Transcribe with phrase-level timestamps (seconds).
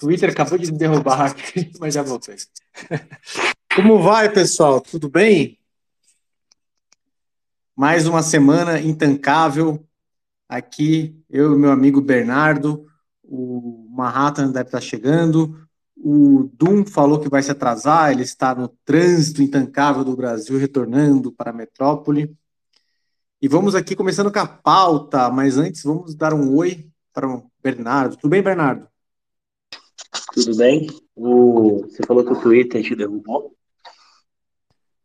[0.00, 2.36] Twitter acabou de me derrubar aqui, mas já voltei.
[3.76, 4.80] Como vai, pessoal?
[4.80, 5.58] Tudo bem?
[7.76, 9.86] Mais uma semana intancável.
[10.48, 12.86] Aqui, eu e meu amigo Bernardo.
[13.22, 15.68] O Manhattan deve estar chegando.
[15.94, 18.10] O Dum falou que vai se atrasar.
[18.10, 22.34] Ele está no trânsito intancável do Brasil, retornando para a metrópole.
[23.40, 27.50] E vamos aqui começando com a pauta, mas antes vamos dar um oi para o
[27.62, 28.16] Bernardo.
[28.16, 28.89] Tudo bem, Bernardo?
[30.32, 30.86] Tudo bem?
[31.14, 31.80] O...
[31.80, 33.54] Você falou que o Twitter te derrubou?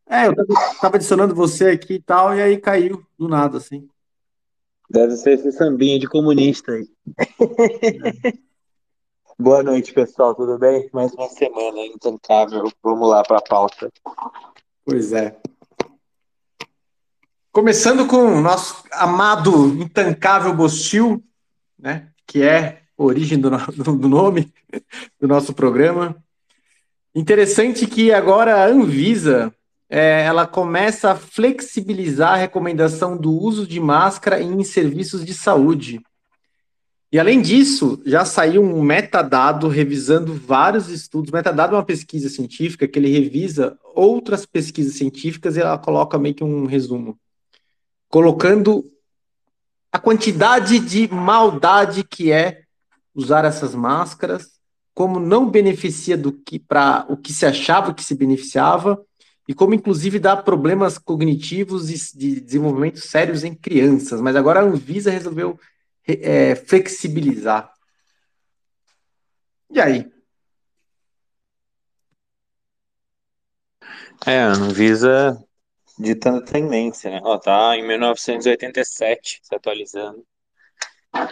[0.08, 0.34] É, eu
[0.72, 3.88] estava adicionando você aqui e tal, e aí caiu do nada, assim.
[4.90, 6.88] Deve ser esse sambinha de comunista aí.
[7.18, 8.34] É.
[9.38, 10.90] Boa noite, pessoal, tudo bem?
[10.94, 12.72] Mais uma semana intancável.
[12.82, 13.92] Vamos lá para a pauta.
[14.86, 15.38] Pois é.
[17.52, 21.22] Começando com o nosso amado intancável Bostil,
[21.78, 22.14] né?
[22.26, 24.52] Que é origem do, do nome
[25.20, 26.15] do nosso programa.
[27.13, 29.54] Interessante que agora a Anvisa
[29.90, 36.02] é, ela começa a flexibilizar a recomendação do uso de máscara em serviços de saúde.
[37.12, 41.32] E além disso, já saiu um metadado revisando vários estudos.
[41.32, 46.35] Metadado é uma pesquisa científica que ele revisa outras pesquisas científicas e ela coloca meio
[46.35, 47.18] que um resumo,
[48.09, 48.91] colocando
[49.91, 52.65] a quantidade de maldade que é
[53.16, 54.60] usar essas máscaras,
[54.94, 59.04] como não beneficia do que para o que se achava que se beneficiava
[59.48, 64.19] e como inclusive dá problemas cognitivos e de desenvolvimento sérios em crianças.
[64.19, 65.59] Mas agora a Anvisa resolveu
[66.08, 67.72] é, flexibilizar.
[69.69, 70.12] E aí?
[74.25, 75.38] É, a Anvisa
[75.97, 77.22] ditando tendência, né?
[77.24, 80.25] Ó, tá em 1987, se atualizando.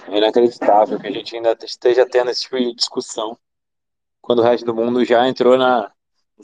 [0.08, 3.38] É inacreditável que a gente ainda esteja tendo esse tipo de discussão
[4.22, 5.92] quando o resto do mundo já entrou na.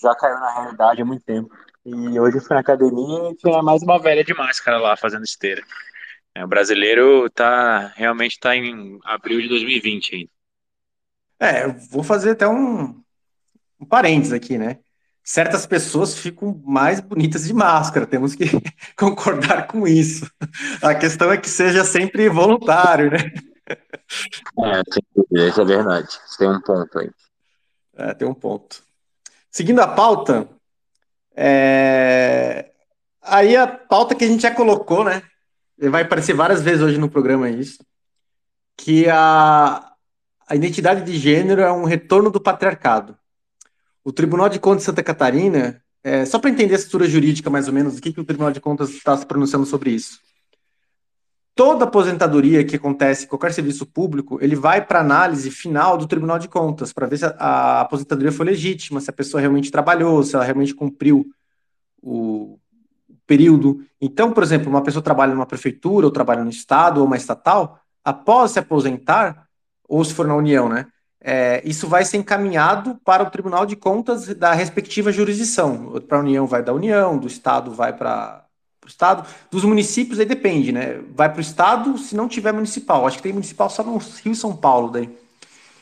[0.02, 1.50] já caiu na realidade há muito tempo.
[1.86, 5.23] E hoje eu fui na academia e tinha mais uma velha de máscara lá fazendo
[5.23, 5.64] esteira.
[6.36, 10.32] É, o brasileiro tá realmente está em abril de 2020 ainda.
[11.39, 13.02] É, eu vou fazer até um,
[13.80, 14.80] um parênteses aqui, né?
[15.30, 18.45] Certas pessoas ficam mais bonitas de máscara, temos que
[18.98, 20.28] concordar com isso.
[20.82, 23.20] A questão é que seja sempre voluntário, né?
[24.66, 26.08] É, isso é verdade.
[26.36, 27.12] Tem um ponto aí.
[27.95, 28.82] É, tem um ponto.
[29.52, 30.50] Seguindo a pauta,
[31.36, 32.72] é...
[33.22, 35.22] aí a pauta que a gente já colocou, né?
[35.78, 37.86] Vai aparecer várias vezes hoje no programa isso,
[38.76, 39.94] que a,
[40.48, 43.19] a identidade de gênero é um retorno do patriarcado.
[44.09, 47.67] O Tribunal de Contas de Santa Catarina, é, só para entender a estrutura jurídica mais
[47.67, 50.20] ou menos, o que, que o Tribunal de Contas está se pronunciando sobre isso.
[51.53, 56.39] Toda aposentadoria que acontece em qualquer serviço público, ele vai para análise final do Tribunal
[56.39, 60.23] de Contas, para ver se a, a, aposentadoria foi legítima, se a pessoa realmente trabalhou,
[60.23, 61.27] se ela realmente cumpriu
[62.02, 62.58] o
[63.27, 63.86] período.
[64.02, 67.80] Então, por exemplo, uma pessoa trabalha numa prefeitura, ou trabalha no Estado, ou uma estatal,
[68.03, 69.47] após se aposentar,
[69.87, 70.87] ou se for na União, né?
[71.22, 76.02] É, isso vai ser encaminhado para o Tribunal de Contas da respectiva jurisdição.
[76.08, 78.46] Para a União vai da União, do Estado vai para
[78.86, 81.02] o Estado, dos municípios aí depende, né?
[81.14, 83.06] Vai para o Estado se não tiver municipal.
[83.06, 85.10] Acho que tem municipal só no Rio e São Paulo daí.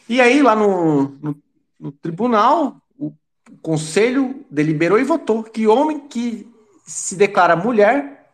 [0.09, 1.35] E aí lá no, no,
[1.79, 3.13] no tribunal, o
[3.61, 6.51] conselho deliberou e votou que homem que
[6.85, 8.27] se declara mulher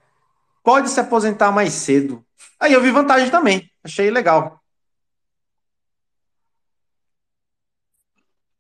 [0.64, 2.24] pode se aposentar mais cedo.
[2.60, 4.63] Aí eu vi vantagem também, achei legal.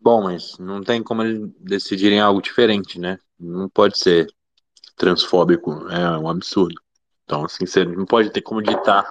[0.03, 3.17] Bom, mas não tem como eles decidirem algo diferente, né?
[3.39, 4.27] Não pode ser
[4.97, 6.75] transfóbico, é um absurdo.
[7.23, 9.09] Então, assim, você não pode ter como ditar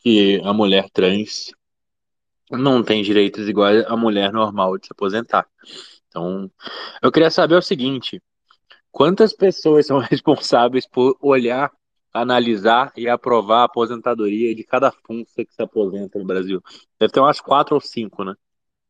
[0.00, 1.52] que a mulher trans
[2.50, 5.46] não tem direitos iguais à mulher normal de se aposentar.
[6.08, 6.50] Então,
[7.00, 8.20] eu queria saber o seguinte:
[8.90, 11.70] quantas pessoas são responsáveis por olhar,
[12.12, 16.60] analisar e aprovar a aposentadoria de cada funça que se aposenta no Brasil?
[16.98, 18.34] Deve ter umas quatro ou cinco, né?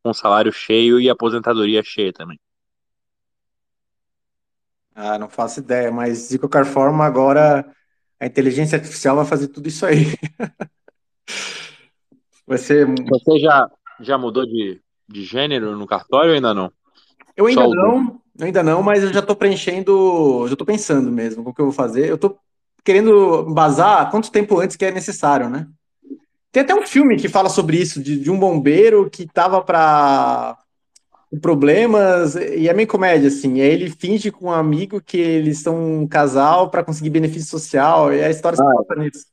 [0.05, 2.39] Com salário cheio e aposentadoria cheia também.
[4.95, 7.67] Ah, não faço ideia, mas de qualquer forma, agora
[8.21, 10.15] a inteligência artificial vai fazer tudo isso aí.
[12.47, 12.87] vai ser.
[12.87, 13.69] Você já,
[13.99, 16.71] já mudou de, de gênero no cartório ou ainda não?
[17.35, 21.11] Eu ainda Só não, eu ainda não, mas eu já estou preenchendo, já estou pensando
[21.11, 22.09] mesmo o que eu vou fazer.
[22.09, 22.39] Eu estou
[22.85, 25.67] querendo basar quanto tempo antes que é necessário, né?
[26.55, 30.57] Tem até um filme que fala sobre isso, de, de um bombeiro que tava para
[31.43, 33.57] problemas, e é meio comédia, assim.
[33.57, 37.51] E aí ele finge com um amigo que eles são um casal para conseguir benefício
[37.51, 39.27] social, e a história ah, se passa nisso.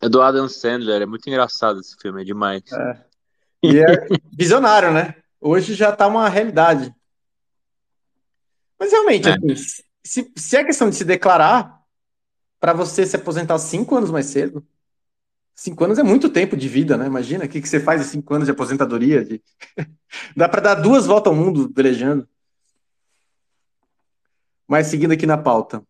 [0.00, 2.64] É do Adam Sandler, é muito engraçado esse filme, é demais.
[2.72, 2.98] É.
[3.62, 5.14] E é visionário, né?
[5.40, 6.92] Hoje já está uma realidade.
[8.76, 9.34] Mas realmente, é.
[9.34, 11.80] assim, se, se é questão de se declarar,
[12.58, 14.66] para você se aposentar cinco anos mais cedo,
[15.56, 17.06] cinco anos é muito tempo de vida, né?
[17.06, 19.24] Imagina o que, que você faz em cinco anos de aposentadoria.
[19.24, 19.42] De...
[20.36, 22.28] Dá para dar duas voltas ao mundo velejando.
[24.68, 25.82] Mas seguindo aqui na pauta.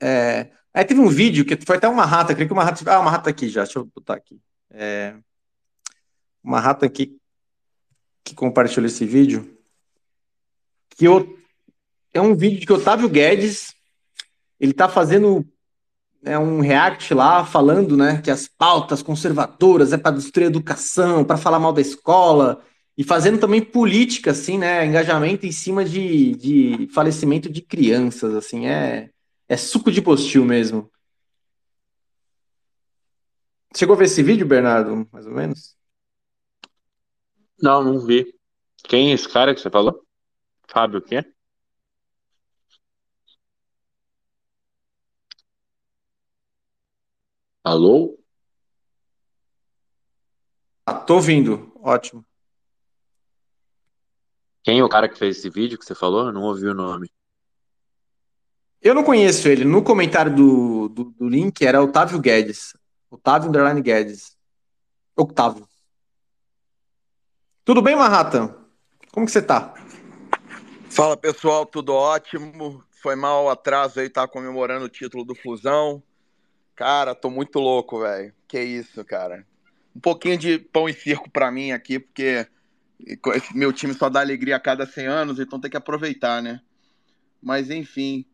[0.00, 0.50] É...
[0.74, 2.90] Aí teve um vídeo que foi até uma rata, creio que uma rata.
[2.92, 4.38] Ah, uma rata aqui já, deixa eu botar aqui.
[4.70, 5.16] É...
[6.44, 7.16] Uma rata aqui
[8.22, 9.58] que compartilhou esse vídeo.
[10.90, 11.38] Que eu...
[12.12, 13.74] é um vídeo de que Otávio Guedes
[14.60, 15.44] ele está fazendo
[16.22, 21.24] né, um react lá falando né, que as pautas conservadoras é para destruir a educação,
[21.24, 22.62] para falar mal da escola,
[22.96, 24.84] e fazendo também política, assim, né?
[24.86, 29.10] Engajamento em cima de, de falecimento de crianças, assim, é,
[29.48, 30.90] é suco de postil mesmo.
[33.74, 35.74] Chegou a ver esse vídeo, Bernardo, mais ou menos?
[37.60, 38.34] Não, não vi.
[38.84, 40.04] Quem é esse cara que você falou?
[40.68, 41.24] Fábio o quê?
[47.64, 48.18] Alô?
[50.84, 52.24] Ah, tô ouvindo, ótimo.
[54.64, 56.26] Quem é o cara que fez esse vídeo que você falou?
[56.26, 57.08] Eu não ouvi o nome.
[58.80, 59.64] Eu não conheço ele.
[59.64, 62.76] No comentário do, do, do link era Otávio Guedes.
[63.08, 64.36] Otávio Underline Guedes.
[65.16, 65.68] Octávio.
[67.64, 68.56] Tudo bem, Marrata?
[69.12, 69.72] Como que você tá?
[70.90, 72.82] Fala pessoal, tudo ótimo.
[72.90, 76.02] Foi mal o atraso aí, tá comemorando o título do Fusão.
[76.74, 78.32] Cara, tô muito louco, velho.
[78.48, 79.46] Que isso, cara.
[79.94, 82.46] Um pouquinho de pão e circo para mim aqui, porque
[83.54, 86.60] meu time só dá alegria a cada 100 anos, então tem que aproveitar, né?
[87.42, 88.24] Mas enfim,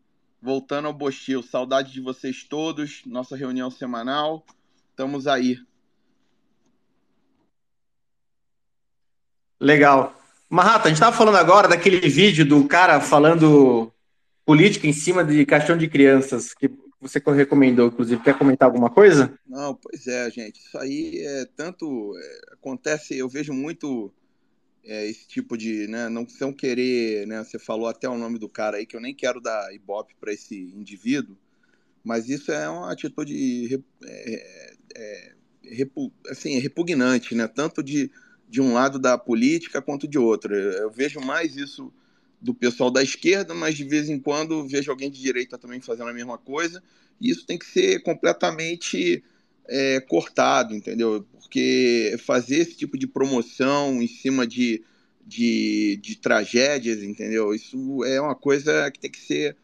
[0.41, 4.45] voltando ao Bostil, saudade de vocês todos, nossa reunião semanal.
[4.91, 5.57] Estamos aí.
[9.59, 10.15] Legal.
[10.49, 13.91] Marrata, a gente estava falando agora daquele vídeo do cara falando
[14.45, 18.21] política em cima de caixão de crianças, que você recomendou, inclusive.
[18.21, 19.37] Quer comentar alguma coisa?
[19.47, 20.59] Não, pois é, gente.
[20.59, 22.13] Isso aí é tanto.
[22.17, 24.11] É, acontece, eu vejo muito
[24.83, 25.87] é, esse tipo de.
[25.87, 27.25] Né, não, não querer.
[27.25, 30.13] Né, você falou até o nome do cara aí, que eu nem quero dar ibope
[30.19, 31.37] para esse indivíduo,
[32.03, 37.47] mas isso é uma atitude é, é, repu, assim, repugnante, né?
[37.47, 38.11] Tanto de,
[38.49, 40.53] de um lado da política quanto de outro.
[40.53, 41.93] Eu vejo mais isso
[42.41, 46.09] do pessoal da esquerda, mas de vez em quando vejo alguém de direita também fazendo
[46.09, 46.81] a mesma coisa,
[47.19, 49.23] e isso tem que ser completamente
[49.67, 51.25] é, cortado, entendeu?
[51.33, 54.83] Porque fazer esse tipo de promoção em cima de,
[55.25, 57.53] de, de tragédias, entendeu?
[57.53, 59.55] Isso é uma coisa que tem que ser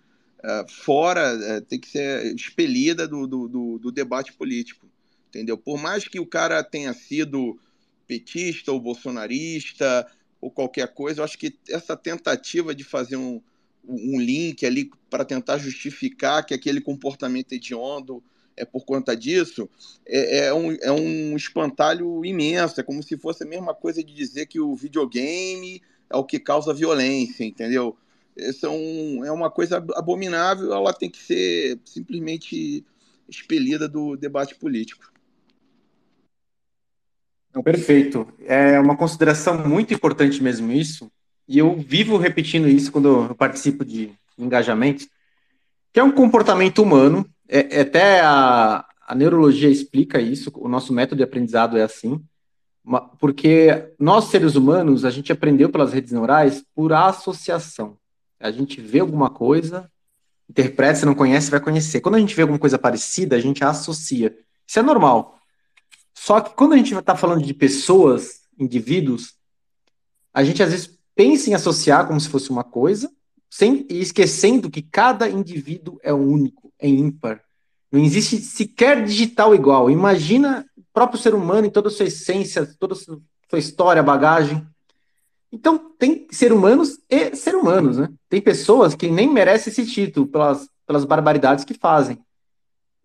[0.44, 4.88] uh, fora, uh, tem que ser expelida do, do, do, do debate político,
[5.30, 5.58] entendeu?
[5.58, 7.60] Por mais que o cara tenha sido
[8.08, 10.06] petista ou bolsonarista,
[10.46, 11.20] ou qualquer coisa.
[11.20, 13.42] Eu acho que essa tentativa de fazer um,
[13.84, 18.24] um link ali para tentar justificar que aquele comportamento hediondo
[18.56, 19.68] é por conta disso,
[20.06, 22.80] é, é, um, é um espantalho imenso.
[22.80, 26.40] É como se fosse a mesma coisa de dizer que o videogame é o que
[26.40, 27.98] causa violência, entendeu?
[28.38, 32.86] Isso é, um, é uma coisa abominável, ela tem que ser simplesmente
[33.28, 35.12] expelida do debate político.
[37.64, 38.28] Perfeito.
[38.46, 41.12] É uma consideração muito importante mesmo isso,
[41.48, 45.06] e eu vivo repetindo isso quando eu participo de engajamento,
[45.94, 50.92] que é um comportamento humano, é, é, até a, a neurologia explica isso, o nosso
[50.92, 52.22] método de aprendizado é assim,
[53.20, 57.98] porque nós, seres humanos, a gente aprendeu pelas redes neurais por associação.
[58.40, 59.90] A gente vê alguma coisa,
[60.50, 62.02] interpreta, se não conhece, vai conhecer.
[62.02, 64.38] Quando a gente vê alguma coisa parecida, a gente associa.
[64.68, 65.35] Isso é normal.
[66.26, 69.36] Só que quando a gente está falando de pessoas, indivíduos,
[70.34, 73.12] a gente às vezes pensa em associar como se fosse uma coisa,
[73.48, 77.44] sem, e esquecendo que cada indivíduo é único, é ímpar.
[77.92, 79.88] Não existe sequer digital igual.
[79.88, 84.66] Imagina o próprio ser humano em toda a sua essência, toda a sua história, bagagem.
[85.52, 88.10] Então, tem ser humanos e ser humanos, né?
[88.28, 92.18] Tem pessoas que nem merecem esse título pelas, pelas barbaridades que fazem.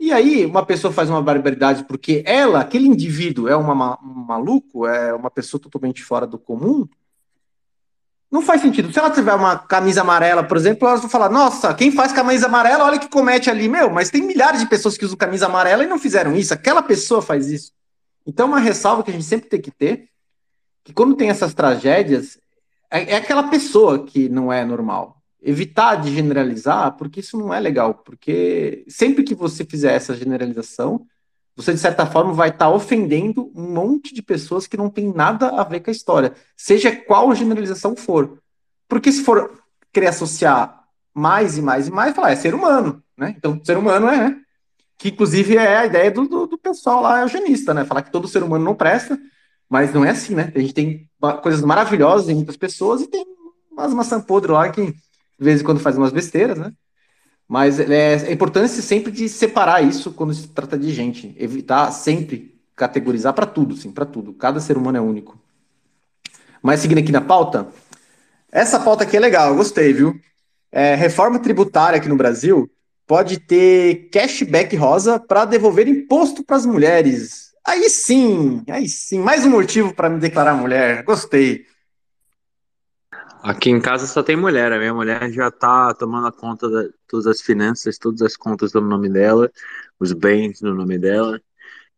[0.00, 4.86] E aí, uma pessoa faz uma barbaridade porque ela, aquele indivíduo, é uma, um maluco,
[4.86, 6.88] é uma pessoa totalmente fora do comum.
[8.30, 8.90] Não faz sentido.
[8.90, 12.46] Se ela tiver uma camisa amarela, por exemplo, elas vão falar: Nossa, quem faz camisa
[12.46, 13.68] amarela, olha que comete ali.
[13.68, 16.54] Meu, mas tem milhares de pessoas que usam camisa amarela e não fizeram isso.
[16.54, 17.70] Aquela pessoa faz isso.
[18.26, 20.08] Então, uma ressalva que a gente sempre tem que ter:
[20.82, 22.38] que quando tem essas tragédias,
[22.90, 27.60] é, é aquela pessoa que não é normal evitar de generalizar, porque isso não é
[27.60, 31.06] legal, porque sempre que você fizer essa generalização,
[31.56, 35.12] você, de certa forma, vai estar tá ofendendo um monte de pessoas que não tem
[35.12, 38.38] nada a ver com a história, seja qual generalização for.
[38.88, 43.34] Porque se for querer associar mais e mais e mais, falar, é ser humano, né?
[43.36, 44.40] Então, ser humano é, né?
[44.96, 47.84] Que, inclusive, é a ideia do, do, do pessoal lá eugenista, né?
[47.84, 49.18] Falar que todo ser humano não presta,
[49.68, 50.52] mas não é assim, né?
[50.54, 51.08] A gente tem
[51.42, 53.24] coisas maravilhosas em muitas pessoas e tem
[53.70, 54.94] umas maçã podre lá que,
[55.40, 56.70] de vez em quando, faz umas besteiras, né?
[57.48, 62.60] Mas é, é importante sempre de separar isso quando se trata de gente, evitar sempre
[62.76, 64.34] categorizar para tudo, sim, para tudo.
[64.34, 65.40] Cada ser humano é único.
[66.62, 67.68] Mas seguindo aqui na pauta,
[68.52, 70.14] essa pauta aqui é legal, eu gostei, viu?
[70.70, 72.70] É, reforma tributária aqui no Brasil
[73.06, 77.52] pode ter cashback rosa para devolver imposto para as mulheres.
[77.66, 81.02] Aí sim, aí sim, mais um motivo para me declarar mulher.
[81.02, 81.66] Gostei.
[83.42, 84.72] Aqui em casa só tem mulher.
[84.72, 88.80] A minha mulher já tá tomando conta de todas as finanças, todas as contas no
[88.82, 89.50] nome dela,
[89.98, 91.40] os bens no nome dela.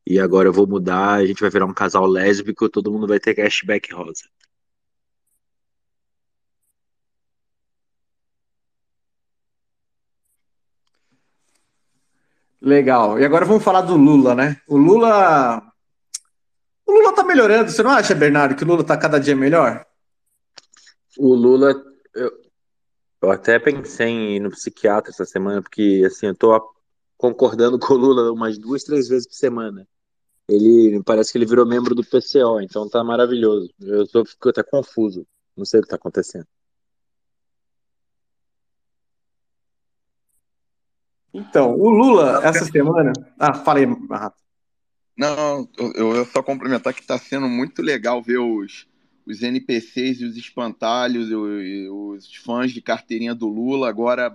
[0.06, 3.20] E agora eu vou mudar, a gente vai virar um casal lésbico, todo mundo vai
[3.20, 4.24] ter cashback rosa.
[12.60, 13.18] Legal.
[13.18, 14.60] E agora vamos falar do Lula, né?
[14.68, 15.62] O Lula.
[16.86, 19.84] O Lula tá melhorando, você não acha, Bernardo, que o Lula tá cada dia melhor?
[21.18, 21.74] O Lula,
[22.14, 22.42] eu,
[23.22, 26.74] eu até pensei em ir no psiquiatra essa semana, porque assim, eu tô
[27.16, 29.86] concordando com o Lula umas duas, três vezes por semana.
[30.48, 33.72] Ele parece que ele virou membro do PCO, então tá maravilhoso.
[33.80, 35.26] Eu tô, fico até confuso.
[35.56, 36.46] Não sei o que tá acontecendo.
[41.32, 43.12] Então, o Lula, essa semana.
[43.38, 43.86] Ah, falei.
[45.16, 48.86] Não, eu, eu só complementar que está sendo muito legal ver os,
[49.26, 54.32] os NPCs e os espantalhos, e os fãs de carteirinha do Lula agora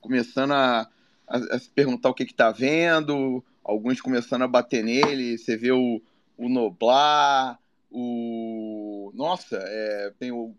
[0.00, 0.88] começando a,
[1.26, 5.36] a, a se perguntar o que está vendo, alguns começando a bater nele.
[5.36, 6.00] Você vê o,
[6.36, 7.58] o Noblar,
[7.90, 9.10] o.
[9.14, 10.54] Nossa, é, tem o.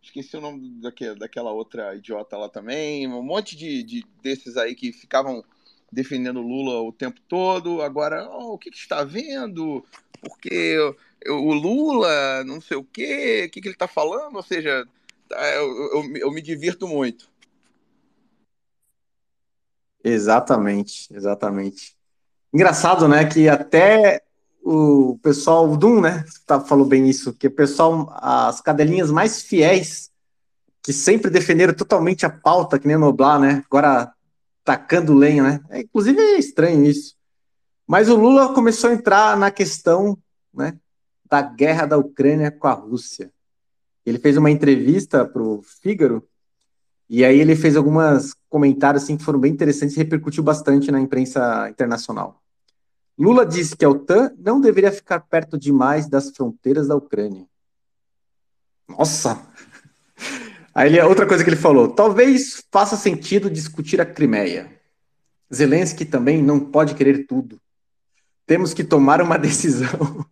[0.00, 3.06] Esqueci o nome daquele, daquela outra idiota lá também.
[3.06, 5.44] Um monte de, de desses aí que ficavam
[5.90, 7.82] defendendo Lula o tempo todo.
[7.82, 9.84] Agora, oh, o que, que está vendo?
[10.20, 10.76] Porque
[11.28, 14.86] o Lula, não sei o quê, o que, que ele está falando, ou seja,
[15.28, 17.30] tá, eu, eu, eu, me divirto muito.
[20.04, 21.96] Exatamente, exatamente.
[22.52, 24.22] Engraçado, né, que até
[24.62, 29.42] o pessoal, o Dum, né, tá, falou bem isso, que o pessoal, as cadelinhas mais
[29.42, 30.10] fiéis,
[30.82, 34.12] que sempre defenderam totalmente a pauta, que nem Noblar, né, agora
[34.64, 37.16] tacando lenha, né, é, inclusive é estranho isso.
[37.86, 40.18] Mas o Lula começou a entrar na questão,
[40.52, 40.78] né,
[41.32, 43.32] da guerra da Ucrânia com a Rússia.
[44.04, 46.28] Ele fez uma entrevista para o Fígaro
[47.08, 51.00] e aí ele fez alguns comentários assim, que foram bem interessantes e repercutiu bastante na
[51.00, 52.42] imprensa internacional.
[53.18, 57.46] Lula disse que a OTAN não deveria ficar perto demais das fronteiras da Ucrânia.
[58.86, 59.40] Nossa!
[60.74, 64.70] Aí outra coisa que ele falou: talvez faça sentido discutir a Crimeia.
[65.54, 67.58] Zelensky também não pode querer tudo.
[68.46, 70.26] Temos que tomar uma decisão.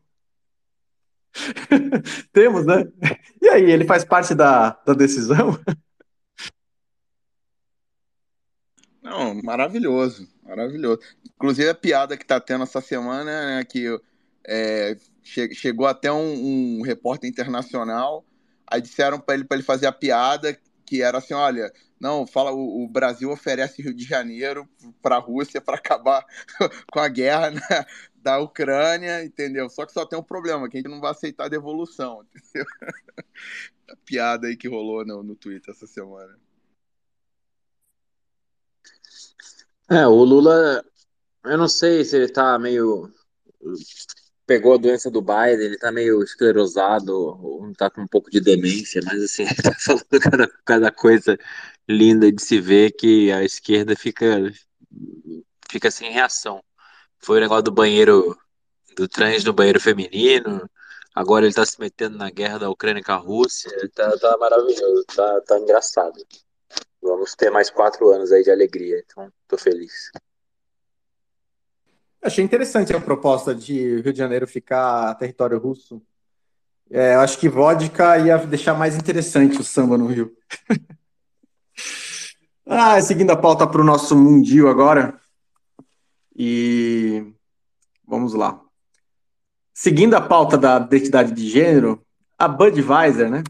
[2.32, 2.84] Temos, né?
[3.40, 5.58] E aí, ele faz parte da, da decisão?
[9.02, 11.00] Não, maravilhoso, maravilhoso.
[11.24, 13.86] Inclusive a piada que tá tendo essa semana, né, que
[14.46, 18.24] é, che chegou até um, um, repórter internacional,
[18.66, 20.58] aí disseram para ele para ele fazer a piada
[20.90, 24.68] que era assim, olha, não, fala o, o Brasil oferece Rio de Janeiro
[25.00, 26.26] para a Rússia para acabar
[26.90, 27.60] com a guerra, né?
[28.16, 29.70] da Ucrânia, entendeu?
[29.70, 32.66] Só que só tem um problema, que a gente não vai aceitar a devolução, entendeu?
[33.88, 36.36] a piada aí que rolou no, no Twitter essa semana.
[39.88, 40.84] É, o Lula,
[41.44, 43.12] eu não sei se ele tá meio.
[44.50, 49.00] Pegou a doença do Biden, ele tá meio esclerosado, tá com um pouco de demência,
[49.04, 51.38] mas assim, ele tá falando cada, cada coisa
[51.88, 54.52] linda de se ver que a esquerda fica,
[55.70, 56.60] fica sem reação.
[57.20, 58.36] Foi o negócio do banheiro,
[58.96, 60.68] do trans no banheiro feminino.
[61.14, 63.70] Agora ele tá se metendo na guerra da Ucrânia com a Rússia.
[63.94, 66.26] Tá, tá maravilhoso, tá, tá engraçado.
[67.00, 70.10] Vamos ter mais quatro anos aí de alegria, então tô feliz.
[72.22, 76.02] Achei interessante a proposta de Rio de Janeiro ficar território russo.
[76.90, 80.36] É, eu acho que vodka ia deixar mais interessante o samba no Rio.
[82.66, 85.18] ah, seguindo a pauta para o nosso mundio agora.
[86.36, 87.32] E
[88.06, 88.60] vamos lá.
[89.72, 92.04] Seguindo a pauta da identidade de gênero,
[92.36, 93.42] a Budweiser, né?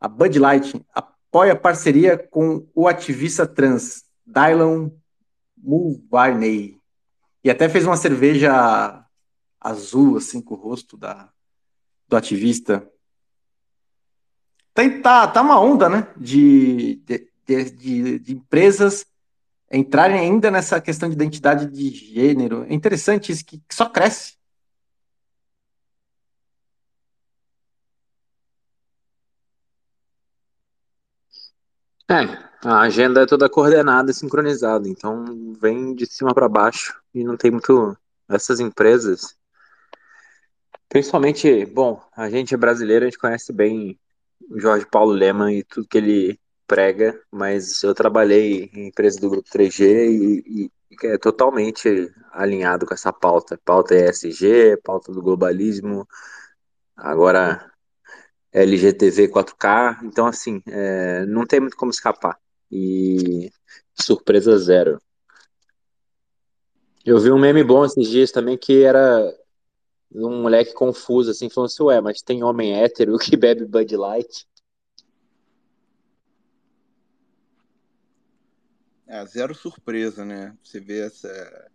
[0.00, 4.90] A Bud Light apoia parceria com o ativista trans Dylan
[5.56, 6.77] Mulvaney.
[7.48, 9.02] E até fez uma cerveja
[9.58, 11.32] azul, assim, com o rosto da,
[12.06, 12.86] do ativista.
[14.74, 16.12] Tem, tá, tá uma onda, né?
[16.14, 16.96] De,
[17.46, 19.06] de, de, de, empresas
[19.72, 22.66] entrarem ainda nessa questão de identidade de gênero.
[22.68, 24.36] É interessante isso, que só cresce.
[32.10, 35.24] É, a agenda é toda coordenada e sincronizada, então
[35.58, 37.96] vem de cima para baixo e não tem muito.
[38.28, 39.36] Essas empresas,
[40.88, 43.98] principalmente, bom, a gente é brasileiro, a gente conhece bem
[44.56, 49.48] Jorge Paulo Leman e tudo que ele prega, mas eu trabalhei em empresa do Grupo
[49.48, 50.70] 3G e,
[51.00, 53.58] e é totalmente alinhado com essa pauta.
[53.64, 56.06] Pauta ESG, pauta do globalismo,
[56.96, 57.70] agora
[58.52, 62.38] LGTV 4K, então assim, é, não tem muito como escapar.
[62.70, 63.50] E
[63.94, 65.00] surpresa zero.
[67.04, 69.34] Eu vi um meme bom esses dias também que era
[70.12, 74.46] um moleque confuso, assim, falando assim, ué, mas tem homem hétero que bebe Bud Light?
[79.06, 80.54] É, zero surpresa, né?
[80.62, 81.70] Você vê essa,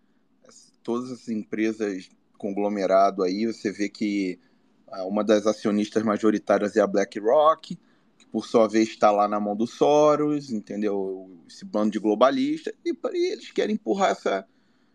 [0.83, 4.39] todas as empresas conglomerado aí, você vê que
[4.87, 7.79] ah, uma das acionistas majoritárias é a BlackRock,
[8.17, 11.27] que por sua vez está lá na mão do Soros, entendeu?
[11.47, 14.45] Esse bando de globalistas, e, e eles querem empurrar essa,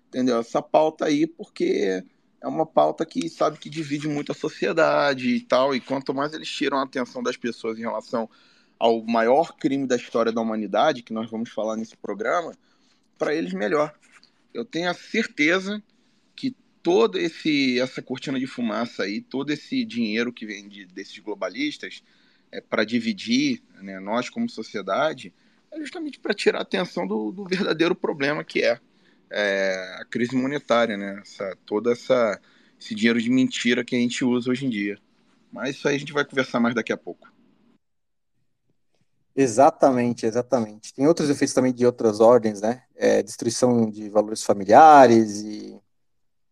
[0.08, 0.40] entendeu?
[0.40, 2.04] essa pauta aí, porque
[2.40, 6.32] é uma pauta que sabe que divide muito a sociedade e tal, e quanto mais
[6.32, 8.28] eles tiram a atenção das pessoas em relação
[8.78, 12.52] ao maior crime da história da humanidade, que nós vamos falar nesse programa,
[13.18, 13.92] para eles melhor.
[14.54, 15.82] Eu tenho a certeza
[16.36, 21.18] que toda esse essa cortina de fumaça aí, todo esse dinheiro que vem de, desses
[21.18, 22.02] globalistas
[22.52, 25.34] é, para dividir né, nós como sociedade,
[25.70, 28.80] é justamente para tirar a atenção do, do, verdadeiro problema que é,
[29.30, 31.20] é, a crise monetária, né?
[31.22, 32.40] Essa, toda essa
[32.80, 34.98] esse dinheiro de mentira que a gente usa hoje em dia.
[35.52, 37.28] Mas isso aí a gente vai conversar mais daqui a pouco.
[39.34, 40.92] Exatamente, exatamente.
[40.92, 42.82] Tem outros efeitos também de outras ordens, né?
[42.94, 45.80] É, destruição de valores familiares e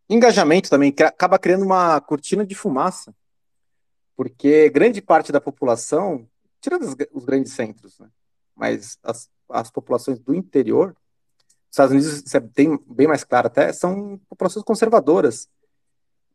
[0.09, 3.15] engajamento também, que acaba criando uma cortina de fumaça,
[4.17, 6.29] porque grande parte da população,
[6.61, 8.09] tirando os, grandes centros, né?
[8.55, 10.97] mas as, as populações do interior,
[11.71, 15.49] Estados Unidos, isso é bem, bem mais claro até, são populações conservadoras,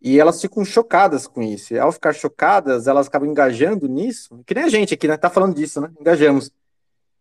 [0.02, 1.74] e elas ficam chocadas com isso.
[1.74, 5.15] E ao ficar chocadas, elas acabam engajando nisso, que nem a gente aqui, né?
[5.15, 5.91] Tá falando disso, né?
[6.00, 6.52] Engajamos.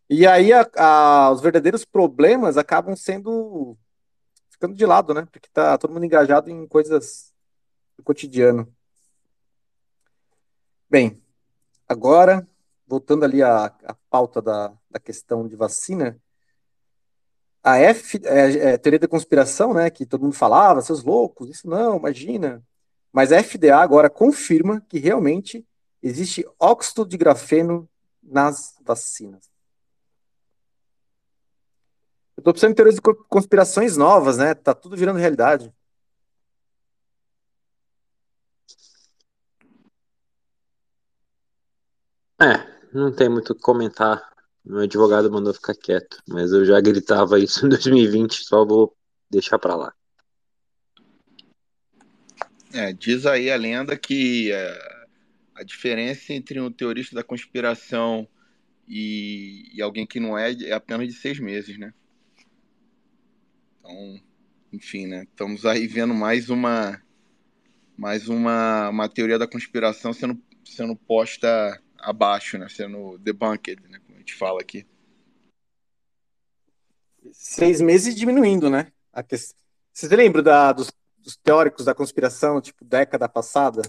[0.08, 3.76] E aí a, a, os verdadeiros problemas acabam sendo
[4.48, 5.28] ficando de lado, né?
[5.30, 7.34] Porque tá todo mundo engajado em coisas
[7.96, 8.66] do cotidiano.
[10.88, 11.22] Bem,
[11.86, 12.48] agora,
[12.86, 16.18] voltando ali à, à pauta da, da questão de vacina,
[17.62, 21.68] a F, é, é, teoria da conspiração, né, que todo mundo falava, seus loucos, isso
[21.68, 22.62] não, imagina.
[23.12, 25.66] Mas a FDA agora confirma que realmente
[26.02, 27.88] existe óxido de grafeno
[28.22, 29.50] nas vacinas.
[32.36, 34.54] Eu tô precisando de teorias de conspirações novas, né?
[34.54, 35.70] Tá tudo virando realidade.
[42.40, 44.30] É, não tem muito o que comentar.
[44.64, 48.94] Meu advogado mandou ficar quieto, mas eu já gritava isso em 2020, só vou
[49.30, 49.94] deixar para lá.
[52.72, 55.06] É, diz aí a lenda que é,
[55.56, 58.28] a diferença entre um teorista da conspiração
[58.86, 61.92] e, e, alguém que não é é apenas de seis meses, né?
[63.78, 64.20] Então,
[64.72, 65.24] enfim, né?
[65.24, 67.00] Estamos aí vendo mais uma
[67.96, 72.68] mais uma, uma teoria da conspiração sendo, sendo posta abaixo, né?
[72.68, 74.00] Sendo debunked, né?
[74.30, 74.86] Gente fala aqui.
[77.32, 78.92] Seis meses diminuindo, né?
[79.12, 79.58] A questão...
[79.92, 80.90] Vocês lembram da, dos
[81.20, 83.82] dos teóricos da conspiração, tipo, década passada,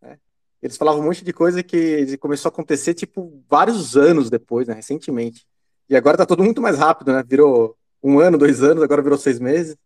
[0.00, 0.18] né?
[0.60, 4.74] eles falavam um monte de coisa que começou a acontecer, tipo, vários anos depois, né,
[4.74, 5.46] recentemente.
[5.88, 7.22] E agora tá tudo muito mais rápido, né?
[7.26, 9.76] Virou um ano, dois anos, agora virou seis meses.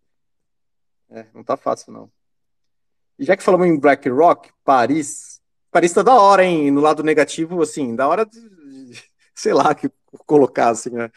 [1.09, 2.11] É, não tá fácil, não.
[3.19, 6.71] E já que falamos em Black Rock, Paris, Paris tá da hora, hein?
[6.71, 8.41] No lado negativo, assim, da hora de,
[9.35, 9.91] sei lá, que
[10.27, 11.11] colocar, assim, né?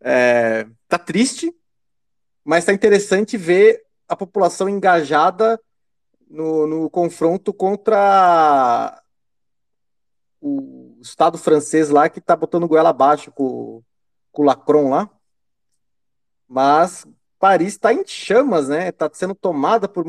[0.00, 1.54] É, tá triste,
[2.44, 5.58] mas tá interessante ver a população engajada
[6.28, 9.02] no, no confronto contra
[10.40, 13.82] o Estado francês lá que está botando goela abaixo com,
[14.30, 15.08] com o Lacron lá.
[16.46, 17.06] Mas
[17.38, 18.88] Paris está em chamas, né?
[18.88, 20.04] Está sendo tomada por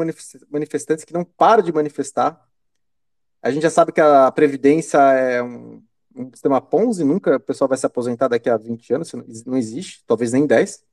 [0.49, 2.41] manifestantes que não param de manifestar.
[3.41, 5.81] A gente já sabe que a Previdência é um,
[6.15, 9.11] um sistema Ponzi, nunca o pessoal vai se aposentar daqui a 20 anos,
[9.45, 10.83] não existe, talvez nem 10.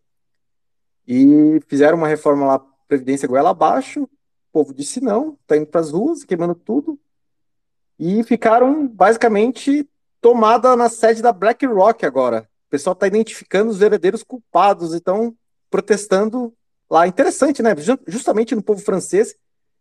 [1.07, 2.59] E fizeram uma reforma lá
[2.89, 4.07] Previdência goela abaixo,
[4.53, 7.01] povo disse não, tá indo para as ruas, queimando tudo.
[7.99, 9.89] E ficaram basicamente
[10.21, 12.49] tomada na sede da BlackRock agora.
[12.67, 15.35] O pessoal está identificando os verdadeiros culpados e estão
[15.71, 16.55] protestando
[16.91, 17.07] lá.
[17.07, 17.71] Interessante, né?
[18.07, 19.35] Justamente no povo francês,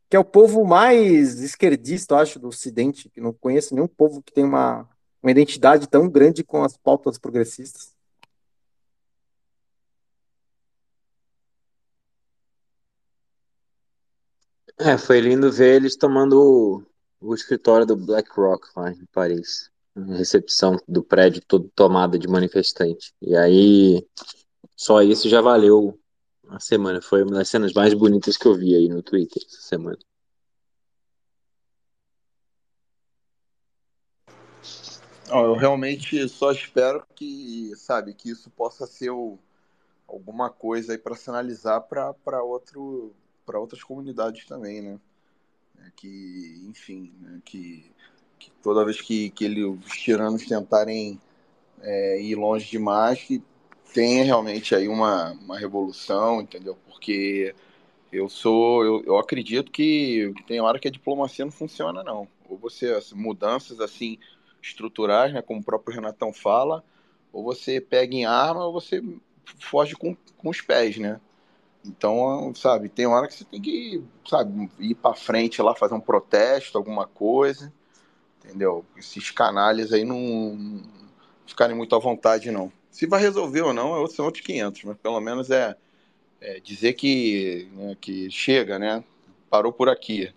[0.10, 4.22] que é o povo mais esquerdista, eu acho, do Ocidente, que não conheço nenhum povo
[4.22, 4.88] que tem uma,
[5.22, 7.96] uma identidade tão grande com as pautas progressistas.
[14.80, 19.70] É, foi lindo ver eles tomando o, o escritório do BlackRock lá em Paris.
[19.96, 23.14] Recepção do prédio todo tomada de manifestante.
[23.22, 24.08] E aí,
[24.76, 26.00] só isso já valeu
[26.50, 27.02] a semana.
[27.02, 30.00] Foi uma das cenas mais bonitas que eu vi aí no Twitter essa semana.
[35.40, 39.38] Eu realmente só espero que, sabe, que isso possa ser o,
[40.08, 43.14] alguma coisa aí para sinalizar para outro
[43.46, 45.00] para outras comunidades também, né?
[45.86, 47.42] É que, enfim, né?
[47.44, 47.84] que,
[48.38, 51.20] que, toda vez que, que ele, os tiranos tentarem
[51.82, 53.42] é, ir longe demais, que
[53.94, 56.78] tenha realmente aí uma, uma revolução, entendeu?
[56.86, 57.56] Porque
[58.12, 62.28] eu sou, eu, eu acredito que, tem hora que a diplomacia não funciona, não.
[62.48, 64.20] Ou você, assim, mudanças assim
[64.62, 66.84] estruturais, né, como o próprio Renatão fala,
[67.32, 69.02] ou você pega em arma ou você
[69.60, 71.20] foge com, com os pés, né?
[71.84, 76.00] Então, sabe, tem hora que você tem que, sabe, ir para frente lá, fazer um
[76.00, 77.74] protesto, alguma coisa,
[78.44, 78.86] entendeu?
[78.96, 80.84] Esses canalhas aí não,
[81.46, 82.72] ficarem muito à vontade, não.
[82.92, 85.76] Se vai resolver ou não, são outros 500, mas pelo menos é,
[86.40, 89.04] é dizer que, né, que chega, né?
[89.50, 90.32] Parou por aqui.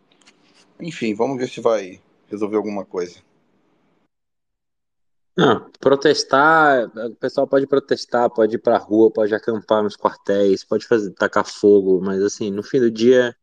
[0.80, 3.18] Enfim, vamos ver se vai resolver alguma coisa.
[5.36, 10.86] Não, protestar, o pessoal pode protestar, pode ir pra rua, pode acampar nos quartéis, pode
[10.86, 13.34] fazer tacar fogo, mas assim, no fim do dia,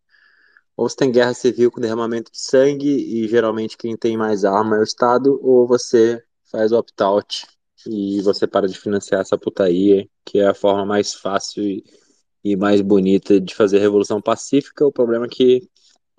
[0.77, 4.77] ou você tem guerra civil com derramamento de sangue, e geralmente quem tem mais arma
[4.77, 7.45] é o Estado, ou você faz o opt-out
[7.85, 11.83] e você para de financiar essa putaria, que é a forma mais fácil e,
[12.43, 14.85] e mais bonita de fazer revolução pacífica.
[14.85, 15.69] O problema é que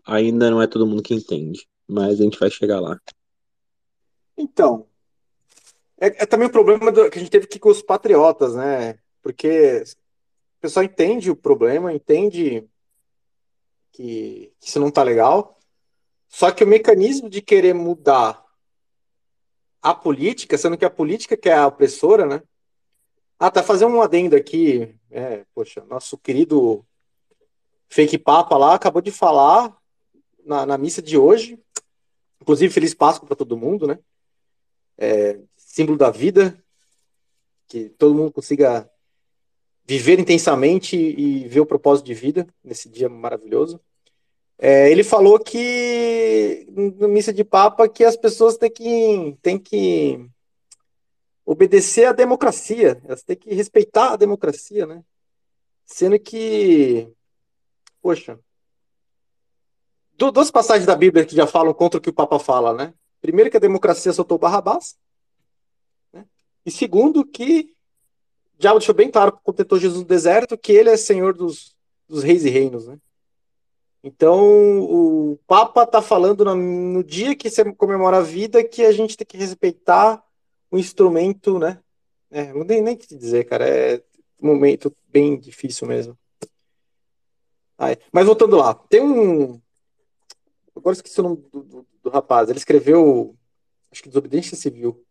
[0.05, 2.99] ainda não é todo mundo que entende, mas a gente vai chegar lá.
[4.37, 4.87] Então,
[6.03, 8.99] é, é também o problema do, que a gente teve aqui com os patriotas, né?
[9.23, 9.85] Porque
[10.59, 12.69] o pessoal entende o problema, entende
[13.93, 15.57] que, que isso não tá legal,
[16.29, 18.45] só que o mecanismo de querer mudar
[19.81, 22.43] a política, sendo que a política que é a opressora, né?
[23.39, 26.85] Ah, tá fazendo um adendo aqui, é, poxa, nosso querido
[27.89, 29.77] fake papa lá acabou de falar
[30.45, 31.61] na, na missa de hoje,
[32.41, 34.01] inclusive feliz Páscoa para todo mundo, né?
[34.99, 35.39] É,
[35.73, 36.63] símbolo da vida,
[37.67, 38.87] que todo mundo consiga
[39.87, 43.81] viver intensamente e ver o propósito de vida nesse dia maravilhoso.
[44.59, 50.29] É, ele falou que no missa de Papa que as pessoas têm que, têm que
[51.43, 55.03] obedecer à democracia, elas têm que respeitar a democracia, né?
[55.87, 57.09] Sendo que,
[58.03, 58.39] poxa,
[60.19, 62.93] duas passagens da Bíblia que já falam contra o que o Papa fala, né?
[63.23, 65.01] Primeiro que a democracia soltou Barrabás,
[66.65, 67.75] e segundo, que
[68.57, 71.77] o diabo deixou bem claro quando tentou Jesus no deserto que ele é senhor dos,
[72.09, 72.99] dos reis e reinos, né?
[74.05, 78.91] Então, o Papa está falando no, no, dia que você comemora a vida que a
[78.91, 80.23] gente tem que respeitar
[80.71, 81.79] o instrumento, né?
[82.29, 83.69] É, não tem nem o que dizer, cara.
[83.69, 84.03] É
[84.41, 86.19] um momento bem difícil mesmo.
[87.79, 89.61] Ai, mas voltando lá, tem um.
[90.75, 92.49] Agora esqueci o nome do, do, do rapaz.
[92.49, 93.37] Ele escreveu,
[93.91, 95.05] acho que Desobediência Civil.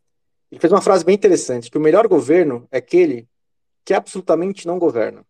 [0.52, 3.28] Ele fez uma frase bem interessante, que o melhor governo é aquele
[3.86, 5.26] que absolutamente não governa.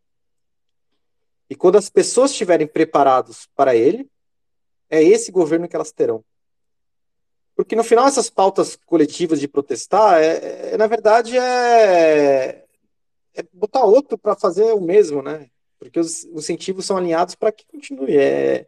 [1.49, 4.09] E quando as pessoas estiverem preparadas para ele,
[4.89, 6.23] é esse governo que elas terão.
[7.55, 12.65] Porque no final essas pautas coletivas de protestar, é, é na verdade, é,
[13.35, 15.49] é botar outro para fazer o mesmo, né?
[15.77, 18.17] Porque os incentivos são alinhados para que continue.
[18.17, 18.67] É,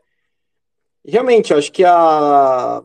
[1.05, 2.83] realmente, eu acho que a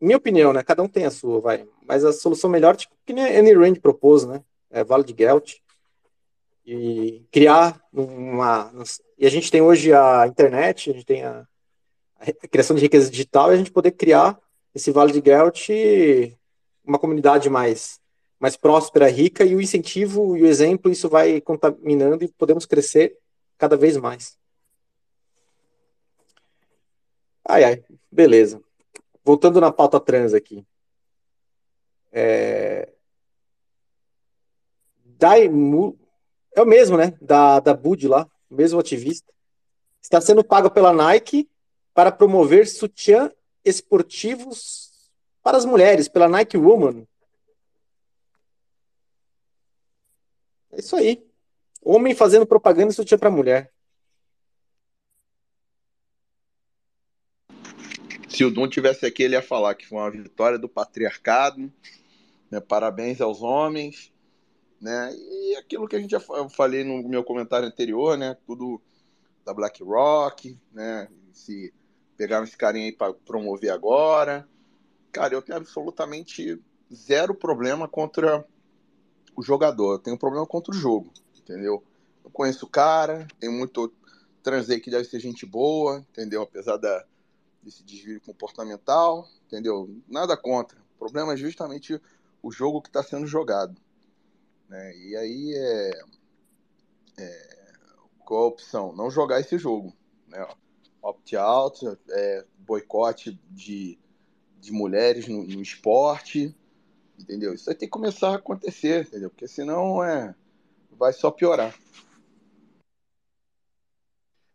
[0.00, 0.62] minha opinião, né?
[0.62, 1.66] Cada um tem a sua, vai.
[1.92, 4.42] Mas a solução melhor, tipo, que nem a Annie Rand propôs, né?
[4.70, 5.56] É, vale de Gelt.
[6.64, 8.72] E criar uma.
[9.18, 11.46] E a gente tem hoje a internet, a gente tem a,
[12.18, 14.40] a criação de riqueza digital e a gente poder criar
[14.74, 15.68] esse Vale de Gelt
[16.82, 18.00] uma comunidade mais
[18.40, 23.18] mais próspera, rica e o incentivo e o exemplo isso vai contaminando e podemos crescer
[23.58, 24.38] cada vez mais.
[27.46, 28.62] Ai, ai, beleza
[29.24, 30.64] voltando na pauta trans aqui.
[32.12, 32.92] É...
[35.04, 35.98] Daimu...
[36.54, 37.16] É o mesmo, né?
[37.20, 39.32] Da, da Bud lá, o mesmo ativista.
[40.02, 41.48] Está sendo pago pela Nike
[41.94, 43.30] para promover sutiã
[43.64, 44.92] esportivos
[45.42, 47.06] para as mulheres, pela Nike Woman.
[50.72, 51.24] É isso aí.
[51.82, 53.72] Homem fazendo propaganda de sutiã para mulher.
[58.28, 61.72] Se o Dum tivesse aqui, ele ia falar que foi uma vitória do patriarcado.
[62.52, 62.60] Né?
[62.60, 64.12] Parabéns aos homens.
[64.78, 65.10] Né?
[65.14, 68.36] E aquilo que a gente já falei no meu comentário anterior, né?
[68.46, 68.80] Tudo
[69.44, 71.08] da BlackRock, né?
[71.32, 71.72] Se
[72.16, 74.46] pegaram esse carinha aí para promover agora.
[75.10, 76.60] Cara, eu tenho absolutamente
[76.92, 78.46] zero problema contra
[79.34, 79.94] o jogador.
[79.94, 81.82] Eu tenho problema contra o jogo, entendeu?
[82.24, 83.92] Eu conheço o cara, tem muito
[84.42, 86.42] transei que deve ser gente boa, entendeu?
[86.42, 87.04] Apesar da,
[87.62, 89.88] desse desvio comportamental, entendeu?
[90.08, 90.76] Nada contra.
[90.96, 92.00] O problema é justamente
[92.42, 93.80] o jogo que está sendo jogado.
[94.68, 94.96] Né?
[94.96, 95.90] E aí é,
[97.18, 97.72] é,
[98.24, 98.94] qual a opção?
[98.94, 99.94] Não jogar esse jogo.
[100.26, 100.44] Né?
[101.00, 103.98] Opt-out, é, boicote de,
[104.58, 106.54] de mulheres no, no, esporte,
[107.18, 107.52] entendeu?
[107.52, 109.30] Isso aí tem que começar a acontecer, entendeu?
[109.30, 110.34] Porque senão é,
[110.92, 111.74] vai só piorar.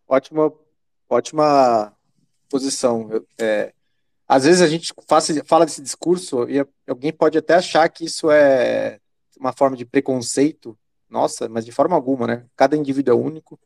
[0.08, 0.54] Ótima,
[1.10, 1.96] ótima
[2.50, 3.10] posição.
[3.38, 3.74] É,
[4.28, 8.30] às vezes a gente faz, fala desse discurso e alguém pode até achar que isso
[8.30, 9.00] é
[9.40, 10.78] uma forma de preconceito,
[11.10, 12.46] nossa, mas de forma alguma, né?
[12.56, 13.60] Cada indivíduo é único,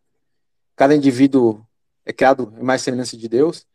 [0.75, 1.65] cada indivíduo
[2.05, 3.65] é criado em mais semelhança de Deus.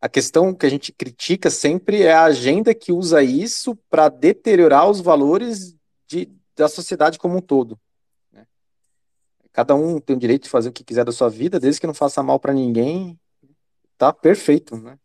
[0.00, 4.88] A questão que a gente critica sempre é a agenda que usa isso para deteriorar
[4.88, 5.74] os valores
[6.06, 7.78] de, da sociedade como um todo.
[8.30, 8.46] Né?
[9.52, 11.86] Cada um tem o direito de fazer o que quiser da sua vida, desde que
[11.86, 13.18] não faça mal para ninguém
[13.98, 14.98] Tá perfeito, né?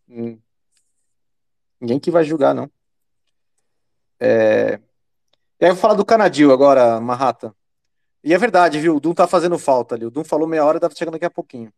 [1.81, 2.69] Ninguém que vai julgar, não.
[4.19, 4.79] É...
[5.59, 7.55] E aí eu vou falar do Canadil agora, Marrata.
[8.23, 8.95] E é verdade, viu?
[8.95, 10.05] O Dum tá fazendo falta ali.
[10.05, 11.73] O Dum falou meia hora, deve chegar daqui a pouquinho.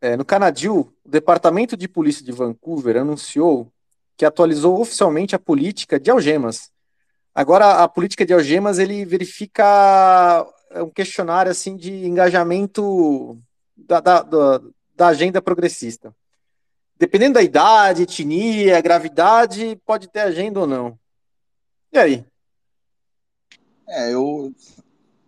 [0.00, 3.72] É, no Canadil, o Departamento de Polícia de Vancouver anunciou
[4.16, 6.70] que atualizou oficialmente a política de algemas.
[7.34, 13.38] Agora, a política de algemas, ele verifica um questionário assim de engajamento
[13.76, 14.60] da, da, da,
[14.94, 16.14] da agenda progressista.
[16.98, 20.98] Dependendo da idade, etnia, gravidade, pode ter agenda ou não.
[21.92, 22.24] E aí?
[23.88, 24.52] É, eu.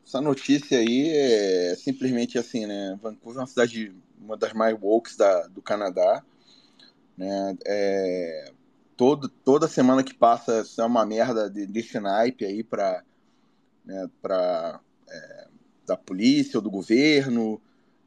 [0.06, 2.98] Essa notícia aí é simplesmente assim, né?
[3.02, 6.24] Vancouver é uma cidade, uma das mais woke da, do Canadá.
[7.14, 7.56] Né?
[7.66, 8.52] É,
[8.96, 13.04] todo, toda semana que passa é uma merda de, desse naipe aí para
[13.84, 15.48] né, pra, é,
[15.86, 17.60] da polícia ou do governo.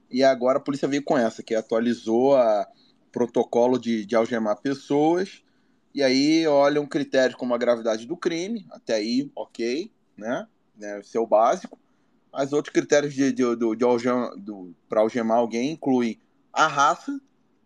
[0.09, 2.67] E agora a polícia veio com essa, que atualizou a
[3.11, 5.43] protocolo de, de algemar pessoas.
[5.93, 10.47] E aí olham critérios como a gravidade do crime, até aí, ok, né?
[10.75, 11.77] né esse é o básico.
[12.31, 14.11] Mas outros critérios de, de, de, de algem,
[14.87, 16.17] para algemar alguém incluem
[16.53, 17.19] a raça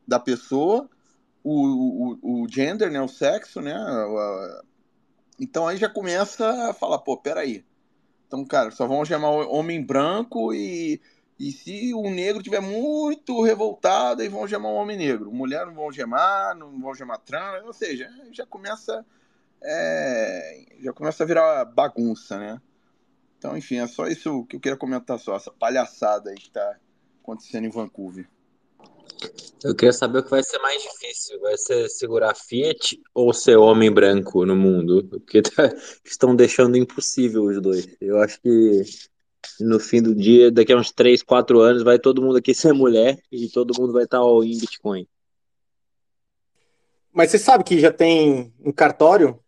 [0.07, 0.89] da pessoa,
[1.43, 2.99] o, o, o gender, né?
[2.99, 3.75] O sexo, né?
[5.39, 7.63] Então aí já começa a falar, pô, peraí.
[8.27, 10.99] Então, cara, só vão algemar homem branco e
[11.39, 15.31] e se o negro tiver muito revoltado, aí vão gemar um homem negro.
[15.31, 19.05] Mulher não vão gemar, não vão gemar trans, ou seja, já começa
[19.61, 22.61] é, já começa a virar bagunça, né?
[23.37, 26.77] Então, enfim, é só isso que eu queria comentar só, essa palhaçada aí que tá
[27.21, 28.27] acontecendo em Vancouver.
[29.63, 31.39] Eu queria saber o que vai ser mais difícil.
[31.39, 35.03] Vai ser segurar Fiat ou ser homem branco no mundo?
[35.09, 35.69] Porque tá,
[36.05, 37.87] estão deixando impossível os dois.
[37.99, 38.83] Eu acho que
[39.59, 42.73] no fim do dia, daqui a uns 3, 4 anos, vai todo mundo aqui ser
[42.73, 45.07] mulher e todo mundo vai estar all em Bitcoin.
[47.11, 49.39] Mas você sabe que já tem um cartório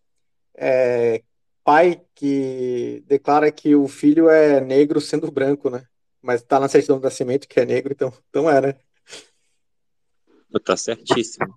[0.55, 1.21] é,
[1.63, 5.85] pai que declara que o filho é negro sendo branco, né?
[6.21, 8.75] Mas tá na certidão do nascimento que é negro, então, então é, né?
[10.63, 11.53] Tá certíssimo.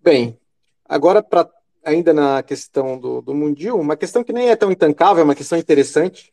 [0.00, 0.36] Bem,
[0.84, 1.48] agora para
[1.84, 5.34] ainda na questão do, do Mundial, uma questão que nem é tão intancável, é uma
[5.34, 6.32] questão interessante,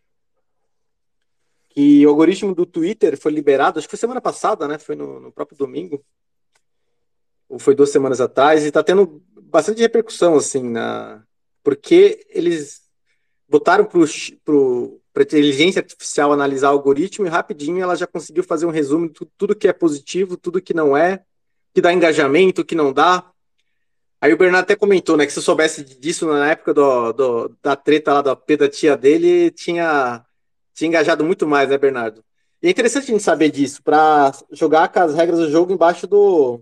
[1.70, 4.78] que o algoritmo do Twitter foi liberado, acho que foi semana passada, né?
[4.78, 6.04] Foi no, no próprio domingo,
[7.48, 11.24] ou foi duas semanas atrás, e está tendo bastante repercussão, assim, na...
[11.64, 12.82] porque eles
[13.48, 18.72] botaram para a inteligência artificial analisar o algoritmo e rapidinho ela já conseguiu fazer um
[18.72, 21.24] resumo de tudo, que é positivo, tudo que não é,
[21.74, 23.32] que dá engajamento, que não dá.
[24.22, 27.58] Aí o Bernardo até comentou, né, que se eu soubesse disso na época do, do
[27.62, 30.26] da treta lá da P da tia dele, tinha,
[30.74, 32.24] tinha engajado muito mais, né, Bernardo?
[32.62, 36.06] E é interessante a gente saber disso, para jogar com as regras do jogo embaixo
[36.06, 36.62] do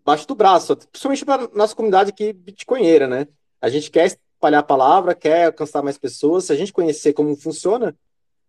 [0.00, 3.28] embaixo do braço, principalmente para nossa comunidade aqui bitcoinheira, né?
[3.60, 7.36] A gente quer espalhar a palavra, quer alcançar mais pessoas, se a gente conhecer como
[7.36, 7.96] funciona,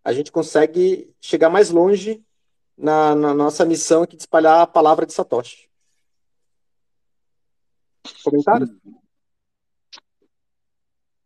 [0.02, 2.20] a gente consegue chegar mais longe
[2.76, 5.68] na, na nossa missão aqui de espalhar a palavra de Satoshi.
[8.22, 8.70] Comentários?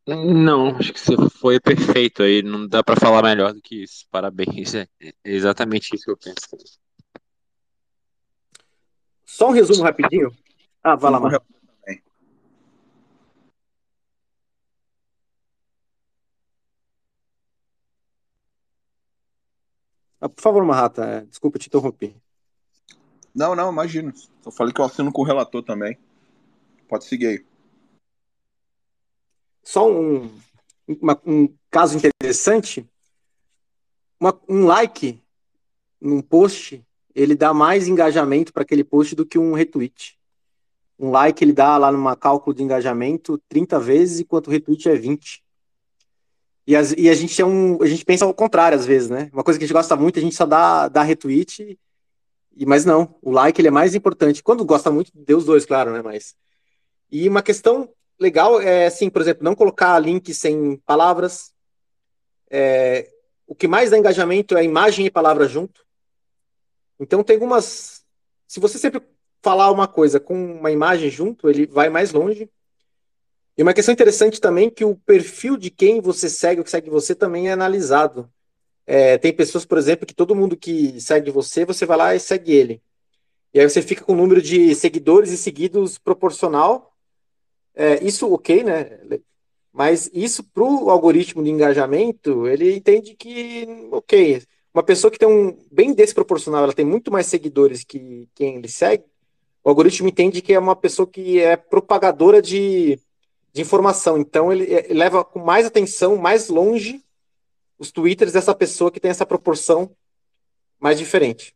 [0.06, 2.42] Não, acho que você foi perfeito aí.
[2.42, 4.06] Não dá para falar melhor do que isso.
[4.10, 4.74] Parabéns.
[4.74, 4.86] É
[5.22, 6.78] exatamente isso que eu penso.
[9.24, 10.34] Só um resumo rapidinho.
[10.82, 11.58] Ah, vai lá, Marcos.
[20.20, 22.16] Ah, por favor, Marrata, é, desculpa te interromper.
[23.32, 24.12] Não, não, imagina.
[24.42, 25.96] Só falei que eu assino com o relator também.
[26.88, 27.44] Pode seguir aí.
[29.62, 30.30] Só um,
[30.86, 32.88] uma, um caso interessante.
[34.18, 35.22] Uma, um like
[36.00, 36.82] num post,
[37.14, 40.18] ele dá mais engajamento para aquele post do que um retweet.
[40.98, 44.96] Um like ele dá lá numa cálculo de engajamento 30 vezes, enquanto o retweet é
[44.96, 45.44] 20.
[46.66, 47.82] E, as, e a gente é um.
[47.82, 49.30] A gente pensa ao contrário, às vezes, né?
[49.32, 51.78] Uma coisa que a gente gosta muito, a gente só dá, dá retweet.
[52.56, 54.42] E, mas não, o like ele é mais importante.
[54.42, 56.02] Quando gosta muito, dê os dois, claro, né?
[56.02, 56.36] Mas.
[57.10, 61.52] E uma questão legal é assim, por exemplo, não colocar link sem palavras.
[62.50, 63.10] É,
[63.46, 65.86] o que mais dá engajamento é imagem e palavra junto.
[66.98, 68.04] Então tem algumas.
[68.46, 69.02] Se você sempre
[69.42, 72.50] falar uma coisa com uma imagem junto, ele vai mais longe.
[73.56, 76.90] E uma questão interessante também que o perfil de quem você segue, o que segue
[76.90, 78.30] você, também é analisado.
[78.86, 82.20] É, tem pessoas, por exemplo, que todo mundo que segue você, você vai lá e
[82.20, 82.82] segue ele.
[83.52, 86.87] E aí você fica com o número de seguidores e seguidos proporcional.
[87.80, 88.98] É, isso, ok, né?
[89.72, 94.42] Mas isso para o algoritmo de engajamento, ele entende que, ok,
[94.74, 98.68] uma pessoa que tem um bem desproporcional, ela tem muito mais seguidores que quem ele
[98.68, 99.04] segue,
[99.62, 102.98] o algoritmo entende que é uma pessoa que é propagadora de
[103.52, 104.18] de informação.
[104.18, 107.04] Então ele, ele leva com mais atenção, mais longe
[107.78, 109.90] os twitters dessa pessoa que tem essa proporção
[110.78, 111.54] mais diferente.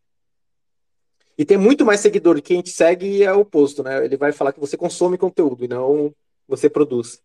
[1.43, 4.05] E tem muito mais seguidor que a gente segue e é o oposto, né?
[4.05, 6.15] Ele vai falar que você consome conteúdo e não
[6.47, 7.21] você produz.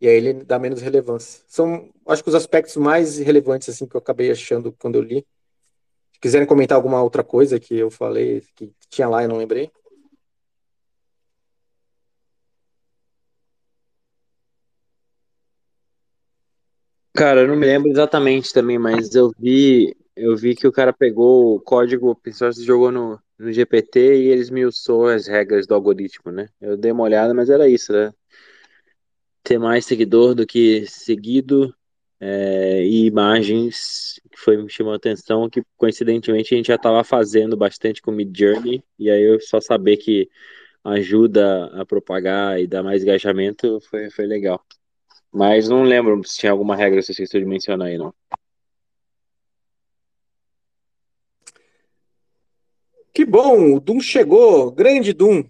[0.00, 1.44] E aí ele dá menos relevância.
[1.46, 5.24] São, acho que os aspectos mais relevantes assim que eu acabei achando quando eu li.
[6.12, 9.70] Se quiserem comentar alguma outra coisa que eu falei que tinha lá e não lembrei.
[17.14, 20.92] Cara, eu não me lembro exatamente também, mas eu vi, eu vi que o cara
[20.92, 25.74] pegou o código, o pessoal jogou no, no GPT e eles miuçou as regras do
[25.74, 26.48] algoritmo, né?
[26.60, 28.12] Eu dei uma olhada, mas era isso, né?
[29.42, 31.74] Ter mais seguidor do que seguido
[32.18, 37.04] é, e imagens que foi me chamou a atenção, que coincidentemente a gente já estava
[37.04, 40.28] fazendo bastante com Mid Journey, e aí eu só saber que
[40.82, 44.64] ajuda a propagar e dar mais engajamento foi, foi legal.
[45.32, 48.14] Mas não lembro se tinha alguma regra que você esqueceu de mencionar aí, não.
[53.16, 54.70] Que bom, o Dum chegou.
[54.70, 55.42] Grande Dum.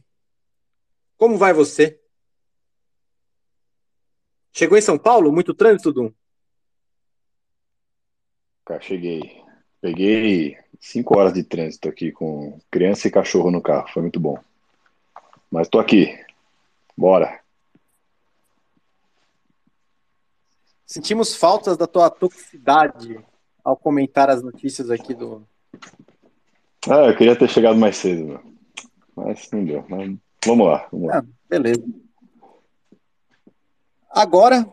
[1.17, 2.01] Como vai você?
[4.53, 5.33] Chegou em São Paulo?
[5.33, 6.13] Muito trânsito, Dum?
[8.65, 9.43] Cara, cheguei.
[9.81, 13.89] Peguei cinco horas de trânsito aqui com criança e cachorro no carro.
[13.89, 14.39] Foi muito bom.
[15.51, 16.17] Mas tô aqui.
[16.97, 17.41] Bora.
[20.87, 23.19] Sentimos faltas da tua toxicidade
[23.65, 25.45] ao comentar as notícias aqui do.
[26.89, 28.41] Ah, eu queria ter chegado mais cedo, meu.
[29.17, 29.85] mas não deu.
[29.89, 31.19] Mas vamos lá, vamos lá.
[31.19, 31.85] Ah, beleza.
[34.11, 34.67] Agora,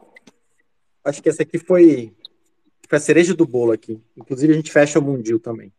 [1.03, 2.15] acho que essa aqui foi,
[2.87, 4.01] foi a cereja do bolo aqui.
[4.15, 5.73] Inclusive, a gente fecha o Mundil também.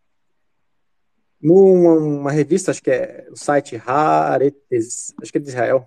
[1.41, 5.87] Numa revista, acho que é o site Haaretz, acho que é de Israel,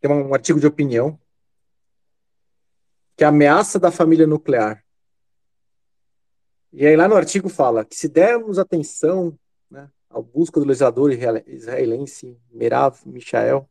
[0.00, 1.18] tem um artigo de opinião
[3.16, 4.82] que é a ameaça da família nuclear.
[6.72, 9.38] E aí lá no artigo fala que se dermos atenção
[10.10, 11.12] ao busca do legislador
[11.46, 13.66] israelense Merav Michael,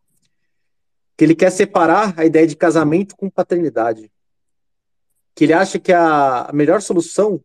[1.17, 4.10] que ele quer separar a ideia de casamento com paternidade,
[5.36, 7.43] que ele acha que a, melhor solução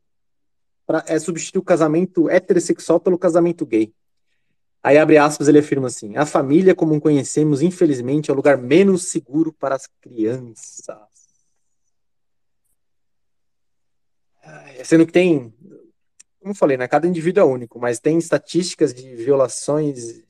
[0.86, 3.92] pra, é substituir o casamento heterossexual pelo casamento gay.
[4.80, 9.09] Aí abre aspas, ele afirma assim: a família, como conhecemos, infelizmente, é o lugar menos
[9.09, 10.99] seguro para as crianças.
[14.84, 15.55] Sendo que tem,
[16.45, 20.22] como eu falei, né, cada indivíduo é único, mas tem estatísticas de violações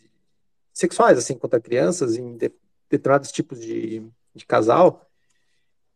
[0.73, 2.39] sexuais, assim, contra crianças em
[2.89, 4.01] determinados tipos de,
[4.33, 5.11] de casal,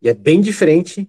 [0.03, 1.09] e é bem diferente,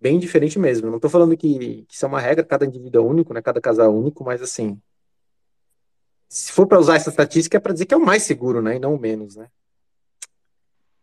[0.00, 0.88] bem diferente mesmo.
[0.88, 3.60] não estou falando que, que isso é uma regra, cada indivíduo é único, né, cada
[3.60, 4.82] casal é único, mas assim,
[6.28, 8.74] se for para usar essa estatística é para dizer que é o mais seguro, né,
[8.74, 9.48] e não o menos, né.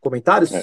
[0.01, 0.51] Comentários?
[0.51, 0.61] É.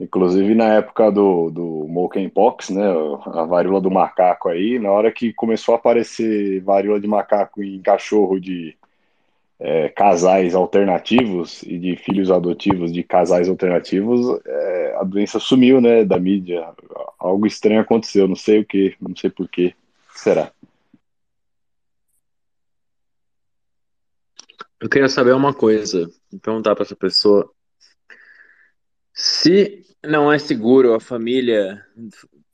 [0.00, 2.86] Inclusive na época do, do monkeypox, né,
[3.26, 7.82] a varíola do macaco aí, na hora que começou a aparecer varíola de macaco em
[7.82, 8.74] cachorro de
[9.58, 16.02] é, casais alternativos e de filhos adotivos de casais alternativos, é, a doença sumiu, né,
[16.02, 16.66] da mídia.
[17.18, 19.74] Algo estranho aconteceu, não sei o que, não sei por quê.
[20.14, 20.50] será?
[24.80, 27.52] Eu queria saber uma coisa, perguntar para essa pessoa.
[29.12, 31.84] Se não é seguro a família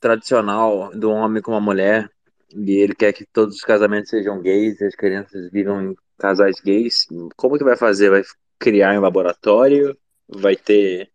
[0.00, 2.10] tradicional do homem com a mulher,
[2.54, 7.06] e ele quer que todos os casamentos sejam gays, as crianças vivam em casais gays,
[7.36, 8.10] como que vai fazer?
[8.10, 8.22] Vai
[8.58, 9.96] criar em laboratório?
[10.28, 11.10] Vai ter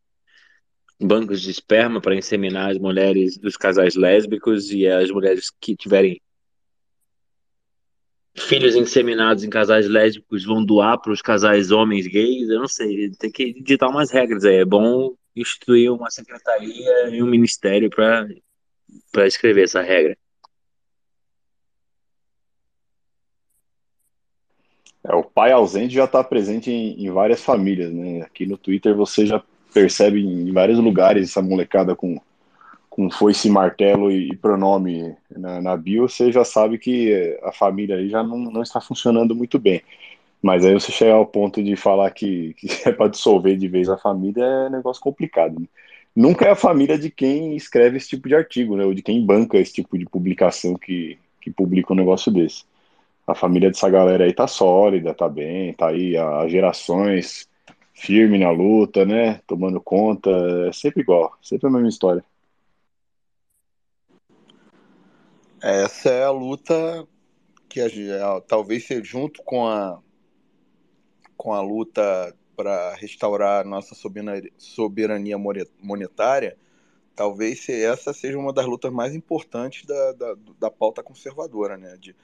[0.99, 6.21] bancos de esperma para inseminar as mulheres dos casais lésbicos e as mulheres que tiverem
[8.35, 12.49] filhos inseminados em casais lésbicos vão doar para os casais homens gays?
[12.49, 14.57] Eu não sei, tem que editar umas regras aí.
[14.57, 20.17] É bom instituir uma secretaria e um ministério para escrever essa regra.
[25.03, 28.21] É, o pai ausente já está presente em, em, várias famílias, né?
[28.21, 29.41] Aqui no Twitter você já
[29.73, 32.19] percebe em vários lugares essa molecada com,
[32.89, 37.95] com foice, martelo e, e pronome na, na, bio, você já sabe que a família
[37.95, 39.81] aí já não, não está funcionando muito bem.
[40.41, 43.89] Mas aí você chegar ao ponto de falar que, que é para dissolver de vez
[43.89, 45.59] a família é negócio complicado.
[45.59, 45.67] Né?
[46.15, 48.83] Nunca é a família de quem escreve esse tipo de artigo, né?
[48.83, 52.63] Ou de quem banca esse tipo de publicação que, que publica um negócio desse
[53.25, 57.47] a família dessa galera aí tá sólida, tá bem, tá aí há gerações
[57.93, 59.41] firme na luta, né?
[59.47, 60.29] Tomando conta,
[60.67, 62.23] é sempre igual, sempre a mesma história.
[65.61, 67.07] Essa é a luta
[67.69, 69.99] que a, talvez seja junto com a
[71.41, 73.95] com a luta para restaurar nossa
[74.59, 75.39] soberania
[75.81, 76.55] monetária,
[77.15, 81.97] talvez essa seja uma das lutas mais importantes da, da, da pauta conservadora, né?
[81.99, 82.15] De,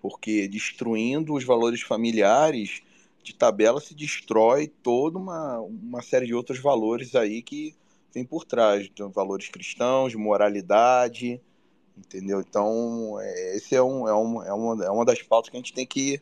[0.00, 2.82] porque destruindo os valores familiares,
[3.22, 7.76] de tabela se destrói toda uma, uma série de outros valores aí que
[8.10, 11.40] tem por trás, então, valores cristãos, de moralidade,
[11.96, 12.40] entendeu?
[12.40, 15.60] Então, é, esse é, um, é, um, é, uma, é uma das pautas que a
[15.60, 16.20] gente tem que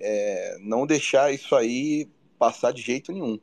[0.00, 3.38] é, não deixar isso aí passar de jeito nenhum.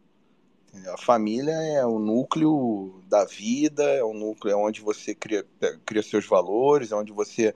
[0.93, 5.45] A família é o núcleo da vida, é o núcleo é onde você cria,
[5.85, 7.53] cria seus valores, é onde você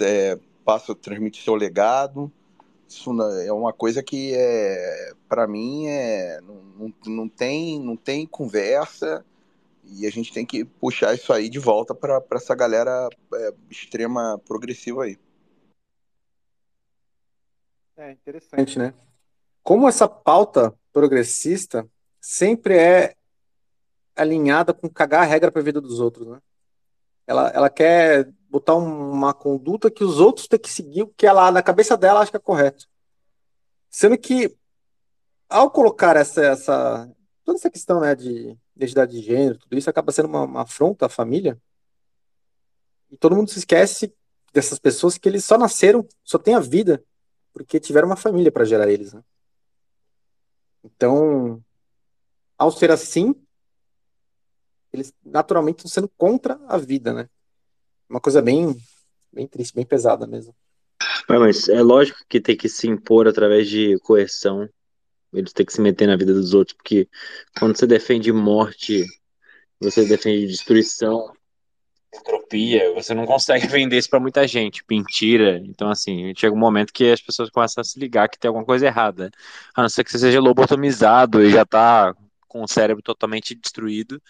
[0.00, 2.30] é, passa, transmite seu legado.
[2.88, 8.26] Isso é uma coisa que é, para mim é não, não, não, tem não tem
[8.26, 9.24] conversa
[9.84, 14.40] e a gente tem que puxar isso aí de volta para essa galera é, extrema
[14.46, 15.18] progressiva aí.
[17.98, 18.94] É interessante, né?
[19.60, 21.84] Como essa pauta progressista
[22.20, 23.16] sempre é
[24.14, 26.40] alinhada com cagar a regra para a vida dos outros, né?
[27.26, 31.50] Ela, ela quer botar uma conduta que os outros têm que seguir o que ela,
[31.50, 32.86] na cabeça dela, acha que é correto.
[33.90, 34.56] Sendo que,
[35.48, 37.12] ao colocar essa, essa
[37.44, 41.06] toda essa questão né, de identidade de gênero, tudo isso acaba sendo uma, uma afronta
[41.06, 41.60] à família.
[43.10, 44.14] E todo mundo se esquece
[44.52, 47.04] dessas pessoas que eles só nasceram, só têm a vida,
[47.64, 49.12] porque tiveram uma família para gerar eles.
[49.12, 49.22] Né?
[50.84, 51.62] Então,
[52.56, 53.34] ao ser assim,
[54.92, 57.28] eles naturalmente estão sendo contra a vida, né?
[58.08, 58.76] Uma coisa bem,
[59.32, 60.54] bem triste, bem pesada mesmo.
[61.28, 64.68] Mas é lógico que tem que se impor através de coerção.
[65.32, 67.06] Eles têm que se meter na vida dos outros, porque
[67.58, 69.04] quando você defende morte,
[69.78, 71.34] você defende destruição,
[72.14, 75.60] entropia, você não consegue vender isso para muita gente, mentira.
[75.64, 78.64] Então, assim, chega um momento que as pessoas começam a se ligar que tem alguma
[78.64, 79.30] coisa errada.
[79.74, 82.14] A não ser que você seja lobotomizado e já tá
[82.46, 84.20] com o cérebro totalmente destruído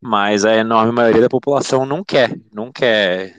[0.00, 3.34] mas a enorme maioria da população não quer, não quer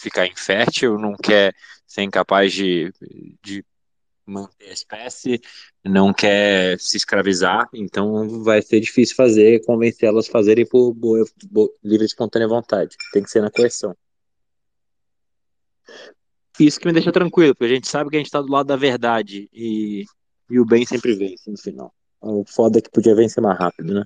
[0.00, 1.54] ficar infértil, não quer
[1.86, 2.92] ser incapaz de,
[3.42, 3.64] de
[4.26, 5.40] manter a espécie,
[5.84, 11.24] não quer se escravizar, então vai ser difícil fazer, convencer elas a fazerem por boa,
[11.50, 13.94] boa, livre e espontânea vontade, tem que ser na coerção.
[16.58, 18.66] Isso que me deixa tranquilo, porque a gente sabe que a gente está do lado
[18.66, 20.04] da verdade e,
[20.48, 21.92] e o bem sempre vence no final.
[22.20, 24.04] O foda é que podia vencer mais rápido, né?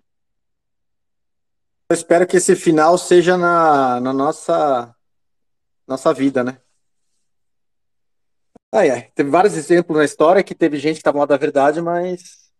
[1.90, 4.94] Eu espero que esse final seja na, na nossa,
[5.86, 6.58] nossa vida, né?
[8.72, 9.10] Ai, ai.
[9.14, 12.50] Teve vários exemplos na história que teve gente que estava mal da verdade, mas.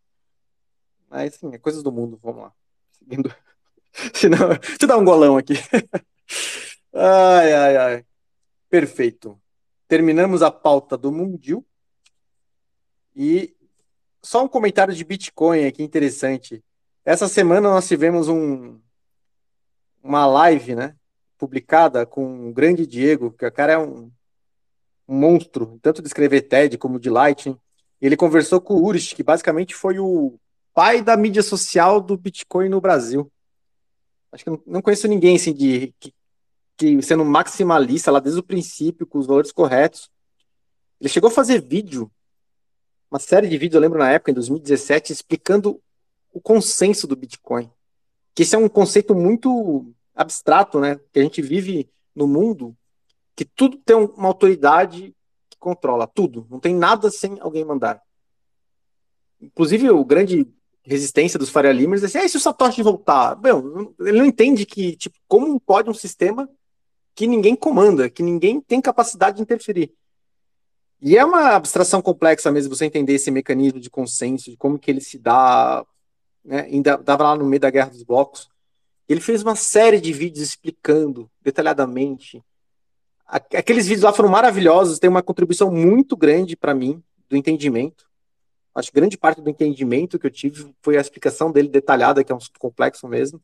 [1.09, 2.19] Mas, sim, é coisas do mundo.
[2.23, 2.53] Vamos lá.
[2.93, 3.35] Seguindo.
[4.15, 5.55] Senão, deixa eu dar um golão aqui.
[6.93, 8.07] Ai, ai, ai.
[8.69, 9.41] Perfeito.
[9.87, 11.65] Terminamos a pauta do Mundil.
[13.15, 13.55] E
[14.23, 16.65] só um comentário de Bitcoin aqui interessante.
[17.05, 18.81] Essa semana nós tivemos um,
[20.03, 20.97] uma live, né?
[21.37, 24.11] Publicada com o grande Diego, que o cara é um
[25.09, 27.59] monstro, tanto de escrever TED como de Lightning.
[28.01, 30.39] Ele conversou com o Urich, que basicamente foi o
[30.75, 33.33] pai da mídia social do Bitcoin no Brasil.
[34.31, 36.15] Acho que não, conheço ninguém assim de que,
[36.77, 40.11] que sendo maximalista lá desde o princípio, com os valores corretos.
[41.01, 42.11] Ele chegou a fazer vídeo,
[43.11, 45.81] uma série de vídeos, eu lembro na época, em 2017, explicando
[46.33, 47.71] o consenso do Bitcoin.
[48.35, 51.01] Que esse é um conceito muito abstrato, né?
[51.13, 52.77] Que a gente vive no mundo
[53.39, 55.15] que tudo tem uma autoridade
[55.49, 56.45] que controla tudo.
[56.51, 58.03] Não tem nada sem alguém mandar.
[59.41, 60.45] Inclusive, o grande
[60.83, 63.37] resistência dos Faria Limers é assim, ah, se o Satoshi voltar?
[63.37, 66.51] Bom, ele não entende que, tipo, como pode um sistema
[67.15, 69.95] que ninguém comanda, que ninguém tem capacidade de interferir.
[71.01, 74.91] E é uma abstração complexa mesmo você entender esse mecanismo de consenso, de como que
[74.91, 75.87] ele se dá,
[76.45, 78.51] né, ainda dava lá no meio da Guerra dos Blocos.
[79.09, 82.43] Ele fez uma série de vídeos explicando detalhadamente
[83.29, 88.09] Aqueles vídeos lá foram maravilhosos, tem uma contribuição muito grande para mim do entendimento.
[88.75, 92.33] Acho que grande parte do entendimento que eu tive foi a explicação dele detalhada, que
[92.33, 93.43] é um complexo mesmo.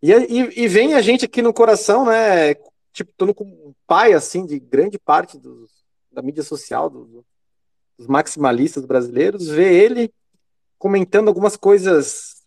[0.00, 2.54] E, e, e, vem a gente aqui no coração, né?
[2.92, 5.70] Tipo, tô com pai, assim, de grande parte dos,
[6.10, 7.24] da mídia social, do,
[7.96, 10.12] dos maximalistas brasileiros, ver ele
[10.78, 12.42] comentando algumas coisas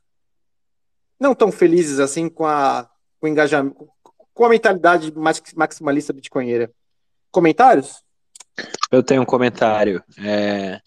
[1.19, 2.89] não tão felizes assim com, a,
[3.19, 3.89] com engajamento,
[4.35, 5.11] com a mentalidade
[5.55, 6.69] maximalista bitcoinheira.
[7.31, 8.03] Comentários?
[8.91, 10.03] Eu tenho um comentário.
[10.19, 10.79] É...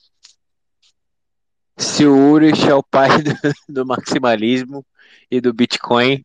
[1.77, 3.33] Se o Urich é o pai do,
[3.69, 4.85] do, maximalismo
[5.31, 6.25] e do Bitcoin,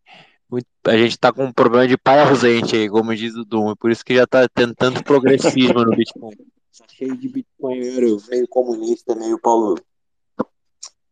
[0.86, 3.76] a gente tá com um problema de pai ausente aí, como diz o Doom.
[3.76, 6.36] Por isso que já tá tendo tanto progressismo no Bitcoin.
[6.76, 9.76] Tá cheio de bitcoinheiro, meio comunista, meio Paulo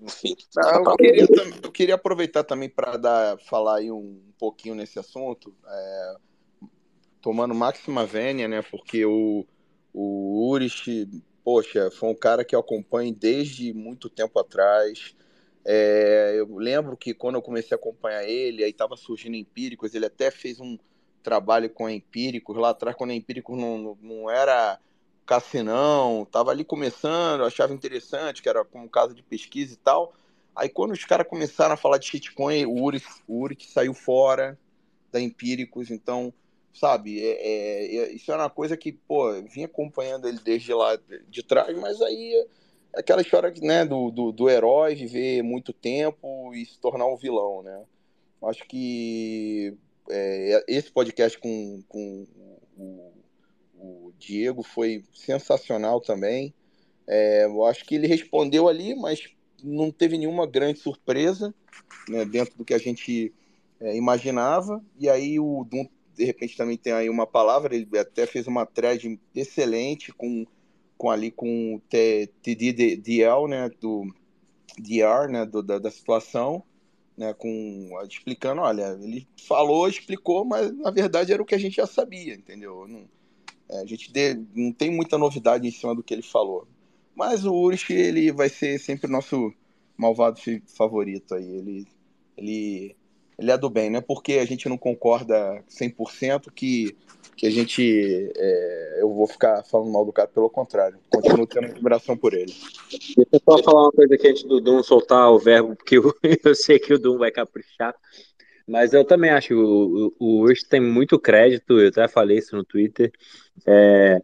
[0.02, 0.36] enfim.
[0.58, 1.28] Eu, queria,
[1.64, 6.16] eu, queria, aproveitar também para falar aí um, pouquinho nesse assunto, é,
[7.22, 8.64] tomando máxima vênia, né?
[8.64, 9.46] Porque o,
[9.94, 11.08] o Urich,
[11.44, 15.16] poxa, foi um cara que eu acompanho desde muito tempo atrás.
[15.64, 20.08] É, eu lembro que quando eu comecei a acompanhar ele, aí estava surgindo Empíricos, ele
[20.08, 20.78] até fez um
[21.22, 24.80] trabalho com Empíricos lá atrás, quando Empíricos não, não era
[25.26, 30.14] Cassinão, tava ali começando, achava interessante, que era como caso de pesquisa e tal.
[30.56, 34.58] Aí quando os caras começaram a falar de shitcoin, o Uri, o Uri saiu fora
[35.12, 36.34] da Empíricos, então,
[36.74, 40.98] sabe, é, é, é, isso é uma coisa que, pô, vim acompanhando ele desde lá
[41.30, 42.48] de trás, mas aí
[42.94, 47.18] é aquela história né, do, do, do herói viver muito tempo e se tornar um
[47.18, 47.84] vilão, né?
[48.44, 49.78] Acho que
[50.10, 52.28] é, esse podcast com, com
[52.78, 53.12] o
[53.82, 56.54] o Diego foi sensacional também.
[57.08, 59.28] É, eu acho que ele respondeu ali, mas
[59.64, 61.54] não teve nenhuma grande surpresa
[62.08, 63.34] né, dentro do que a gente
[63.80, 64.84] é, imaginava.
[65.00, 68.66] E aí o Dum, de repente, também tem aí uma palavra, ele até fez uma
[68.66, 70.46] thread excelente com,
[70.98, 74.06] com ali com o TDDL, né, do
[74.78, 76.64] DR, né, do, da, da situação,
[77.18, 81.78] né, com, explicando, olha, ele falou, explicou, mas na verdade era o que a gente
[81.78, 82.88] já sabia, entendeu?
[82.88, 83.08] Não,
[83.72, 84.12] é, a gente
[84.54, 86.68] não tem muita novidade em cima do que ele falou.
[87.16, 89.54] Mas o Urich, ele vai ser sempre o nosso
[89.98, 91.46] malvado favorito aí.
[91.46, 91.88] Ele,
[92.38, 92.96] ele,
[93.38, 96.96] ele é do bem, não é porque a gente não concorda 100% que,
[97.36, 98.32] que a gente.
[98.36, 100.98] É, eu vou ficar falando mal do cara, pelo contrário.
[101.10, 102.54] Continuo tendo admiração por ele.
[102.90, 106.14] Deixa eu só falar uma coisa aqui antes do Dum soltar o verbo, porque eu,
[106.44, 107.96] eu sei que o Dum vai caprichar.
[108.68, 112.56] Mas eu também acho que o, o Urso tem muito crédito, eu até falei isso
[112.56, 113.12] no Twitter.
[113.66, 114.20] É,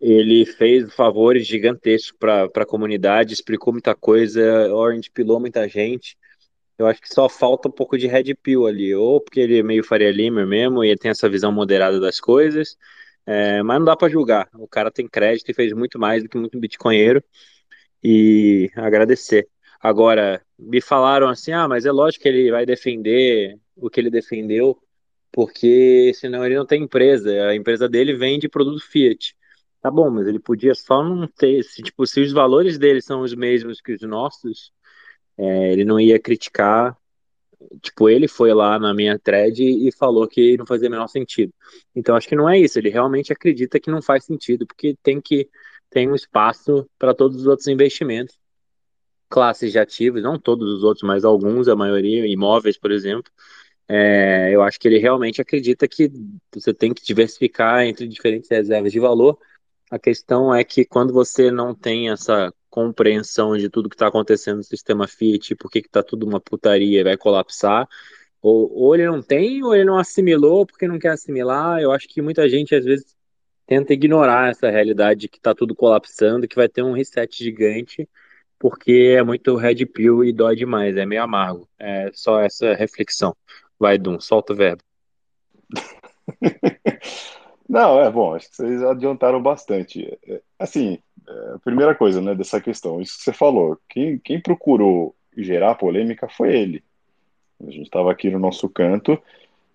[0.00, 6.16] ele fez favores gigantescos para a comunidade, explicou muita coisa, Orange pilou muita gente.
[6.78, 9.62] Eu acho que só falta um pouco de Red Pill ali, ou porque ele é
[9.62, 12.76] meio Faria Limer mesmo e tem essa visão moderada das coisas,
[13.24, 14.48] é, mas não dá para julgar.
[14.54, 17.22] O cara tem crédito e fez muito mais do que muito bitcoinheiro
[18.02, 19.48] e agradecer.
[19.80, 24.10] Agora, me falaram assim: ah, mas é lógico que ele vai defender o que ele
[24.10, 24.78] defendeu,
[25.36, 27.30] porque senão ele não tem empresa.
[27.48, 29.36] A empresa dele vende produto Fiat.
[29.82, 31.62] Tá bom, mas ele podia só não ter.
[31.62, 34.72] Se, tipo, se os valores dele são os mesmos que os nossos,
[35.36, 36.96] é, ele não ia criticar.
[37.82, 41.52] Tipo, ele foi lá na minha thread e falou que não fazia o menor sentido.
[41.94, 42.78] Então, acho que não é isso.
[42.78, 45.50] Ele realmente acredita que não faz sentido, porque tem que
[45.90, 48.34] tem um espaço para todos os outros investimentos
[49.28, 53.30] classes de ativos, não todos os outros, mas alguns, a maioria, imóveis, por exemplo.
[53.88, 56.10] É, eu acho que ele realmente acredita que
[56.52, 59.38] você tem que diversificar entre diferentes reservas de valor.
[59.90, 64.58] A questão é que quando você não tem essa compreensão de tudo que está acontecendo
[64.58, 67.88] no sistema Fiat, por que está tudo uma putaria vai colapsar,
[68.42, 71.80] Ou, ou ele não tem, ou ele não assimilou porque não quer assimilar.
[71.80, 73.16] Eu acho que muita gente, às vezes,
[73.66, 78.08] tenta ignorar essa realidade que está tudo colapsando, que vai ter um reset gigante,
[78.58, 81.68] porque é muito red pill e dói demais, é meio amargo.
[81.78, 83.36] É só essa reflexão.
[83.78, 84.82] Vai, Dum, solta o verbo.
[87.68, 90.06] Não, é bom, acho que vocês adiantaram bastante.
[90.26, 90.98] É, assim,
[91.28, 95.74] é, a primeira coisa, né, dessa questão, isso que você falou, quem, quem procurou gerar
[95.74, 96.84] polêmica foi ele.
[97.60, 99.20] A gente estava aqui no nosso canto,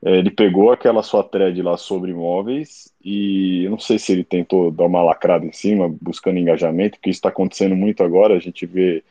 [0.04, 4.24] é, ele pegou aquela sua thread lá sobre imóveis e eu não sei se ele
[4.24, 8.40] tentou dar uma lacrada em cima, buscando engajamento, porque isso está acontecendo muito agora, a
[8.40, 9.04] gente vê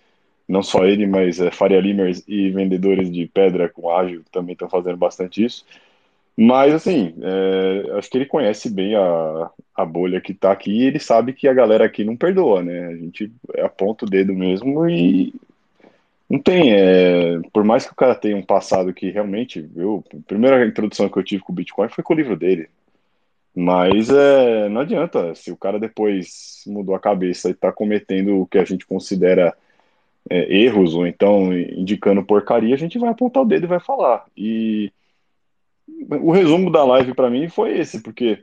[0.50, 4.68] não só ele, mas é, Faria Limers e vendedores de pedra com ágil também estão
[4.68, 5.64] fazendo bastante isso.
[6.36, 10.82] Mas, assim, é, acho que ele conhece bem a, a bolha que tá aqui e
[10.84, 12.86] ele sabe que a galera aqui não perdoa, né?
[12.86, 15.32] A gente aponta o dedo mesmo e
[16.28, 16.72] não tem.
[16.72, 19.68] É, por mais que o cara tenha um passado que realmente.
[19.76, 22.68] Eu, a primeira introdução que eu tive com o Bitcoin foi com o livro dele.
[23.54, 25.34] Mas é, não adianta.
[25.36, 29.54] Se o cara depois mudou a cabeça e tá cometendo o que a gente considera
[30.28, 34.24] é, erros ou então indicando porcaria, a gente vai apontar o dedo e vai falar.
[34.36, 34.92] E
[36.08, 38.42] o resumo da live para mim foi esse, porque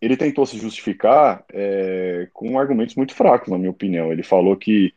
[0.00, 4.12] ele tentou se justificar é, com argumentos muito fracos, na minha opinião.
[4.12, 4.92] Ele falou que,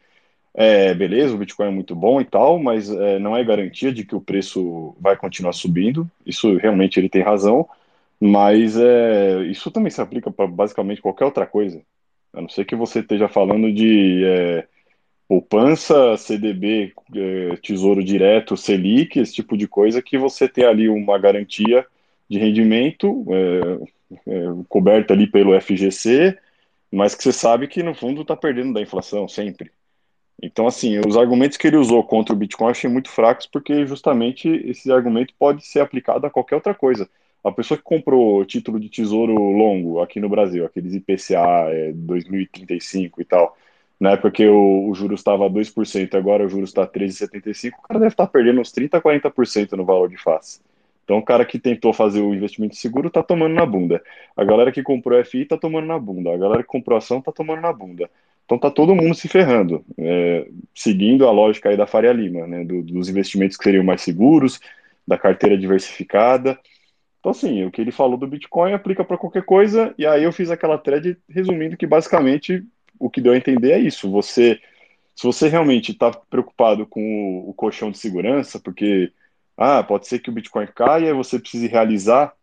[0.54, 4.06] é, beleza, o Bitcoin é muito bom e tal, mas é, não é garantia de
[4.06, 6.10] que o preço vai continuar subindo.
[6.26, 7.68] Isso realmente ele tem razão,
[8.20, 11.82] mas é, isso também se aplica para basicamente qualquer outra coisa.
[12.34, 14.68] A não ser que você esteja falando de é,
[15.32, 21.18] poupança, CDB, é, Tesouro Direto, Selic, esse tipo de coisa, que você tem ali uma
[21.18, 21.88] garantia
[22.30, 26.38] de rendimento é, é, coberta ali pelo FGC,
[26.92, 29.72] mas que você sabe que no fundo está perdendo da inflação sempre.
[30.44, 33.86] Então, assim, os argumentos que ele usou contra o Bitcoin eu achei muito fracos, porque
[33.88, 37.10] justamente esse argumento pode ser aplicado a qualquer outra coisa.
[37.42, 43.22] A pessoa que comprou título de tesouro longo aqui no Brasil, aqueles IPCA é, 2035
[43.22, 43.56] e tal,
[44.02, 48.00] na época que o, o juros estava 2%, agora o juros está 13,75%, o cara
[48.00, 50.60] deve estar tá perdendo uns 30%, 40% no valor de face.
[51.04, 54.02] Então o cara que tentou fazer o investimento seguro está tomando na bunda.
[54.36, 56.34] A galera que comprou FI está tomando na bunda.
[56.34, 58.10] A galera que comprou ação está tomando na bunda.
[58.44, 62.66] Então tá todo mundo se ferrando, é, seguindo a lógica aí da Faria Lima, né,
[62.66, 64.60] do, dos investimentos que seriam mais seguros,
[65.08, 66.60] da carteira diversificada.
[67.20, 70.34] Então, assim, o que ele falou do Bitcoin aplica para qualquer coisa, e aí eu
[70.34, 72.66] fiz aquela thread resumindo que basicamente
[73.02, 74.10] o que deu a entender é isso.
[74.12, 74.60] Você,
[75.16, 79.12] se você realmente está preocupado com o, o, colchão de segurança, porque
[79.58, 82.34] ah, pode ser que o Bitcoin caia você precise realizar,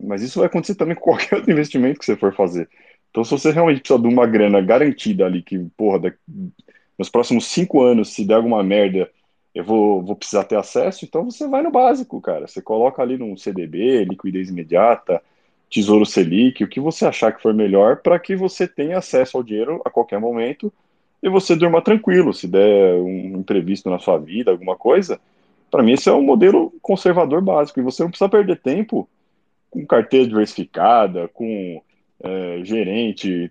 [0.00, 2.68] mas isso vai acontecer também com qualquer outro investimento que você for fazer.
[3.10, 6.14] Então, se você realmente precisa de uma grana garantida ali, que, porra,
[6.98, 9.10] nos próximos cinco anos, se der alguma merda,
[9.54, 12.46] eu vou, vou precisar ter acesso, então você vai no básico, cara.
[12.46, 15.22] Você coloca ali num CDB, liquidez imediata,
[15.70, 19.42] Tesouro Selic, o que você achar que for melhor para que você tenha acesso ao
[19.42, 20.72] dinheiro a qualquer momento
[21.22, 22.32] e você durma tranquilo.
[22.32, 25.20] Se der um imprevisto na sua vida, alguma coisa,
[25.70, 27.80] para mim esse é um modelo conservador básico.
[27.80, 29.08] E você não precisa perder tempo
[29.70, 31.82] com carteira diversificada, com
[32.22, 33.50] é, gerente,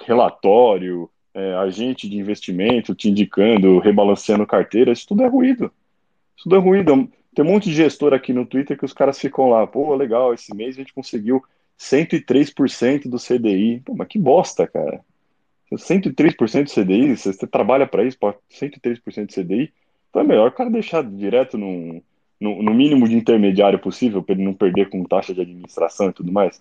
[0.00, 4.92] relatório, é, agente de investimento te indicando, rebalanceando carteira.
[4.92, 5.70] Isso tudo é ruído.
[6.36, 7.08] Isso tudo é ruído.
[7.34, 10.34] Tem um monte de gestor aqui no Twitter que os caras ficam lá, pô, legal,
[10.34, 11.42] esse mês a gente conseguiu
[11.78, 13.82] 103% do CDI.
[13.84, 15.00] Pô, mas que bosta, cara.
[15.76, 19.72] 103% do CDI, você, trabalha para isso, 103% do CDI,
[20.08, 22.02] então é melhor o cara deixar direto no,
[22.40, 26.12] no, no mínimo de intermediário possível, para ele não perder com taxa de administração e
[26.12, 26.60] tudo mais.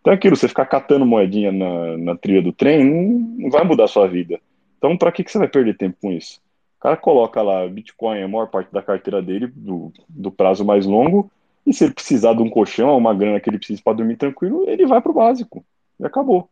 [0.00, 3.64] Então é aquilo, você ficar catando moedinha na, na trilha do trem, não, não vai
[3.64, 4.38] mudar a sua vida.
[4.76, 6.40] Então, para que, que você vai perder tempo com isso?
[6.80, 10.86] O cara coloca lá Bitcoin, a maior parte da carteira dele, do, do prazo mais
[10.86, 11.30] longo,
[11.66, 14.64] e se ele precisar de um colchão, uma grana que ele precisa para dormir tranquilo,
[14.66, 15.62] ele vai para o básico.
[15.98, 16.48] E acabou.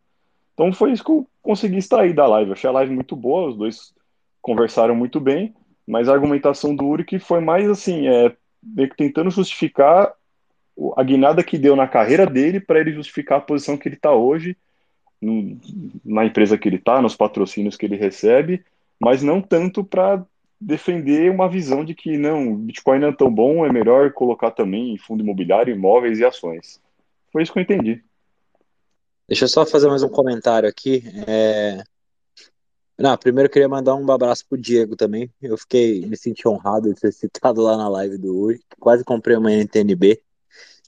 [0.53, 2.53] Então foi isso que eu consegui extrair da live.
[2.53, 3.95] Achei a live muito boa, os dois
[4.43, 5.55] conversaram muito bem,
[5.87, 10.13] mas a argumentação do Uric foi mais assim, é, meio que tentando justificar
[10.95, 14.13] a guinada que deu na carreira dele para ele justificar a posição que ele está
[14.13, 14.59] hoje,
[15.23, 15.59] no,
[16.05, 18.63] na empresa que ele está, nos patrocínios que ele recebe,
[19.01, 20.25] mas não tanto para
[20.61, 24.93] defender uma visão de que não, Bitcoin não é tão bom, é melhor colocar também
[24.93, 26.81] em fundo imobiliário, imóveis e ações.
[27.33, 28.03] Foi isso que eu entendi.
[29.29, 31.05] Deixa eu só fazer mais um comentário aqui.
[31.27, 31.83] É...
[32.99, 35.31] Não, primeiro eu queria mandar um abraço pro Diego também.
[35.41, 38.61] Eu fiquei, me senti honrado de ser citado lá na live do Uri.
[38.81, 40.21] Quase comprei uma NTNB.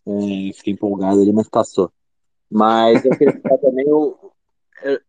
[0.06, 1.92] É, fiquei empolgado ali, mas passou.
[2.50, 4.29] Mas eu queria citar também o,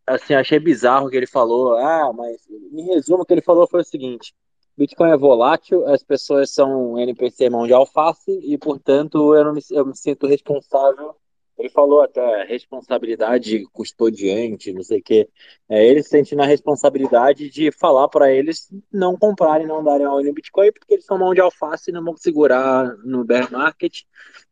[0.05, 1.75] assim, achei bizarro que ele falou.
[1.77, 4.33] Ah, mas em resumo, o que ele falou foi o seguinte:
[4.77, 9.61] Bitcoin é volátil, as pessoas são NPC mão de alface e, portanto, eu, não me,
[9.71, 11.15] eu me sinto responsável.
[11.57, 15.29] Ele falou até responsabilidade custodiante, não sei o quê.
[15.69, 20.09] É, ele se sente na responsabilidade de falar para eles não comprarem, não darem a
[20.09, 24.01] no Bitcoin, porque eles são mão de alface e não vão segurar no bear market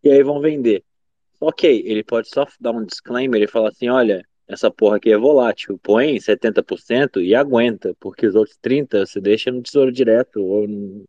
[0.03, 0.84] e aí vão vender.
[1.41, 5.18] Ok, ele pode só dar um disclaimer e falar assim: olha, essa porra aqui é
[5.18, 10.68] volátil, põe 70% e aguenta, porque os outros 30% você deixa no tesouro direto ou
[10.68, 11.06] num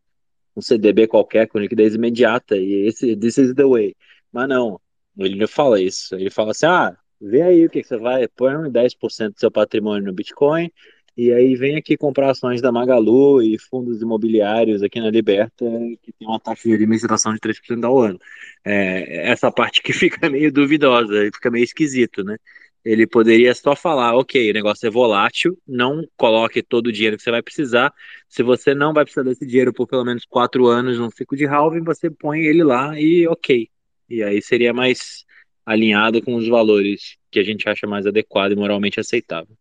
[0.60, 3.96] CDB qualquer com liquidez imediata, e esse this is the way.
[4.30, 4.78] Mas não,
[5.18, 6.14] ele não fala isso.
[6.14, 9.50] Ele fala assim: ah, vê aí o que, que você vai, põe 10% do seu
[9.50, 10.70] patrimônio no Bitcoin,
[11.16, 15.64] e aí vem aqui comprar ações da Magalu e fundos imobiliários aqui na Liberta,
[16.02, 18.18] que tem uma taxa de administração de 3% ao ano.
[18.64, 22.36] É, essa parte que fica meio duvidosa, fica meio esquisito, né?
[22.84, 27.22] Ele poderia só falar, ok, o negócio é volátil, não coloque todo o dinheiro que
[27.22, 27.92] você vai precisar.
[28.28, 31.46] Se você não vai precisar desse dinheiro por pelo menos quatro anos num ciclo de
[31.46, 33.68] halving, você põe ele lá e ok.
[34.08, 35.24] E aí seria mais
[35.64, 39.54] alinhado com os valores que a gente acha mais adequado e moralmente aceitável.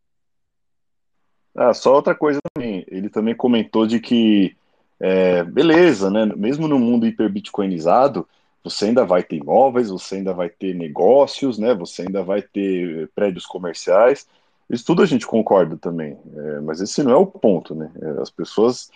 [1.54, 4.56] Ah, só outra coisa também, ele também comentou de que,
[5.00, 8.28] é, beleza, né, mesmo no mundo hiperbitcoinizado,
[8.64, 11.74] você ainda vai ter imóveis, você ainda vai ter negócios, né?
[11.76, 14.28] Você ainda vai ter prédios comerciais.
[14.70, 17.92] Isso tudo a gente concorda também, é, mas esse não é o ponto, né?
[18.02, 18.90] É, as pessoas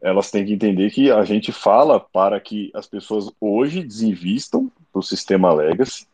[0.00, 5.02] elas têm que entender que a gente fala para que as pessoas hoje desinvistam do
[5.02, 6.06] sistema legacy,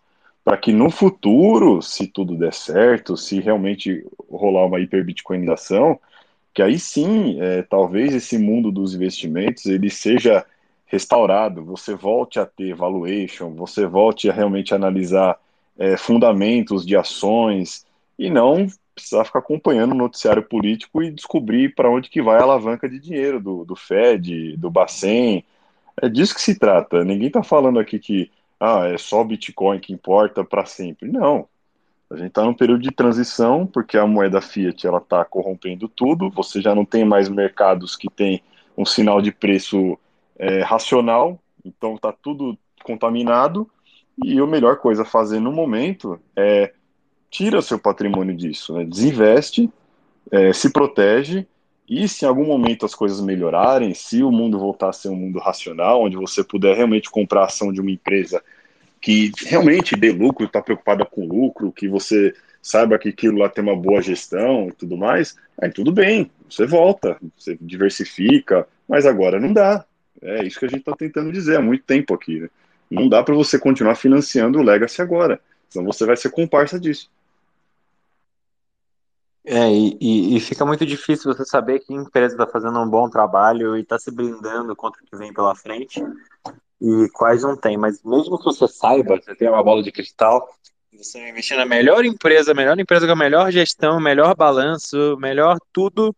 [0.43, 5.99] para que no futuro, se tudo der certo, se realmente rolar uma hiperbitcoinização,
[6.53, 10.47] que aí sim, é, talvez esse mundo dos investimentos ele seja
[10.95, 15.37] restaurado, você volte a ter valuation, você volte a realmente analisar
[15.77, 17.85] é, fundamentos de ações
[18.17, 22.43] e não precisar ficar acompanhando o noticiário político e descobrir para onde que vai a
[22.43, 25.45] alavanca de dinheiro do, do Fed, do Bacen.
[26.01, 27.05] É disso que se trata.
[27.05, 28.31] Ninguém está falando aqui que
[28.61, 31.11] ah, é só Bitcoin que importa para sempre.
[31.11, 31.49] Não.
[32.09, 36.31] A gente está num período de transição, porque a moeda fiat ela está corrompendo tudo.
[36.31, 38.41] Você já não tem mais mercados que tem
[38.79, 39.99] um sinal de preço
[40.39, 43.69] é, racional, então está tudo contaminado.
[44.23, 46.73] E a melhor coisa a fazer no momento é
[47.31, 48.85] tira seu patrimônio disso, né?
[48.85, 49.69] desinveste,
[50.31, 51.47] é, se protege.
[51.89, 55.17] E se em algum momento as coisas melhorarem, se o mundo voltar a ser um
[55.17, 58.43] mundo racional, onde você puder realmente comprar a ação de uma empresa
[59.01, 62.33] que realmente dê lucro, está preocupada com lucro, que você
[62.63, 66.65] saiba que aquilo lá tem uma boa gestão e tudo mais, aí tudo bem, você
[66.65, 69.85] volta, você diversifica, mas agora não dá.
[70.23, 72.41] É isso que a gente está tentando dizer há muito tempo aqui.
[72.41, 72.49] Né?
[72.91, 77.11] Não dá para você continuar financiando o Legacy agora, senão você vai ser comparsa disso.
[79.47, 83.77] É, e, e, fica muito difícil você saber que empresa está fazendo um bom trabalho
[83.77, 86.03] e está se blindando contra o que vem pela frente
[86.81, 87.77] e quais não tem.
[87.77, 90.49] Mas mesmo que você saiba, você tem uma bola de cristal,
[90.91, 95.59] você vai investir na melhor empresa, melhor empresa com a melhor gestão, melhor balanço, melhor
[95.75, 96.17] tudo,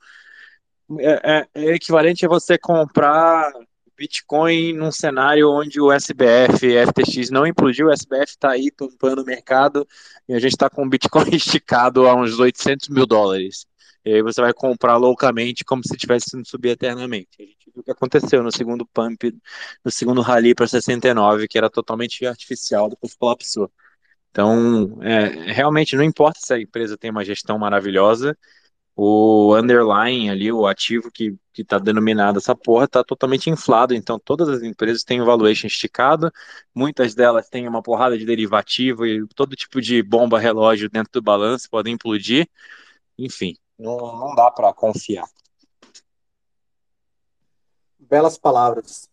[1.00, 3.52] é, é, é equivalente a você comprar
[3.96, 9.24] Bitcoin num cenário onde o SBF, FTX não implodiu, o SBF está aí tampando o
[9.24, 9.86] mercado
[10.28, 13.66] e a gente está com o Bitcoin esticado a uns 800 mil dólares.
[14.04, 17.28] E aí você vai comprar loucamente como se tivesse sido subir eternamente.
[17.40, 19.34] A gente viu o que aconteceu no segundo pump,
[19.84, 23.70] no segundo rally para 69, que era totalmente artificial, depois colapsou.
[24.30, 28.36] Então, é, realmente não importa se a empresa tem uma gestão maravilhosa,
[28.96, 33.94] o underlying ali, o ativo que está denominado essa porra, está totalmente inflado.
[33.94, 36.32] Então, todas as empresas têm um valuation esticado,
[36.74, 41.22] muitas delas têm uma porrada de derivativo e todo tipo de bomba relógio dentro do
[41.22, 42.48] balanço podem implodir.
[43.18, 45.28] Enfim, não, não dá para confiar.
[47.98, 49.10] Belas palavras.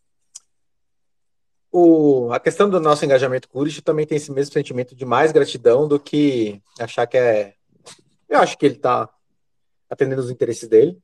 [1.70, 5.88] O, a questão do nosso engajamento o também tem esse mesmo sentimento de mais gratidão
[5.88, 7.56] do que achar que é.
[8.30, 9.10] Eu acho que ele está
[9.94, 10.98] atendendo os interesses dele.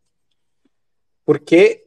[1.25, 1.83] Porque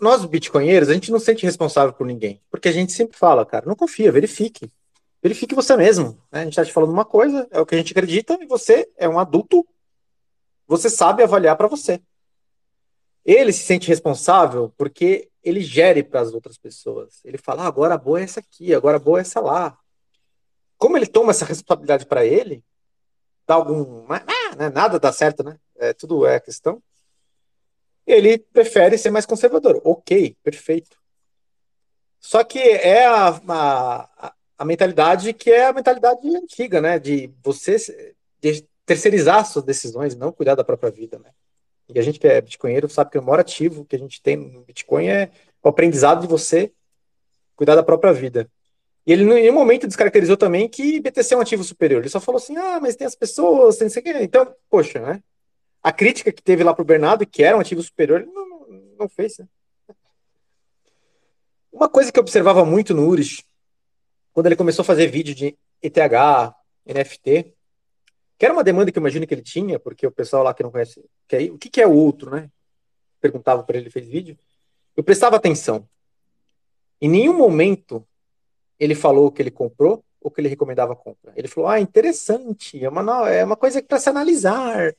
[0.00, 2.42] nós, bitcoinheiros, a gente não se sente responsável por ninguém.
[2.50, 4.70] Porque a gente sempre fala, cara, não confia, verifique.
[5.22, 6.18] Verifique você mesmo.
[6.30, 6.40] Né?
[6.40, 8.90] A gente está te falando uma coisa, é o que a gente acredita, e você
[8.96, 9.66] é um adulto,
[10.66, 12.02] você sabe avaliar para você.
[13.24, 17.20] Ele se sente responsável porque ele gere para as outras pessoas.
[17.24, 19.78] Ele fala, ah, agora a boa é essa aqui, agora a boa é essa lá.
[20.76, 22.64] Como ele toma essa responsabilidade para ele,
[23.46, 24.04] dá algum.
[24.10, 24.68] Ah, né?
[24.68, 25.56] Nada dá certo, né?
[25.82, 26.82] É, tudo é questão.
[28.06, 29.80] Ele prefere ser mais conservador.
[29.84, 30.96] Ok, perfeito.
[32.20, 36.98] Só que é a, a, a mentalidade que é a mentalidade antiga, né?
[36.98, 37.76] De você
[38.40, 41.30] de terceirizar suas decisões, não cuidar da própria vida, né?
[41.88, 44.36] E a gente que é bitcoinheiro sabe que o maior ativo que a gente tem
[44.36, 45.30] no Bitcoin é
[45.62, 46.72] o aprendizado de você
[47.54, 48.48] cuidar da própria vida.
[49.06, 52.00] E ele, em nenhum momento, descaracterizou também que BTC é um ativo superior.
[52.00, 54.12] Ele só falou assim: ah, mas tem as pessoas, tem não sei o quê.
[54.20, 55.22] Então, poxa, né?
[55.82, 58.66] A crítica que teve lá para o Bernardo, que era um ativo superior, ele não,
[58.98, 59.38] não, fez.
[59.38, 59.46] Né?
[61.72, 63.42] Uma coisa que eu observava muito no Uris,
[64.32, 65.96] quando ele começou a fazer vídeo de ETH,
[66.86, 67.54] NFT,
[68.38, 70.62] que era uma demanda que eu imagino que ele tinha, porque o pessoal lá que
[70.62, 72.50] não conhece, que é, o que, que é o outro, né?
[73.20, 74.38] Perguntava para ele, ele fez vídeo.
[74.96, 75.88] Eu prestava atenção.
[77.00, 78.06] Em nenhum momento
[78.78, 81.32] ele falou que ele comprou ou que ele recomendava a compra.
[81.36, 84.94] Ele falou: ah, interessante, é uma, é uma coisa para se analisar.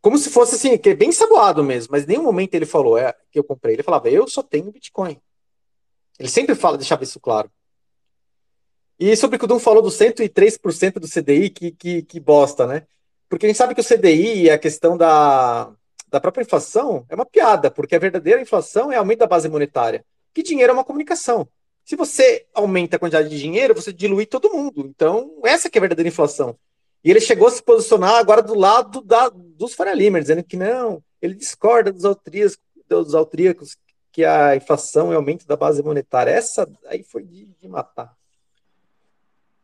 [0.00, 3.14] Como se fosse assim, que é bem saboado mesmo, mas nenhum momento ele falou é,
[3.30, 3.74] que eu comprei.
[3.74, 5.20] Ele falava: eu só tenho Bitcoin.
[6.18, 7.50] Ele sempre fala, deixava isso claro.
[8.98, 12.66] E sobre o que o Dum falou do 103% do CDI, que, que, que bosta,
[12.66, 12.86] né?
[13.28, 15.72] Porque a gente sabe que o CDI e a questão da,
[16.08, 20.04] da própria inflação é uma piada, porque a verdadeira inflação é aumento da base monetária.
[20.34, 21.48] Que dinheiro é uma comunicação.
[21.84, 24.86] Se você aumenta a quantidade de dinheiro, você dilui todo mundo.
[24.86, 26.58] Então, essa que é a verdadeira inflação.
[27.02, 30.56] E ele chegou a se posicionar agora do lado da, dos Faria Limer, dizendo que
[30.56, 33.76] não, ele discorda dos austríacos, dos austríacos
[34.12, 36.30] que a inflação é aumento da base monetária.
[36.30, 38.14] Essa aí foi de, de matar.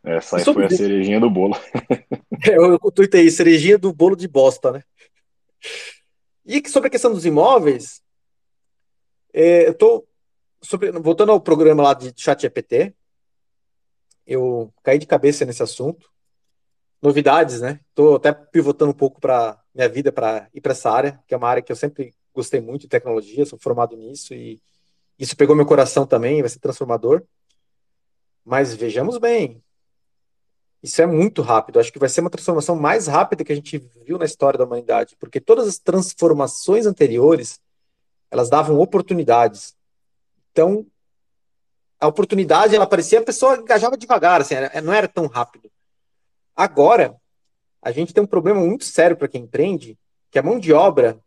[0.03, 1.57] Essa aí foi a cerejinha do bolo.
[2.47, 4.84] é, eu, eu tuitei cerejinha do bolo de bosta, né?
[6.45, 8.01] E sobre a questão dos imóveis,
[9.32, 10.07] é, eu tô
[10.62, 12.95] sobre, voltando ao programa lá de chat GPT,
[14.26, 16.09] eu caí de cabeça nesse assunto.
[17.01, 17.81] Novidades, né?
[17.91, 21.37] Estou até pivotando um pouco para minha vida para ir para essa área, que é
[21.37, 24.61] uma área que eu sempre gostei muito de tecnologia, sou formado nisso e
[25.19, 27.23] isso pegou meu coração também, vai ser transformador.
[28.45, 29.63] Mas vejamos bem,
[30.83, 31.81] isso é muito rápido.
[31.81, 34.65] Acho que vai ser uma transformação mais rápida que a gente viu na história da
[34.65, 37.61] humanidade, porque todas as transformações anteriores
[38.31, 39.75] elas davam oportunidades.
[40.53, 40.87] Então,
[41.99, 45.71] a oportunidade, ela aparecia, a pessoa engajava devagar, assim, não era tão rápido.
[46.57, 47.15] Agora,
[47.83, 49.99] a gente tem um problema muito sério para quem empreende,
[50.31, 51.21] que a mão de obra,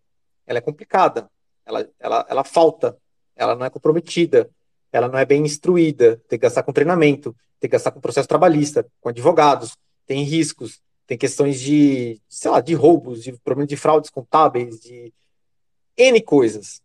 [0.45, 1.29] ela é complicada,
[1.65, 2.97] ela, ela, ela falta,
[3.35, 4.49] ela não é comprometida,
[4.91, 8.27] ela não é bem instruída, tem que gastar com treinamento, tem que gastar com processo
[8.27, 13.77] trabalhista, com advogados, tem riscos, tem questões de, sei lá, de roubos, de problemas de
[13.77, 15.13] fraudes contábeis, de
[15.95, 16.81] N coisas.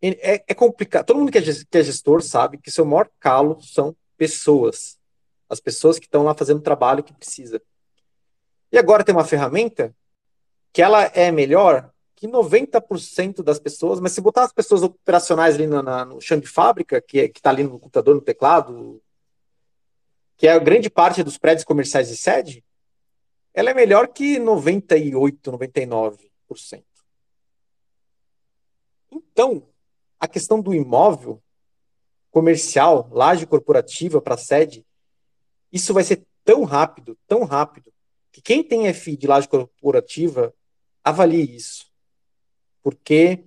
[0.00, 1.06] É, é complicado.
[1.06, 4.98] Todo mundo que é, que é gestor sabe que seu maior calo são pessoas.
[5.48, 7.60] As pessoas que estão lá fazendo o trabalho que precisa.
[8.72, 9.94] E agora tem uma ferramenta
[10.72, 15.66] que ela é melhor que 90% das pessoas, mas se botar as pessoas operacionais ali
[15.66, 19.02] no, na, no chão de fábrica, que é, está ali no computador, no teclado,
[20.36, 22.64] que é a grande parte dos prédios comerciais de sede,
[23.52, 26.82] ela é melhor que 98, 99%.
[29.12, 29.68] Então,
[30.18, 31.40] a questão do imóvel
[32.30, 34.84] comercial, laje corporativa para sede,
[35.74, 37.92] isso vai ser tão rápido, tão rápido,
[38.30, 40.54] que quem tem FI de laje corporativa,
[41.02, 41.86] avalie isso.
[42.80, 43.44] Porque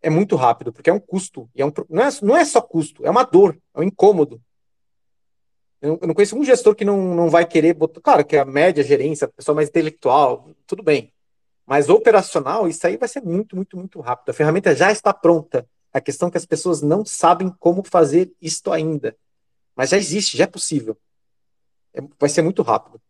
[0.00, 1.50] é muito rápido, porque é um custo.
[1.56, 4.40] E é um, não, é, não é só custo, é uma dor, é um incômodo.
[5.82, 8.00] Eu, eu não conheço um gestor que não, não vai querer botar.
[8.00, 11.12] Claro que a média gerência, a pessoa mais intelectual, tudo bem.
[11.66, 14.30] Mas operacional, isso aí vai ser muito, muito, muito rápido.
[14.30, 15.68] A ferramenta já está pronta.
[15.92, 19.16] A questão é que as pessoas não sabem como fazer isto ainda.
[19.76, 20.96] Mas já existe, já é possível.
[21.92, 23.00] É, vai ser muito rápido.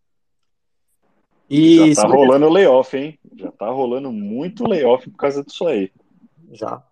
[1.49, 3.19] E já tá rolando layoff, hein?
[3.37, 5.93] Já tá rolando muito layoff por causa disso aí.
[6.51, 6.83] Já.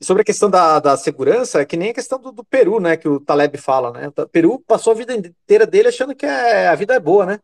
[0.00, 2.78] E sobre a questão da, da segurança, é que nem a questão do, do, Peru,
[2.78, 2.96] né?
[2.96, 4.08] Que o Taleb fala, né?
[4.08, 7.40] O Peru passou a vida inteira dele achando que é, a vida é boa, né?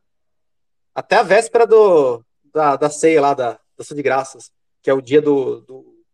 [0.94, 2.22] Até a véspera do,
[2.52, 6.04] da, da ceia lá, da, da de graças, que é o dia do, do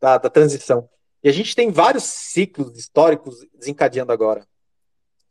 [0.00, 0.88] da, da transição.
[1.22, 4.46] E a gente tem vários ciclos históricos desencadeando agora.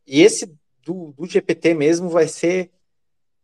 [0.05, 2.71] E esse do, do GPT mesmo vai ser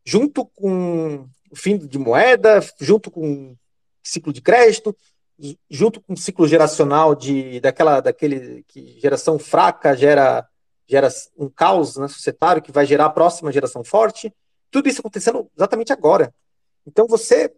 [0.06, 3.56] junto com o fim de moeda, junto com
[4.02, 4.96] ciclo de crédito,
[5.70, 10.48] junto com o ciclo geracional de daquela daquele que geração fraca gera
[10.88, 14.34] gera um caos né, societário que vai gerar a próxima geração forte.
[14.70, 16.34] Tudo isso acontecendo exatamente agora.
[16.86, 17.54] Então, você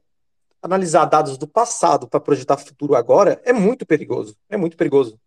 [0.65, 4.35] analisar dados do passado para projetar futuro agora é muito perigoso.
[4.49, 5.19] É muito perigoso.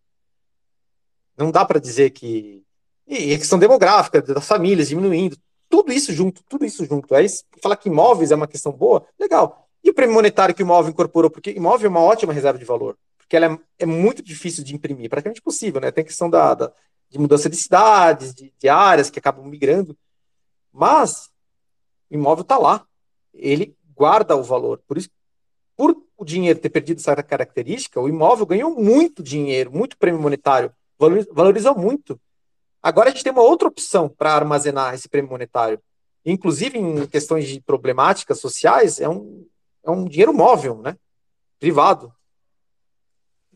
[1.37, 2.63] Não dá para dizer que.
[3.07, 5.35] E questão demográfica, das famílias diminuindo,
[5.67, 7.15] tudo isso junto, tudo isso junto.
[7.15, 7.25] Aí,
[7.61, 9.67] falar que imóveis é uma questão boa, legal.
[9.83, 11.31] E o prêmio monetário que o imóvel incorporou?
[11.31, 12.97] Porque imóvel é uma ótima reserva de valor.
[13.17, 15.91] Porque ela é, é muito difícil de imprimir, praticamente impossível, né?
[15.91, 16.71] Tem a questão da, da
[17.09, 19.97] de mudança de cidades, de, de áreas que acabam migrando.
[20.71, 21.29] Mas
[22.09, 22.85] o imóvel está lá.
[23.33, 24.81] Ele guarda o valor.
[24.87, 25.09] Por isso,
[25.79, 30.73] por o dinheiro ter perdido essa característica, o imóvel ganhou muito dinheiro, muito prêmio monetário,
[31.31, 32.19] valorizou muito.
[32.83, 35.81] Agora a gente tem uma outra opção para armazenar esse prêmio monetário.
[36.25, 39.47] Inclusive, em questões de problemáticas sociais, é um,
[39.81, 40.97] é um dinheiro móvel, né?
[41.57, 42.13] Privado.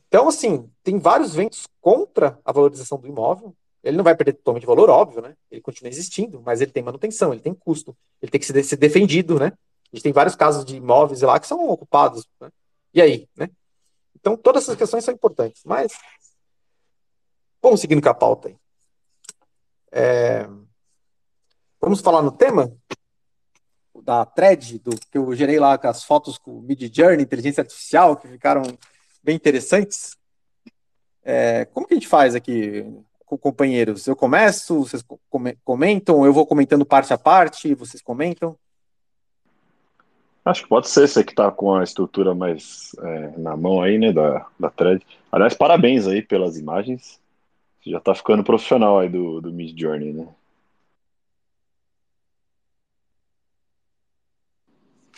[0.08, 3.54] Então, assim, tem vários ventos contra a valorização do imóvel.
[3.84, 5.36] Ele não vai perder totalmente valor, óbvio, né?
[5.52, 9.38] Ele continua existindo, mas ele tem manutenção, ele tem custo, ele tem que ser defendido,
[9.38, 9.52] né?
[9.94, 12.28] A gente tem vários casos de imóveis lá que são ocupados.
[12.42, 12.50] Né?
[12.96, 13.48] E aí, né?
[14.16, 15.62] Então, todas essas questões são importantes.
[15.64, 15.94] Mas,
[17.62, 18.58] vamos seguindo com a pauta aí.
[19.92, 20.50] É...
[21.80, 22.76] Vamos falar no tema
[24.02, 28.18] da thread, do que eu gerei lá com as fotos com Mid Journey, inteligência artificial,
[28.18, 28.64] que ficaram
[29.22, 30.18] bem interessantes.
[31.24, 31.66] É...
[31.66, 32.84] Como que a gente faz aqui?
[33.38, 34.06] companheiros?
[34.06, 35.04] Eu começo, vocês
[35.64, 38.56] comentam, eu vou comentando parte a parte, vocês comentam?
[40.46, 43.98] Acho que pode ser, você que está com a estrutura mais é, na mão aí,
[43.98, 45.06] né, da, da thread.
[45.32, 47.20] Aliás, parabéns aí pelas imagens.
[47.82, 50.28] Você já está ficando profissional aí do, do Mid Journey, né?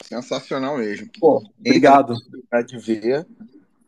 [0.04, 1.10] Sensacional mesmo.
[1.20, 2.16] Pô, obrigado.
[2.68, 3.26] De ver,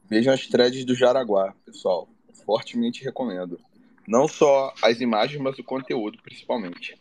[0.09, 2.07] vejam as threads do Jaraguá, pessoal.
[2.45, 3.59] Fortemente recomendo.
[4.07, 6.97] Não só as imagens, mas o conteúdo, principalmente.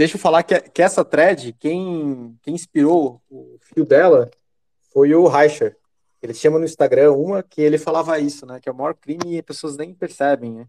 [0.00, 4.30] Deixa eu falar que, que essa thread, quem, quem inspirou o fio dela
[4.90, 5.76] foi o Reicher.
[6.22, 8.58] Ele chama no Instagram uma que ele falava isso, né?
[8.58, 10.66] Que é o maior crime e as pessoas nem percebem, né?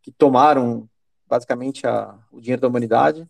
[0.00, 0.88] Que tomaram
[1.28, 3.28] basicamente a, o dinheiro da humanidade.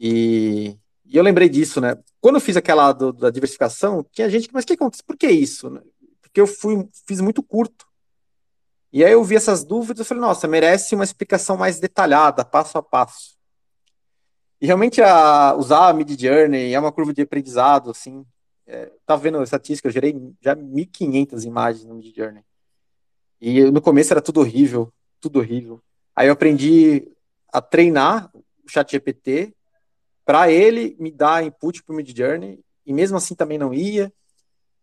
[0.00, 1.96] E, e eu lembrei disso, né?
[2.20, 5.04] Quando eu fiz aquela do, da diversificação, tinha gente que, mas o que acontece?
[5.04, 5.70] Por que isso?
[5.70, 5.80] Né?
[6.20, 7.86] Porque eu fui, fiz muito curto.
[8.92, 12.76] E aí eu vi essas dúvidas e falei, nossa, merece uma explicação mais detalhada, passo
[12.78, 13.38] a passo.
[14.60, 18.24] E realmente a, usar a Mid Journey é uma curva de aprendizado, assim.
[18.66, 22.44] É, tá vendo a estatística, eu gerei já 1.500 imagens no Mid Journey.
[23.40, 25.80] E no começo era tudo horrível, tudo horrível.
[26.14, 27.10] Aí eu aprendi
[27.52, 29.54] a treinar o chat GPT
[30.24, 34.12] para ele me dar input para o Mid Journey, e mesmo assim também não ia.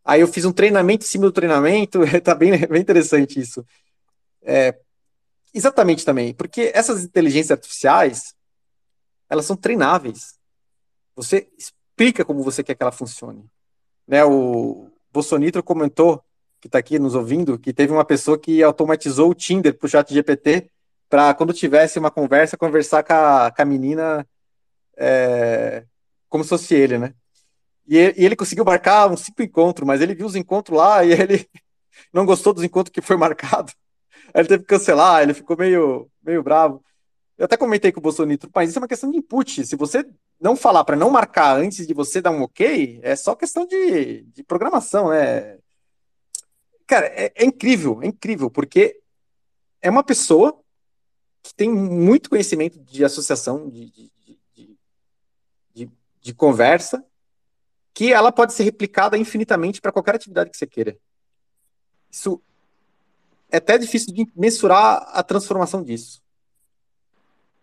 [0.04, 3.66] Aí eu fiz um treinamento em cima do treinamento, tá bem, bem interessante isso.
[4.42, 4.78] É,
[5.54, 8.34] exatamente também, porque essas inteligências artificiais,
[9.30, 10.38] elas são treináveis.
[11.16, 13.46] Você explica como você quer que ela funcione.
[14.08, 16.24] Né, o Bolsonaro comentou,
[16.62, 19.90] que está aqui nos ouvindo, que teve uma pessoa que automatizou o Tinder para o
[19.90, 20.70] chat GPT
[21.10, 24.28] para quando tivesse uma conversa, conversar com a, com a menina
[24.98, 25.86] é,
[26.30, 27.14] como se fosse ele, né?
[27.88, 31.06] E ele, e ele conseguiu marcar uns cinco encontros, mas ele viu os encontros lá
[31.06, 31.48] e ele
[32.12, 33.72] não gostou dos encontros que foi marcado.
[34.34, 36.84] Aí ele teve que cancelar, ele ficou meio, meio bravo.
[37.38, 39.66] Eu até comentei com o Bolsonaro, mas isso é uma questão de input.
[39.66, 40.04] Se você
[40.42, 44.24] não falar para não marcar antes de você dar um ok, é só questão de,
[44.24, 45.60] de programação, né?
[46.88, 49.00] Cara, é, é incrível, é incrível, porque
[49.82, 50.60] é uma pessoa
[51.44, 54.12] que tem muito conhecimento de associação, de, de,
[55.76, 57.06] de, de, conversa,
[57.94, 60.98] que ela pode ser replicada infinitamente para qualquer atividade que você queira.
[62.10, 62.42] Isso
[63.52, 66.22] é até difícil de mensurar a transformação disso.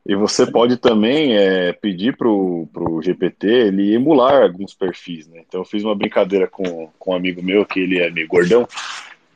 [0.06, 5.42] E você pode também é, pedir para o GPT ele emular alguns perfis, né?
[5.46, 8.68] Então eu fiz uma brincadeira com, com um amigo meu, que ele é meio gordão,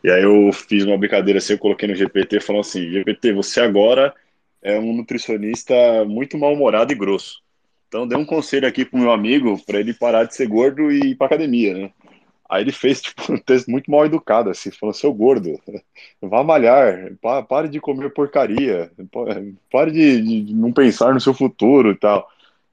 [0.04, 3.60] e aí eu fiz uma brincadeira assim, eu coloquei no GPT falando assim, GPT, você
[3.60, 4.14] agora
[4.62, 7.42] é um nutricionista muito mal-humorado e grosso.
[7.88, 11.12] Então dê um conselho aqui pro meu amigo para ele parar de ser gordo e
[11.12, 11.90] ir pra academia, né?
[12.49, 15.61] Aí ele fez tipo, um texto muito mal educado, assim, falando, seu gordo,
[16.22, 17.12] vá malhar,
[17.49, 18.90] pare de comer porcaria,
[19.70, 22.28] pare de, de, não pensar no seu futuro e tal.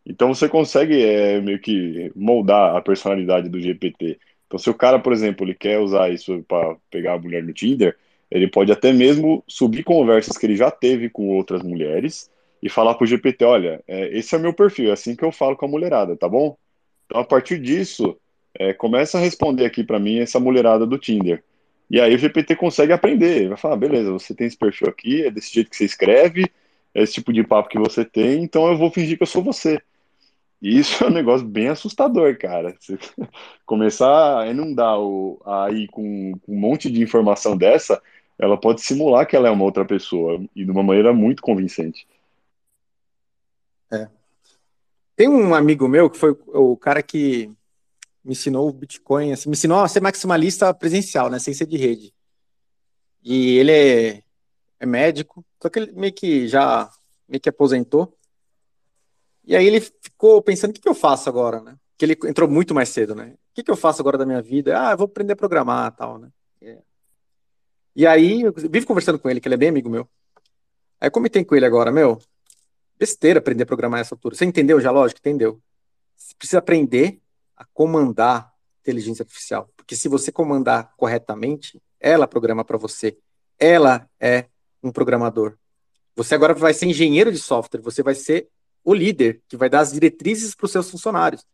[0.06, 4.20] Então você consegue é, meio que moldar a personalidade do GPT.
[4.48, 7.54] Então se o cara, por exemplo, ele quer usar isso para pegar a mulher no
[7.54, 7.98] Tinder,
[8.30, 12.30] ele pode até mesmo subir conversas que ele já teve com outras mulheres
[12.62, 15.32] e falar pro GPT, olha, é, esse é o meu perfil, é assim que eu
[15.32, 16.58] falo com a mulherada, tá bom?
[17.06, 18.18] Então a partir disso
[18.60, 21.44] é, começa a responder aqui para mim essa mulherada do Tinder.
[21.90, 25.32] E aí o GPT consegue aprender, vai falar, beleza, você tem esse perfil aqui, é
[25.32, 26.46] desse jeito que você escreve,
[26.94, 29.44] é esse tipo de papo que você tem, então eu vou fingir que eu sou
[29.44, 29.80] você.
[30.62, 32.76] E isso é um negócio bem assustador, cara.
[32.80, 32.98] Você
[33.66, 38.02] começar a inundar o, aí com, com um monte de informação dessa,
[38.40, 42.08] ela pode simular que ela é uma outra pessoa, e de uma maneira muito convincente.
[43.92, 44.08] É.
[45.16, 47.50] Tem um amigo meu que foi o cara que
[48.26, 51.78] me ensinou o Bitcoin, assim, me ensinou a ser maximalista presencial, né, sem ser de
[51.78, 52.14] rede.
[53.24, 54.24] E ele é,
[54.80, 56.90] é médico, só que ele meio que já
[57.28, 58.18] meio que aposentou.
[59.46, 61.78] E aí ele ficou pensando o que, que eu faço agora, né?
[61.98, 63.34] que ele entrou muito mais cedo, né?
[63.52, 64.80] O que, que eu faço agora da minha vida?
[64.80, 66.30] Ah, eu vou aprender a programar tal, né?
[66.62, 66.78] É.
[67.96, 70.10] E aí, eu vivo conversando com ele, que ele é bem amigo meu.
[71.00, 72.20] Aí comentei com ele agora, meu,
[72.98, 74.36] besteira aprender a programar essa altura.
[74.36, 75.20] Você entendeu já, lógico?
[75.20, 75.62] Entendeu.
[76.16, 77.22] Você precisa aprender
[77.56, 79.70] a comandar inteligência artificial.
[79.76, 83.18] Porque se você comandar corretamente, ela programa para você.
[83.58, 84.46] Ela é
[84.84, 85.58] um programador.
[86.16, 88.48] Você agora vai ser engenheiro de software, você vai ser
[88.84, 91.46] o líder que vai dar as diretrizes para os seus funcionários.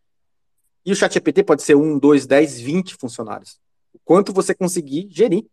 [0.85, 3.59] E o ChatGPT pode ser um, dois, dez, vinte funcionários.
[3.93, 5.45] O quanto você conseguir gerir.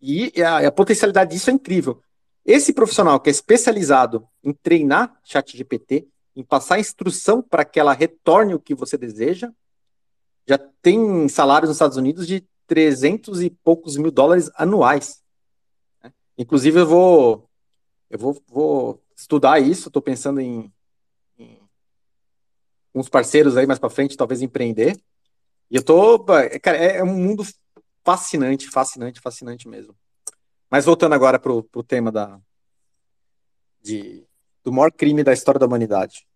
[0.00, 2.02] E a, a potencialidade disso é incrível.
[2.44, 8.54] Esse profissional que é especializado em treinar ChatGPT, em passar instrução para que ela retorne
[8.54, 9.52] o que você deseja,
[10.46, 15.22] já tem salários nos Estados Unidos de 300 e poucos mil dólares anuais.
[16.02, 16.12] Né?
[16.38, 17.50] Inclusive, eu vou,
[18.08, 20.72] eu vou, vou estudar isso, estou pensando em,
[21.38, 21.60] em,
[22.94, 25.00] uns parceiros aí mais para frente, talvez empreender.
[25.70, 26.24] E eu tô,
[26.62, 27.44] cara, é, é, um mundo
[28.04, 29.94] fascinante, fascinante, fascinante mesmo.
[30.70, 32.40] Mas voltando agora para o tema da,
[33.82, 34.24] de,
[34.62, 36.26] do maior crime da história da humanidade.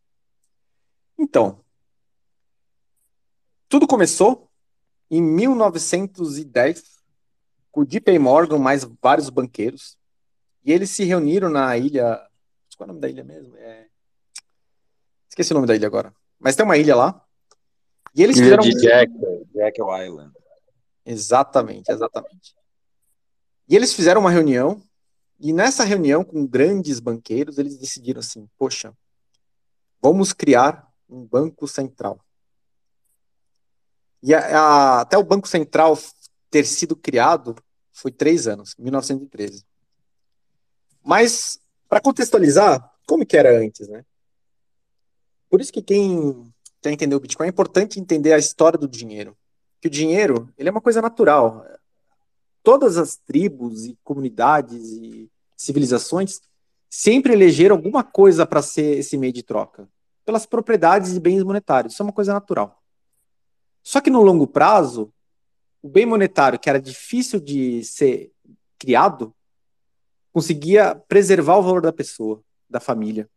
[1.18, 1.63] Então,
[3.74, 4.48] tudo começou
[5.10, 7.02] em 1910
[7.72, 8.20] com o J.P.
[8.20, 9.98] Morgan mais vários banqueiros
[10.64, 12.24] e eles se reuniram na ilha.
[12.76, 13.56] Qual é o nome da ilha mesmo?
[13.56, 13.88] É...
[15.28, 16.14] Esqueci o nome da ilha agora.
[16.38, 17.20] Mas tem uma ilha lá.
[18.14, 18.62] E eles ilha fizeram.
[18.62, 19.12] de Jack,
[19.52, 20.32] Jekyll Island.
[21.04, 22.54] Exatamente, exatamente.
[23.68, 24.80] E eles fizeram uma reunião.
[25.40, 28.96] E nessa reunião com grandes banqueiros, eles decidiram assim: poxa,
[30.00, 32.24] vamos criar um banco central.
[34.26, 35.98] E a, a, até o Banco Central
[36.50, 37.54] ter sido criado
[37.92, 39.62] foi três anos, 1913.
[41.04, 44.02] Mas, para contextualizar, como que era antes, né?
[45.50, 46.50] Por isso que quem
[46.80, 49.36] quer entender o Bitcoin é importante entender a história do dinheiro.
[49.78, 51.66] Que o dinheiro, ele é uma coisa natural.
[52.62, 56.40] Todas as tribos e comunidades e civilizações
[56.88, 59.86] sempre elegeram alguma coisa para ser esse meio de troca,
[60.24, 61.92] pelas propriedades e bens monetários.
[61.92, 62.82] Isso é uma coisa natural.
[63.84, 65.12] Só que no longo prazo,
[65.82, 68.32] o bem monetário, que era difícil de ser
[68.78, 69.34] criado,
[70.32, 73.28] conseguia preservar o valor da pessoa, da família.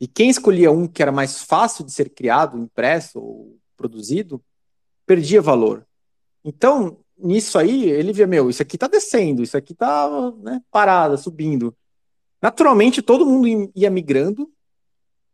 [0.00, 4.42] E quem escolhia um que era mais fácil de ser criado, impresso ou produzido,
[5.06, 5.86] perdia valor.
[6.42, 11.16] Então, nisso aí, ele via, meu, isso aqui está descendo, isso aqui está né, parada,
[11.18, 11.76] subindo.
[12.40, 14.50] Naturalmente, todo mundo ia migrando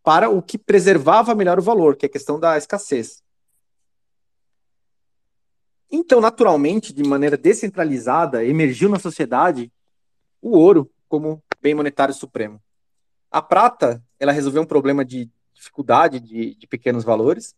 [0.02, 3.22] para o que preservava melhor o valor, que é a questão da escassez.
[5.90, 9.72] Então, naturalmente, de maneira descentralizada, emergiu na sociedade
[10.40, 12.60] o ouro como bem monetário supremo.
[13.30, 17.54] A prata, ela resolveu um problema de dificuldade de, de pequenos valores,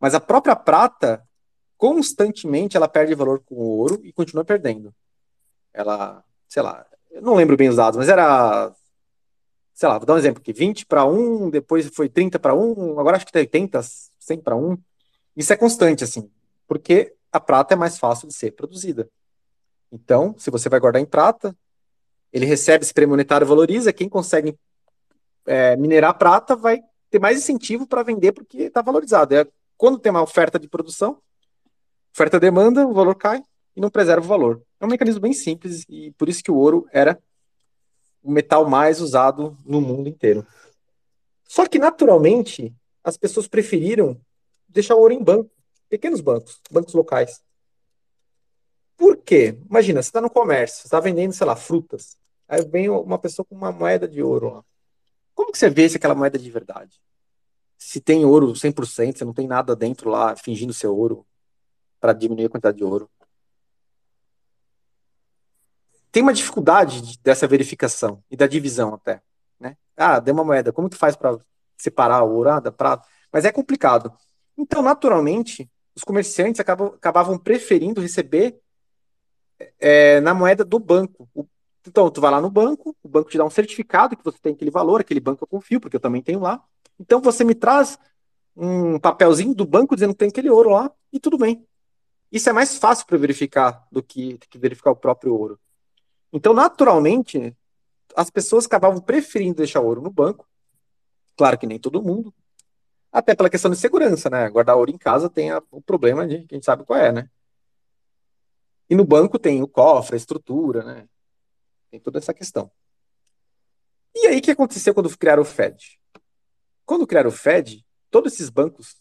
[0.00, 1.22] mas a própria prata,
[1.76, 4.94] constantemente, ela perde valor com o ouro e continua perdendo.
[5.72, 8.74] Ela, sei lá, eu não lembro bem os dados, mas era,
[9.72, 12.98] sei lá, vou dar um exemplo aqui, 20 para 1, depois foi 30 para 1,
[12.98, 14.76] agora acho que tem 80, 100 para 1.
[15.36, 16.30] Isso é constante, assim,
[16.66, 19.08] porque a prata é mais fácil de ser produzida.
[19.92, 21.56] Então, se você vai guardar em prata,
[22.32, 24.58] ele recebe esse prêmio monetário, valoriza, quem consegue
[25.46, 29.34] é, minerar prata vai ter mais incentivo para vender porque está valorizado.
[29.34, 31.18] É, quando tem uma oferta de produção,
[32.12, 33.42] oferta demanda, o valor cai
[33.74, 34.62] e não preserva o valor.
[34.80, 37.18] É um mecanismo bem simples e por isso que o ouro era
[38.22, 40.44] o metal mais usado no mundo inteiro.
[41.44, 44.20] Só que, naturalmente, as pessoas preferiram
[44.68, 45.50] deixar o ouro em banco
[45.88, 47.42] pequenos bancos, bancos locais.
[48.96, 49.58] Por quê?
[49.68, 52.16] Imagina, você está no comércio, você está vendendo, sei lá, frutas.
[52.48, 54.64] Aí vem uma pessoa com uma moeda de ouro lá.
[55.34, 57.00] Como que você vê se aquela moeda é de verdade?
[57.76, 61.26] Se tem ouro 100%, você não tem nada dentro lá fingindo ser ouro
[62.00, 63.10] para diminuir a quantidade de ouro.
[66.10, 69.20] Tem uma dificuldade dessa verificação e da divisão até,
[69.60, 69.76] né?
[69.94, 71.36] Ah, deu uma moeda, como que faz para
[71.76, 73.06] separar o ouro ah, da prata?
[73.30, 74.10] Mas é complicado.
[74.56, 78.60] Então, naturalmente, os comerciantes acabam, acabavam preferindo receber
[79.80, 81.28] é, na moeda do banco.
[81.86, 84.52] Então, tu vai lá no banco, o banco te dá um certificado que você tem
[84.52, 86.62] aquele valor, aquele banco eu confio, porque eu também tenho lá.
[87.00, 87.98] Então, você me traz
[88.54, 91.66] um papelzinho do banco dizendo que tem aquele ouro lá, e tudo bem.
[92.30, 95.58] Isso é mais fácil para verificar do que, que verificar o próprio ouro.
[96.32, 97.56] Então, naturalmente,
[98.14, 100.46] as pessoas acabavam preferindo deixar ouro no banco.
[101.36, 102.34] Claro que nem todo mundo,
[103.12, 104.48] até pela questão de segurança, né?
[104.48, 107.12] Guardar ouro em casa tem a, o problema de que a gente sabe qual é,
[107.12, 107.30] né?
[108.88, 111.08] E no banco tem o cofre, a estrutura, né?
[111.90, 112.70] Tem toda essa questão.
[114.14, 115.98] E aí, o que aconteceu quando criaram o Fed?
[116.84, 118.96] Quando criaram o Fed, todos esses bancos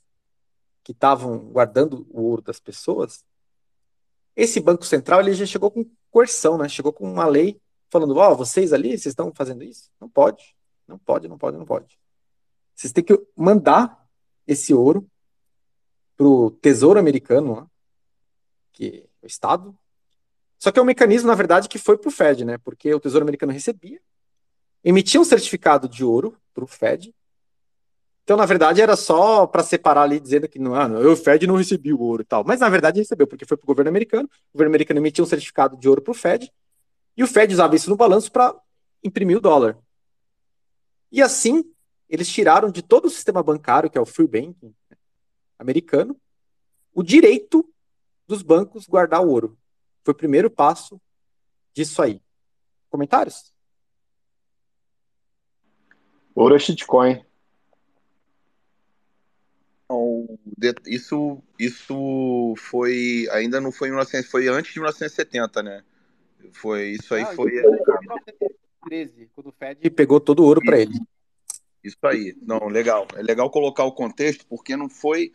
[0.83, 3.23] que estavam guardando o ouro das pessoas,
[4.35, 6.67] esse Banco Central ele já chegou com coerção, né?
[6.67, 7.59] Chegou com uma lei
[7.89, 9.89] falando, ó, oh, vocês ali, vocês estão fazendo isso?
[9.99, 10.55] Não pode,
[10.87, 11.97] não pode, não pode, não pode.
[12.75, 14.05] Vocês têm que mandar
[14.45, 15.09] esse ouro
[16.17, 17.69] pro Tesouro Americano,
[18.71, 19.77] que é o Estado.
[20.59, 22.57] Só que é um mecanismo, na verdade, que foi pro Fed, né?
[22.57, 23.99] Porque o Tesouro Americano recebia,
[24.83, 27.13] emitia um certificado de ouro pro Fed,
[28.25, 31.55] então, na verdade, era só para separar ali, dizendo que ah, não, o Fed não
[31.55, 32.43] recebeu o ouro e tal.
[32.43, 34.27] Mas, na verdade, recebeu, porque foi para o governo americano.
[34.49, 36.51] O governo americano emitiu um certificado de ouro para o Fed.
[37.15, 38.55] E o Fed usava isso no balanço para
[39.03, 39.77] imprimir o dólar.
[41.11, 41.63] E assim,
[42.09, 44.73] eles tiraram de todo o sistema bancário, que é o free banking
[45.57, 46.19] americano,
[46.93, 47.67] o direito
[48.27, 49.57] dos bancos guardar o ouro.
[50.03, 50.99] Foi o primeiro passo
[51.73, 52.21] disso aí.
[52.89, 53.53] Comentários?
[56.33, 57.23] Ouro é shitcoin.
[60.85, 63.27] isso, isso foi.
[63.31, 65.83] Ainda não foi em 1900, foi antes de 1970, né?
[66.51, 67.55] Foi, isso aí foi.
[67.55, 70.93] Isso foi 1913, quando o Fed pegou todo o ouro para ele.
[71.85, 72.35] Isso aí.
[72.41, 73.07] Não, legal.
[73.15, 75.31] É legal colocar o contexto, porque não foi.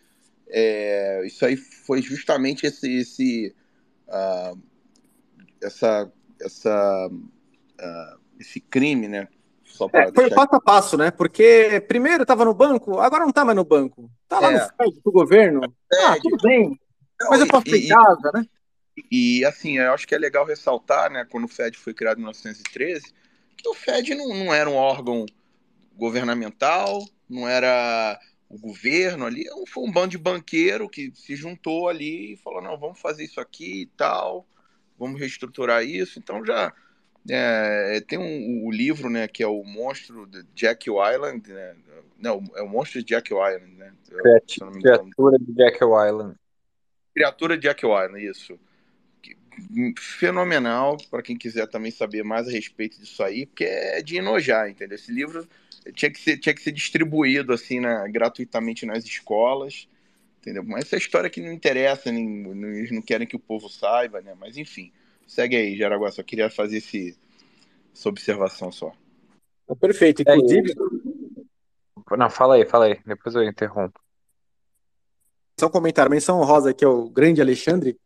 [0.49, 2.93] É, isso aí foi justamente esse.
[2.93, 3.55] esse
[4.09, 4.59] uh,
[5.63, 6.13] essa.
[6.41, 9.29] essa uh, esse crime, né?
[9.93, 11.11] É, foi passo a passo, né?
[11.11, 14.11] Porque primeiro estava no banco, agora não está mais no banco.
[14.25, 14.55] Está lá é.
[14.55, 15.61] no Fed do governo.
[15.93, 16.79] É, ah, tudo bem.
[17.21, 18.45] Não, mas eu posso em casa, né?
[19.11, 22.23] E assim, eu acho que é legal ressaltar, né, quando o Fed foi criado em
[22.23, 23.15] 1913,
[23.57, 25.25] que o Fed não, não era um órgão
[26.01, 28.19] governamental, não era
[28.49, 32.77] o governo ali, foi um bando de banqueiro que se juntou ali e falou, não,
[32.77, 34.45] vamos fazer isso aqui e tal,
[34.99, 36.19] vamos reestruturar isso.
[36.19, 36.73] Então já
[37.29, 41.77] é, tem um, o livro, né, que é o monstro de Jack Island, né?
[42.19, 43.93] Não, é o monstro de Jack Island, né?
[44.81, 46.35] Criatura de Jack Island.
[47.15, 48.59] Criatura de Jack Island, isso.
[49.97, 54.69] Fenomenal para quem quiser também saber mais a respeito disso aí, porque é de enojar,
[54.69, 54.97] entendeu?
[54.97, 55.47] Esse livro
[55.95, 59.89] tinha que ser, tinha que ser distribuído assim, na, gratuitamente nas escolas,
[60.39, 60.63] entendeu?
[60.65, 62.47] Mas essa é história que não interessa, nem,
[62.77, 64.35] eles não querem que o povo saiba, né?
[64.39, 64.93] Mas enfim.
[65.27, 66.11] Segue aí, Jaraguá.
[66.11, 67.17] Só queria fazer esse,
[67.95, 68.93] essa observação só.
[69.81, 70.23] Perfeito.
[70.27, 70.73] É Inclusive.
[70.73, 72.99] É Não, fala aí, fala aí.
[73.07, 74.01] Depois eu interrompo.
[75.59, 76.11] Só um comentário.
[76.11, 77.97] Menção rosa que é o grande Alexandre,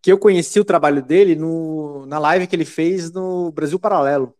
[0.00, 4.34] que eu conheci o trabalho dele no, na live que ele fez no Brasil Paralelo.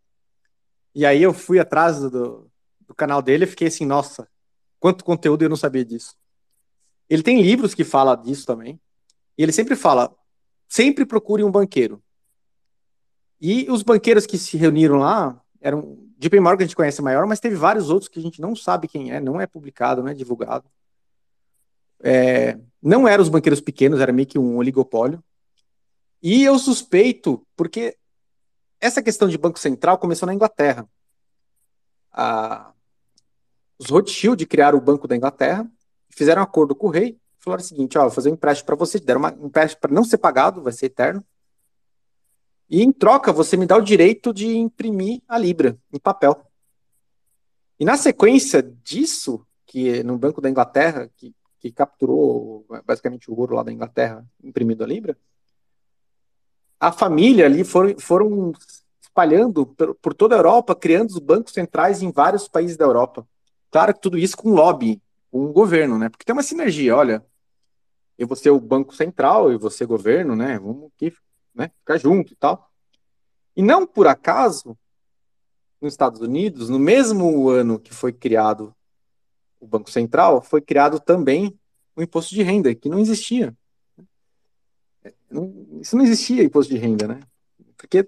[0.95, 2.51] E aí eu fui atrás do,
[2.93, 4.28] do canal dele e fiquei assim, nossa,
[4.78, 6.14] quanto conteúdo eu não sabia disso.
[7.09, 8.78] Ele tem livros que fala disso também.
[9.36, 10.14] E ele sempre fala,
[10.69, 12.02] sempre procure um banqueiro.
[13.40, 15.98] E os banqueiros que se reuniram lá eram.
[16.19, 18.86] JP Morgan a gente conhece maior, mas teve vários outros que a gente não sabe
[18.86, 20.70] quem é, não é publicado, não é divulgado.
[22.01, 25.23] É, não eram os banqueiros pequenos, era meio que um oligopólio.
[26.23, 27.97] E eu suspeito, porque
[28.81, 30.89] essa questão de Banco Central começou na Inglaterra.
[32.12, 32.73] A,
[33.78, 35.69] os Rothschild criaram o Banco da Inglaterra,
[36.11, 38.77] fizeram um acordo com o rei, falaram o seguinte: ó, vou fazer um empréstimo para
[38.77, 41.24] você, deram um empréstimo para não ser pagado, vai ser eterno.
[42.69, 46.47] E em troca, você me dá o direito de imprimir a Libra em papel.
[47.78, 53.57] E na sequência disso, que no Banco da Inglaterra, que, que capturou basicamente o ouro
[53.57, 55.19] lá da Inglaterra imprimido a Libra,
[56.78, 58.53] a família ali foram, foram
[59.01, 63.27] espalhando por, por toda a Europa, criando os bancos centrais em vários países da Europa.
[63.73, 65.01] Claro que tudo isso com lobby,
[65.31, 66.11] com o governo, né?
[66.11, 67.24] Porque tem uma sinergia, olha,
[68.19, 70.59] eu vou ser o Banco Central e você governo, né?
[70.59, 71.11] Vamos aqui
[71.55, 72.70] né, ficar junto e tal.
[73.57, 74.78] E não por acaso,
[75.81, 78.77] nos Estados Unidos, no mesmo ano que foi criado
[79.59, 81.59] o Banco Central, foi criado também
[81.97, 83.57] o imposto de renda, que não existia.
[85.81, 87.20] Isso não existia imposto de renda, né?
[87.78, 88.07] Porque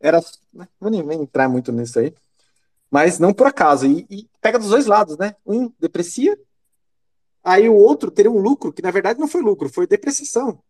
[0.00, 0.18] era.
[0.52, 2.12] Né, não vou nem entrar muito nisso aí.
[2.94, 3.86] Mas não por acaso.
[3.88, 5.34] E, e, pega dos dois lados, né?
[5.44, 6.38] Um deprecia,
[7.42, 10.62] aí o outro teria um lucro, que na verdade não foi lucro, foi depreciação.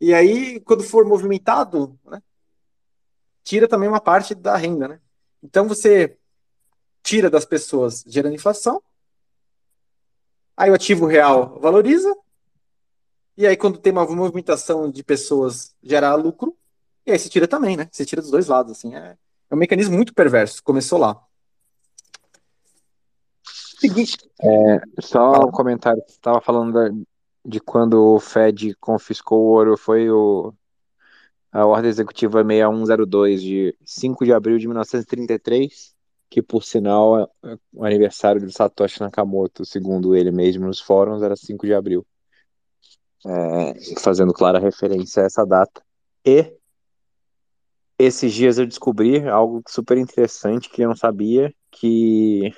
[0.00, 2.22] E aí, quando for movimentado, né,
[3.42, 5.00] tira também uma parte da renda, né?
[5.42, 6.16] Então você
[7.02, 8.80] tira das pessoas gerando inflação,
[10.56, 12.16] aí o ativo real valoriza,
[13.36, 16.56] e aí quando tem uma movimentação de pessoas gera lucro,
[17.04, 17.88] e aí você tira também, né?
[17.90, 19.18] Você tira dos dois lados, assim, é,
[19.50, 21.20] é um mecanismo muito perverso, começou lá.
[23.78, 24.18] Seguinte.
[24.42, 26.90] É, só um comentário, você estava falando da,
[27.44, 30.52] de quando o Fed confiscou o ouro foi o,
[31.52, 35.94] a ordem executiva 6102 de 5 de abril de 1933.
[36.28, 37.30] que por sinal
[37.72, 42.06] o aniversário do Satoshi Nakamoto, segundo ele mesmo nos fóruns, era 5 de abril.
[43.24, 45.82] É, fazendo clara referência a essa data.
[46.24, 46.57] E
[47.98, 52.52] esses dias eu descobri algo super interessante que eu não sabia, que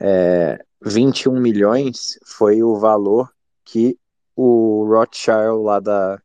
[0.00, 3.32] é, 21 milhões foi o valor
[3.64, 3.98] que
[4.36, 6.22] o Rothschild lá da,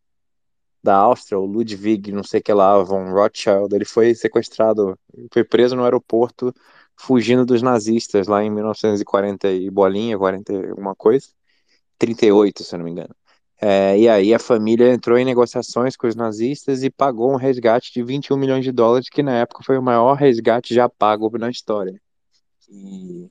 [0.83, 4.97] da Áustria, o Ludwig, não sei que lá, von Rothschild, ele foi sequestrado,
[5.33, 6.53] foi preso no aeroporto
[6.95, 11.27] fugindo dos nazistas lá em 1940 e bolinha, 40 alguma coisa,
[11.97, 13.15] 38, se eu não me engano.
[13.63, 17.93] É, e aí a família entrou em negociações com os nazistas e pagou um resgate
[17.93, 21.47] de 21 milhões de dólares, que na época foi o maior resgate já pago na
[21.47, 22.01] história.
[22.67, 23.29] E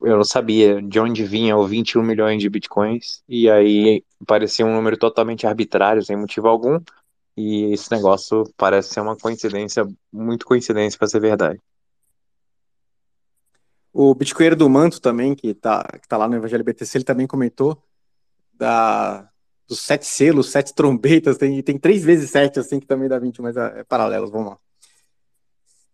[0.00, 4.74] eu não sabia de onde vinha o 21 milhões de bitcoins, e aí parecia um
[4.74, 6.80] número totalmente arbitrário, sem motivo algum,
[7.36, 11.60] e esse negócio parece ser uma coincidência, muito coincidência para ser verdade.
[13.92, 17.26] O Bitcoinheiro do Manto também, que tá, que tá lá no Evangelho BTC, ele também
[17.26, 17.76] comentou
[18.54, 19.30] da,
[19.68, 23.42] dos sete selos, sete trombetas, tem, tem três vezes sete, assim, que também dá 21,
[23.42, 24.58] mas é, é paralelos, vamos lá.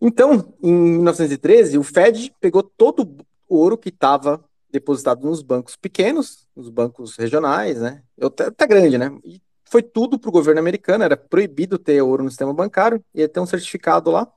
[0.00, 6.46] Então, em 1913, o Fed pegou todo o ouro que estava depositado nos bancos pequenos,
[6.54, 8.02] nos bancos regionais, né?
[8.20, 9.18] Até, até grande, né?
[9.24, 13.28] E foi tudo para o governo americano, era proibido ter ouro no sistema bancário, ia
[13.28, 14.30] ter um certificado lá.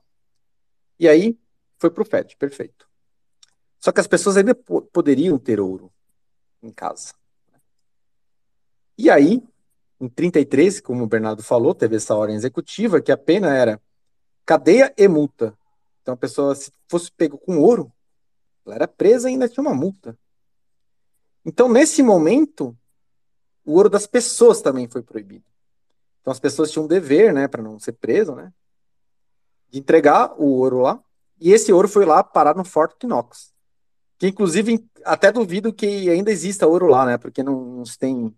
[0.98, 1.38] E aí
[1.78, 2.88] foi para o Fed, perfeito.
[3.78, 5.92] Só que as pessoas ainda poderiam ter ouro
[6.62, 7.14] em casa.
[8.96, 9.42] E aí,
[10.00, 13.80] em 33, como o Bernardo falou, teve essa ordem executiva que a pena era
[14.44, 15.56] cadeia e multa.
[16.02, 17.92] Então a pessoa, se fosse pego com ouro,
[18.66, 20.18] ela era presa e ainda tinha uma multa.
[21.44, 22.76] Então, nesse momento,
[23.64, 25.44] o ouro das pessoas também foi proibido.
[26.20, 28.52] Então as pessoas tinham um dever, né, para não ser preso, né,
[29.70, 31.02] de entregar o ouro lá.
[31.40, 33.52] E esse ouro foi lá parar no Fort Knox.
[34.18, 38.32] Que inclusive até duvido que ainda exista ouro lá, né, porque não, não se tem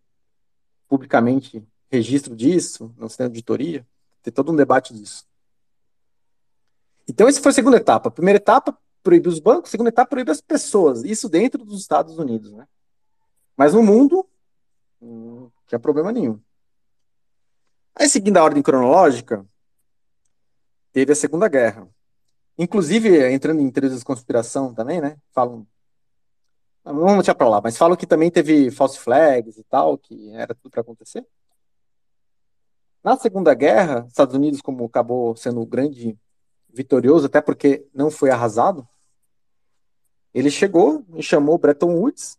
[0.89, 3.87] publicamente registro disso, não se tem auditoria.
[4.23, 5.27] Tem todo um debate disso.
[7.07, 8.09] Então, essa foi a segunda etapa.
[8.09, 9.69] A primeira etapa, proibir os bancos.
[9.69, 11.05] A segunda etapa, proibir as pessoas.
[11.05, 12.67] Isso dentro dos Estados Unidos, né?
[13.57, 14.27] Mas no mundo,
[15.01, 16.41] não tinha problema nenhum.
[17.95, 19.47] Aí, seguindo a ordem cronológica,
[20.93, 21.89] teve a Segunda Guerra.
[22.59, 25.17] Inclusive, entrando em teorias de conspiração também, né?
[25.33, 25.67] Falam.
[26.85, 30.55] Vamos deixar para lá, mas falam que também teve false flags e tal, que era
[30.55, 31.27] tudo para acontecer.
[33.03, 36.19] Na Segunda Guerra, Estados Unidos, como acabou sendo o grande
[36.69, 38.87] vitorioso, até porque não foi arrasado,
[40.35, 42.37] ele chegou e chamou Bretton Woods,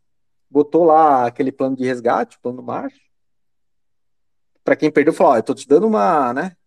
[0.49, 3.01] botou lá aquele plano de resgate, plano Marshall.
[4.63, 6.57] Para quem perdeu, falou: ó, eu tô te dando uma, né,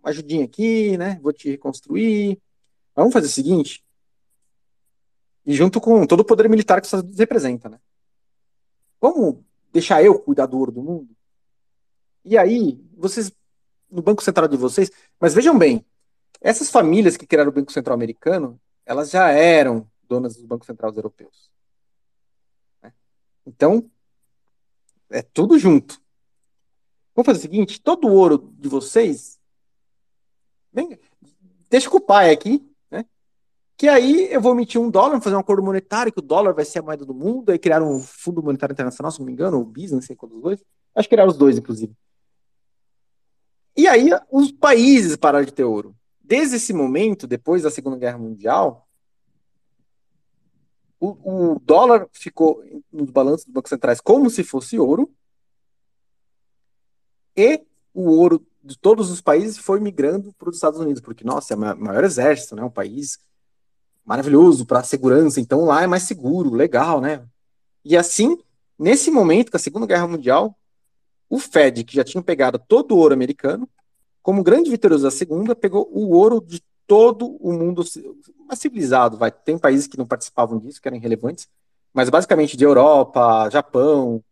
[0.00, 2.40] uma ajudinha aqui, né, vou te reconstruir.
[2.94, 3.84] Vamos fazer o seguinte,
[5.48, 7.80] e junto com todo o poder militar que os representa, né?
[9.00, 9.42] Vamos
[9.72, 11.16] deixar eu cuidar do ouro do mundo?
[12.22, 13.32] E aí, vocês,
[13.90, 15.82] no Banco Central de vocês, mas vejam bem,
[16.38, 20.94] essas famílias que criaram o Banco Central americano, elas já eram donas dos bancos centrais
[20.94, 21.50] europeus.
[22.82, 22.92] Né?
[23.46, 23.90] Então,
[25.08, 25.98] é tudo junto.
[27.14, 29.40] Vamos fazer o seguinte: todo o ouro de vocês,
[30.70, 30.98] bem,
[31.70, 32.70] deixa com o pai aqui?
[33.78, 36.64] Que aí eu vou emitir um dólar, fazer um acordo monetário, que o dólar vai
[36.64, 39.58] ser a moeda do mundo, aí criaram um Fundo Monetário Internacional, se não me engano,
[39.58, 40.64] ou não sei qual dos dois.
[40.96, 41.94] Acho que criaram os dois, inclusive.
[43.76, 45.94] E aí os países pararam de ter ouro.
[46.20, 48.88] Desde esse momento, depois da Segunda Guerra Mundial,
[50.98, 52.60] o, o dólar ficou
[52.92, 55.08] nos balanços dos bancos centrais como se fosse ouro,
[57.36, 57.64] e
[57.94, 61.56] o ouro de todos os países foi migrando para os Estados Unidos, porque, nossa, é
[61.56, 62.64] o maior exército, né?
[62.64, 63.20] Um país
[64.08, 67.22] maravilhoso para a segurança, então lá é mais seguro, legal, né?
[67.84, 68.38] E assim,
[68.78, 70.56] nesse momento, com a Segunda Guerra Mundial,
[71.28, 73.68] o Fed, que já tinha pegado todo o ouro americano,
[74.22, 77.84] como grande vitorioso da segunda, pegou o ouro de todo o mundo
[78.54, 79.18] civilizado.
[79.18, 79.30] Vai.
[79.30, 81.46] Tem países que não participavam disso, que eram irrelevantes,
[81.92, 84.24] mas basicamente de Europa, Japão,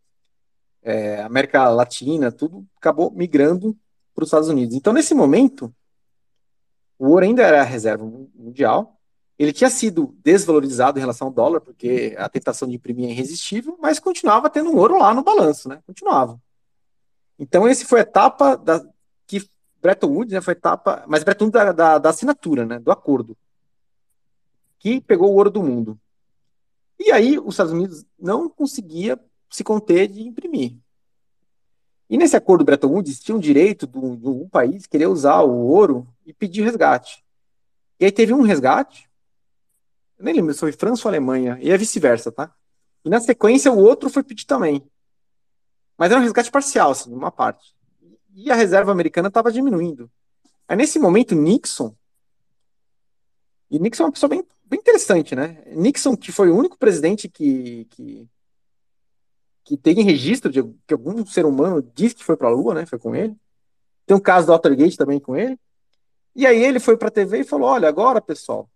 [0.81, 3.77] é, América Latina, tudo acabou migrando
[4.15, 4.75] para os Estados Unidos.
[4.75, 5.71] Então, nesse momento,
[6.97, 8.96] o ouro ainda era a reserva mundial.
[9.37, 13.77] Ele tinha sido desvalorizado em relação ao dólar, porque a tentação de imprimir é irresistível,
[13.79, 15.79] mas continuava tendo um ouro lá no balanço, né?
[15.85, 16.41] Continuava.
[17.37, 18.83] Então, esse foi a etapa da,
[19.81, 23.37] Bretton Woods né, foi etapa, mas Bretton Woods da, da, da, assinatura, né, do acordo,
[24.79, 25.99] que pegou o ouro do mundo.
[26.99, 29.19] E aí os Estados Unidos não conseguia
[29.49, 30.75] se conter de imprimir.
[32.09, 33.97] E nesse acordo Bretton Woods tinha o direito de
[34.27, 37.23] um país querer usar o ouro e pedir resgate.
[37.99, 39.06] E aí teve um resgate,
[40.17, 42.53] eu nem lembro se foi França ou Alemanha, e é vice-versa, tá?
[43.05, 44.83] E na sequência o outro foi pedir também.
[45.97, 47.75] Mas era um resgate parcial, assim, uma parte.
[48.33, 50.09] E a reserva americana estava diminuindo.
[50.67, 51.95] Aí nesse momento, Nixon.
[53.69, 55.63] E Nixon é uma pessoa bem, bem interessante, né?
[55.67, 58.27] Nixon, que foi o único presidente que, que,
[59.63, 62.85] que tem registro de que algum ser humano diz que foi para a Lua, né?
[62.85, 63.35] Foi com ele.
[64.05, 65.59] Tem um caso do Watergate também com ele.
[66.35, 68.69] E aí ele foi para a TV e falou: olha, agora, pessoal,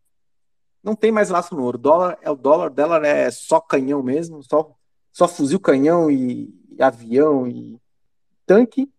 [0.83, 1.77] não tem mais laço no ouro.
[1.77, 4.75] O dólar é o dólar dela é só canhão mesmo, só,
[5.11, 7.79] só fuzil, canhão e, e avião e
[8.45, 8.91] tanque.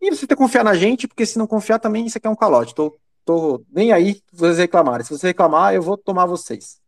[0.00, 2.30] E você tem que confiar na gente, porque se não confiar também, isso aqui é
[2.30, 2.74] um calote.
[2.74, 5.06] Tô, tô nem aí vocês reclamarem.
[5.06, 6.80] Se você reclamar, eu vou tomar vocês.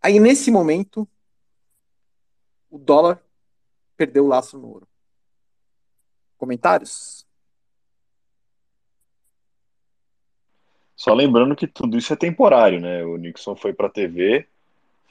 [0.00, 1.06] Aí, nesse momento,
[2.70, 3.22] o dólar
[3.96, 4.88] perdeu o laço no ouro.
[6.38, 7.26] Comentários?
[11.02, 13.02] Só lembrando que tudo isso é temporário, né?
[13.02, 14.46] O Nixon foi para a TV,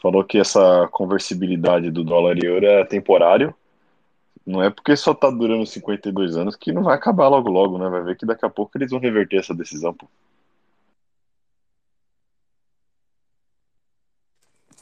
[0.01, 3.53] falou que essa conversibilidade do dólar e euro é temporário.
[4.47, 7.89] Não é porque só tá durando 52 anos que não vai acabar logo logo, né?
[7.89, 10.07] Vai ver que daqui a pouco eles vão reverter essa decisão, pô.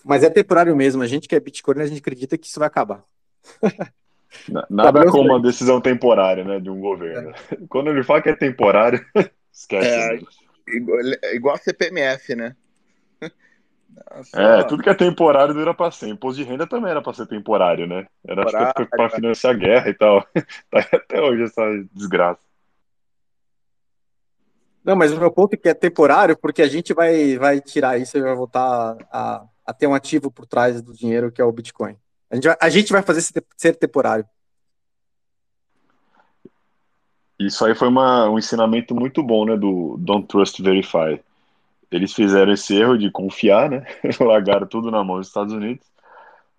[0.05, 1.01] Mas é temporário mesmo.
[1.01, 3.03] A gente que é Bitcoin, a gente acredita que isso vai acabar.
[4.69, 7.31] Nada como uma decisão temporária, né, de um governo.
[7.31, 7.57] É.
[7.67, 9.03] Quando ele fala que é temporário,
[9.51, 9.87] esquece.
[9.87, 10.99] É, igual,
[11.33, 12.55] igual a CPMF, né?
[14.15, 14.41] Nossa.
[14.41, 16.15] É, tudo que é temporário dura para sempre.
[16.15, 18.07] Imposto de renda também era para ser temporário, né?
[18.27, 18.45] Era
[18.89, 20.25] para financiar a guerra e tal.
[20.71, 21.63] Tá até hoje essa
[21.93, 22.41] desgraça.
[24.83, 27.99] Não, mas o meu ponto é que é temporário, porque a gente vai, vai tirar
[27.99, 31.45] isso e vai voltar a, a ter um ativo por trás do dinheiro que é
[31.45, 31.95] o Bitcoin.
[32.29, 33.21] A gente vai, a gente vai fazer
[33.57, 34.25] ser temporário.
[37.39, 41.19] Isso aí foi uma, um ensinamento muito bom, né, do Don't Trust Verify
[41.91, 43.85] eles fizeram esse erro de confiar, né?
[44.19, 45.85] Largaram tudo na mão dos Estados Unidos.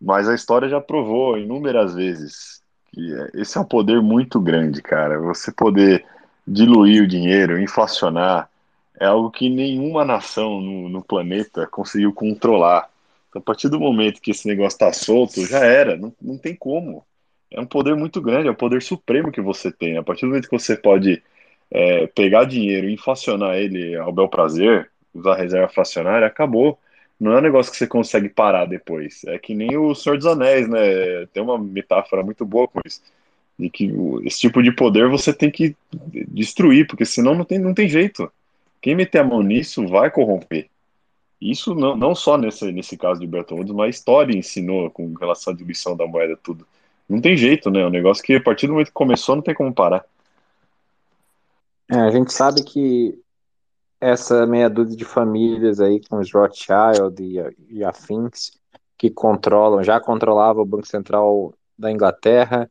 [0.00, 2.60] Mas a história já provou inúmeras vezes
[2.92, 3.00] que
[3.34, 5.20] esse é um poder muito grande, cara.
[5.20, 6.04] Você poder
[6.46, 8.50] diluir o dinheiro, inflacionar,
[8.98, 12.88] é algo que nenhuma nação no, no planeta conseguiu controlar.
[13.28, 16.56] Então, a partir do momento que esse negócio está solto, já era, não, não tem
[16.56, 17.04] como.
[17.50, 19.96] É um poder muito grande, é o poder supremo que você tem.
[19.96, 21.22] A partir do momento que você pode
[21.70, 26.78] é, pegar dinheiro e inflacionar ele ao bel prazer, usar reserva fracionária, acabou.
[27.18, 29.24] Não é um negócio que você consegue parar depois.
[29.24, 31.26] É que nem o Senhor dos Anéis, né?
[31.32, 33.02] Tem uma metáfora muito boa com isso.
[33.58, 33.92] De que
[34.24, 35.76] esse tipo de poder você tem que
[36.28, 38.32] destruir, porque senão não tem, não tem jeito.
[38.80, 40.68] Quem meter a mão nisso vai corromper.
[41.40, 45.12] Isso não, não só nesse, nesse caso de Bretton Woods, mas a história ensinou com
[45.14, 46.66] relação à diluição da moeda, tudo.
[47.10, 47.80] Não tem jeito, né?
[47.80, 50.04] É um negócio que a partir do momento que começou não tem como parar.
[51.90, 53.18] É, a gente sabe que
[54.00, 58.52] essa meia dúzia de famílias aí com os Rothschild e, e afins
[58.96, 62.70] que controlam, já controlava o Banco Central da Inglaterra,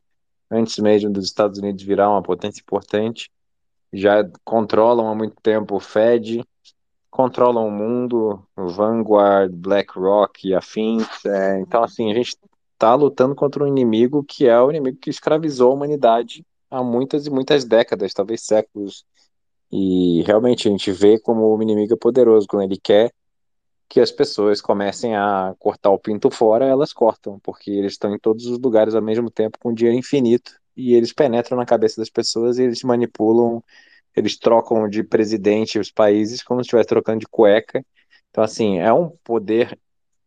[0.50, 3.30] antes mesmo dos Estados Unidos virar uma potência importante,
[3.92, 6.42] já controlam há muito tempo o Fed,
[7.10, 11.24] controlam o mundo, o Vanguard, BlackRock e afins.
[11.26, 12.36] É, então, assim, a gente
[12.80, 17.26] está lutando contra um inimigo que é o inimigo que escravizou a humanidade há muitas
[17.26, 19.04] e muitas décadas, talvez séculos.
[19.70, 23.12] E realmente a gente vê como o inimigo é poderoso quando ele quer
[23.88, 28.18] que as pessoas comecem a cortar o pinto fora, elas cortam, porque eles estão em
[28.18, 32.08] todos os lugares ao mesmo tempo com dinheiro infinito e eles penetram na cabeça das
[32.08, 33.62] pessoas e eles manipulam,
[34.16, 37.84] eles trocam de presidente os países como se estivesse trocando de cueca.
[38.30, 39.76] Então, assim, é um poder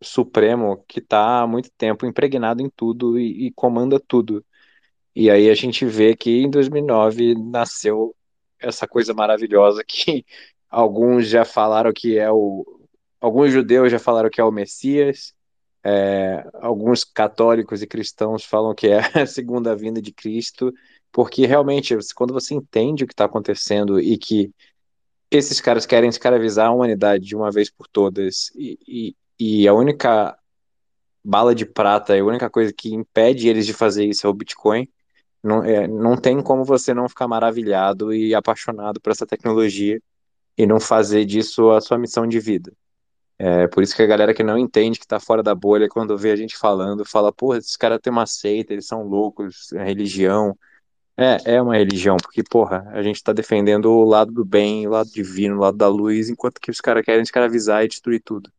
[0.04, 4.46] supremo que está há muito tempo impregnado em tudo e, e comanda tudo.
[5.16, 8.16] E aí a gente vê que em 2009 nasceu
[8.60, 10.26] essa coisa maravilhosa que
[10.70, 12.66] alguns já falaram que é o.
[13.22, 15.34] Alguns judeus já falaram que é o Messias,
[15.84, 20.74] é, alguns católicos e cristãos falam que é a segunda vinda de Cristo,
[21.12, 24.52] porque realmente, quando você entende o que está acontecendo e que
[25.32, 29.74] esses caras querem escravizar a humanidade de uma vez por todas, e, e, e a
[29.74, 30.38] única
[31.24, 34.88] bala de prata, a única coisa que impede eles de fazer isso é o Bitcoin,
[35.42, 40.02] não, é, não tem como você não ficar maravilhado e apaixonado por essa tecnologia
[40.58, 42.74] e não fazer disso a sua missão de vida.
[43.38, 46.18] É por isso que a galera que não entende, que tá fora da bolha, quando
[46.18, 49.84] vê a gente falando, fala, porra, esses caras têm uma seita, eles são loucos, é
[49.84, 50.58] religião.
[51.18, 54.92] É, é uma religião, porque, porra, a gente tá defendendo o lado do bem, o
[54.92, 58.52] lado divino, o lado da luz, enquanto que os caras querem escravizar e destruir tudo.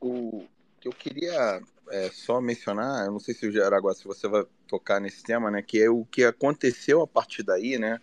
[0.00, 0.46] O
[0.80, 1.60] que eu queria
[1.90, 5.50] é, só mencionar, eu não sei se o Jaraguá, se você vai tocar nesse tema,
[5.50, 8.00] né, que é o que aconteceu a partir daí, né,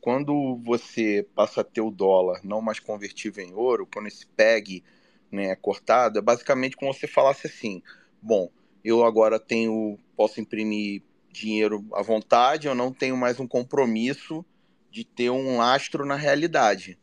[0.00, 4.84] quando você passa a ter o dólar não mais convertível em ouro, quando esse PEG
[5.30, 7.82] né, é cortado, é basicamente como você falasse assim:
[8.20, 8.50] bom,
[8.84, 14.44] eu agora tenho, posso imprimir dinheiro à vontade, eu não tenho mais um compromisso
[14.90, 16.98] de ter um lastro na realidade.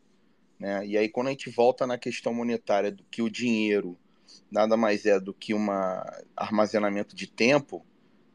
[0.58, 0.86] Né?
[0.86, 3.96] E aí, quando a gente volta na questão monetária, do que o dinheiro
[4.50, 5.66] nada mais é do que um
[6.36, 7.84] armazenamento de tempo,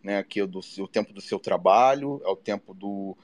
[0.03, 0.23] né?
[0.23, 3.17] que é do, o tempo do seu trabalho, é o tempo do,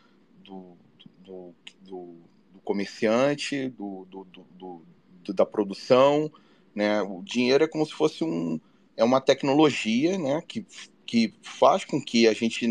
[0.43, 0.77] do,
[1.23, 2.15] do, do,
[2.53, 6.31] do comerciante, do, do, da produção.
[6.73, 7.01] Né?
[7.01, 8.59] O dinheiro é como se fosse um,
[8.95, 10.41] é uma tecnologia né?
[10.47, 10.65] que,
[11.05, 12.67] que faz com que a gente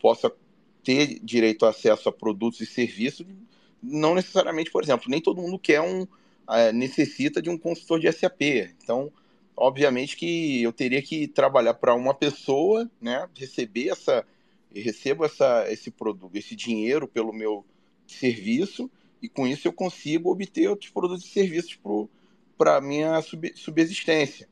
[0.00, 0.32] possa
[0.82, 3.26] ter direito a acesso a produtos e serviços,
[3.82, 6.06] não necessariamente, por exemplo, nem todo mundo quer um,
[6.48, 8.40] é, necessita de um consultor de SAP.
[8.82, 9.12] Então,
[9.56, 14.24] obviamente que eu teria que trabalhar para uma pessoa, né, receber essa,
[14.74, 17.64] recebo essa, esse produto, esse dinheiro pelo meu
[18.06, 18.90] serviço
[19.22, 21.78] e com isso eu consigo obter outros produtos e serviços
[22.58, 24.48] para minha sub, subsistência.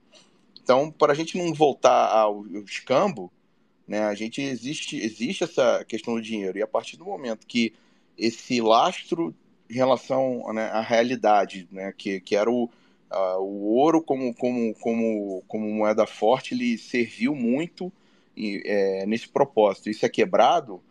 [0.63, 3.31] Então, para a gente não voltar ao, ao escambo,
[3.87, 7.75] né, a gente existe, existe essa questão do dinheiro e a partir do momento que
[8.17, 9.35] esse lastro
[9.69, 12.71] em relação né, à realidade, né, que, que era o,
[13.39, 17.93] O ouro como, como, como, como moeda forte ele serviu muito
[18.37, 19.91] é, nesse propósito.
[19.91, 20.83] Isso é quebrado,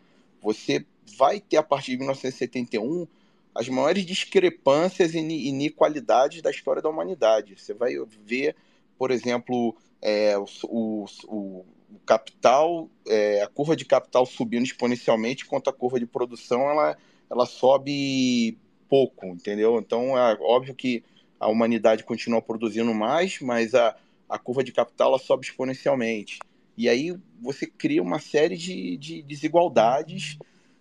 [0.42, 0.86] você
[1.18, 3.08] vai ter a partir de 1971
[3.56, 7.56] as maiores discrepâncias e inequalidades da história da humanidade.
[7.58, 7.94] Você vai
[8.26, 8.56] ver,
[8.98, 11.66] por exemplo, é, o, o, o,
[12.06, 16.98] capital, é, a curva de capital subindo exponencialmente, enquanto a curva de produção ela,
[17.30, 18.58] ela sobe
[18.90, 19.78] pouco, entendeu?
[19.78, 21.04] Então é óbvio que
[21.44, 23.96] a humanidade continua produzindo mais, mas a,
[24.30, 26.40] a curva de capital ela sobe exponencialmente.
[26.78, 30.38] E aí você cria uma série de, de desigualdades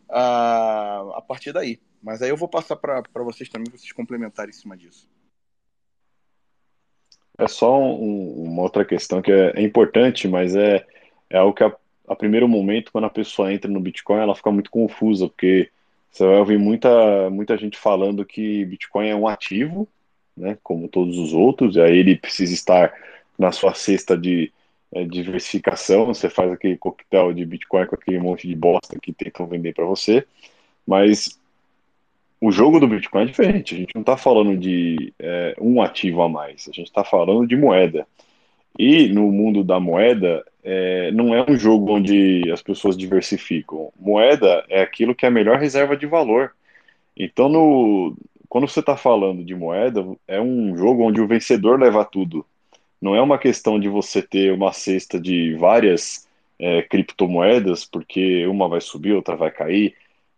[0.08, 1.78] uh, a partir daí.
[2.02, 5.08] Mas aí eu vou passar para vocês também, para vocês complementarem em cima disso.
[7.38, 10.86] É só um, uma outra questão que é, é, importante, mas é,
[11.30, 11.74] é algo que a,
[12.08, 15.70] a primeiro momento, quando a pessoa entra no Bitcoin, ela fica muito confusa, porque
[16.10, 19.88] você vai ouvir muita, muita gente falando que Bitcoin é um ativo,
[20.36, 22.92] né, como todos os outros, e aí ele precisa estar
[23.38, 24.52] na sua cesta de
[24.92, 29.46] é, diversificação, você faz aquele coquetel de Bitcoin com aquele monte de bosta que tentam
[29.46, 30.26] vender para você,
[30.86, 31.38] mas
[32.40, 36.22] o jogo do Bitcoin é diferente, a gente não está falando de é, um ativo
[36.22, 38.06] a mais, a gente está falando de moeda.
[38.78, 43.92] E no mundo da moeda, é, não é um jogo onde as pessoas diversificam.
[43.98, 46.52] Moeda é aquilo que é a melhor reserva de valor.
[47.16, 48.16] Então, no,
[48.52, 52.44] quando você está falando de moeda, é um jogo onde o vencedor leva tudo.
[53.00, 58.68] Não é uma questão de você ter uma cesta de várias é, criptomoedas, porque uma
[58.68, 59.94] vai subir, outra vai cair.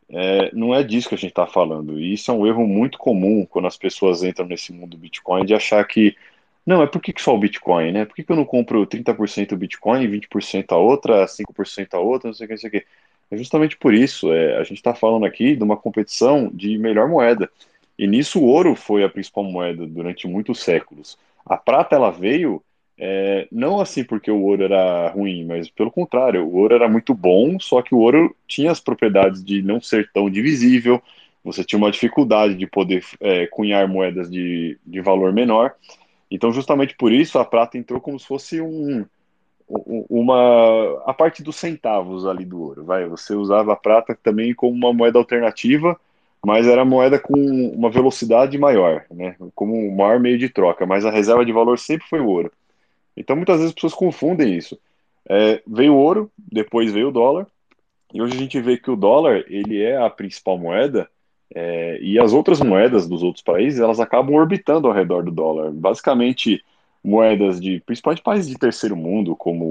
[0.09, 1.99] É, não é disso que a gente está falando.
[1.99, 5.53] E isso é um erro muito comum quando as pessoas entram nesse mundo Bitcoin, de
[5.53, 6.17] achar que,
[6.65, 8.05] não, é por que só o Bitcoin, né?
[8.05, 12.35] Por que, que eu não compro 30% Bitcoin, 20% a outra, 5% a outra, não
[12.35, 12.87] sei o que, não sei o que.
[13.33, 14.33] É justamente por isso.
[14.33, 17.51] É, a gente está falando aqui de uma competição de melhor moeda.
[17.99, 21.19] E nisso o ouro foi a principal moeda durante muitos séculos.
[21.47, 22.63] A prata ela veio
[22.99, 27.13] é, não assim porque o ouro era ruim, mas pelo contrário, o ouro era muito
[27.13, 31.03] bom, só que o ouro tinha as propriedades de não ser tão divisível,
[31.43, 35.75] você tinha uma dificuldade de poder é, cunhar moedas de, de valor menor.
[36.31, 39.05] Então, justamente por isso, a prata entrou como se fosse um,
[39.69, 42.85] uma a parte dos centavos ali do ouro.
[42.85, 45.99] Vai, você usava a prata também como uma moeda alternativa
[46.45, 49.37] mas era moeda com uma velocidade maior, né?
[49.55, 52.53] Como um maior meio de troca, mas a reserva de valor sempre foi o ouro.
[53.17, 54.79] Então muitas vezes as pessoas confundem isso.
[55.29, 57.47] É, veio o ouro, depois veio o dólar,
[58.13, 61.09] e hoje a gente vê que o dólar ele é a principal moeda
[61.55, 65.71] é, e as outras moedas dos outros países elas acabam orbitando ao redor do dólar.
[65.73, 66.63] Basicamente
[67.03, 69.65] moedas de principalmente países de terceiro mundo como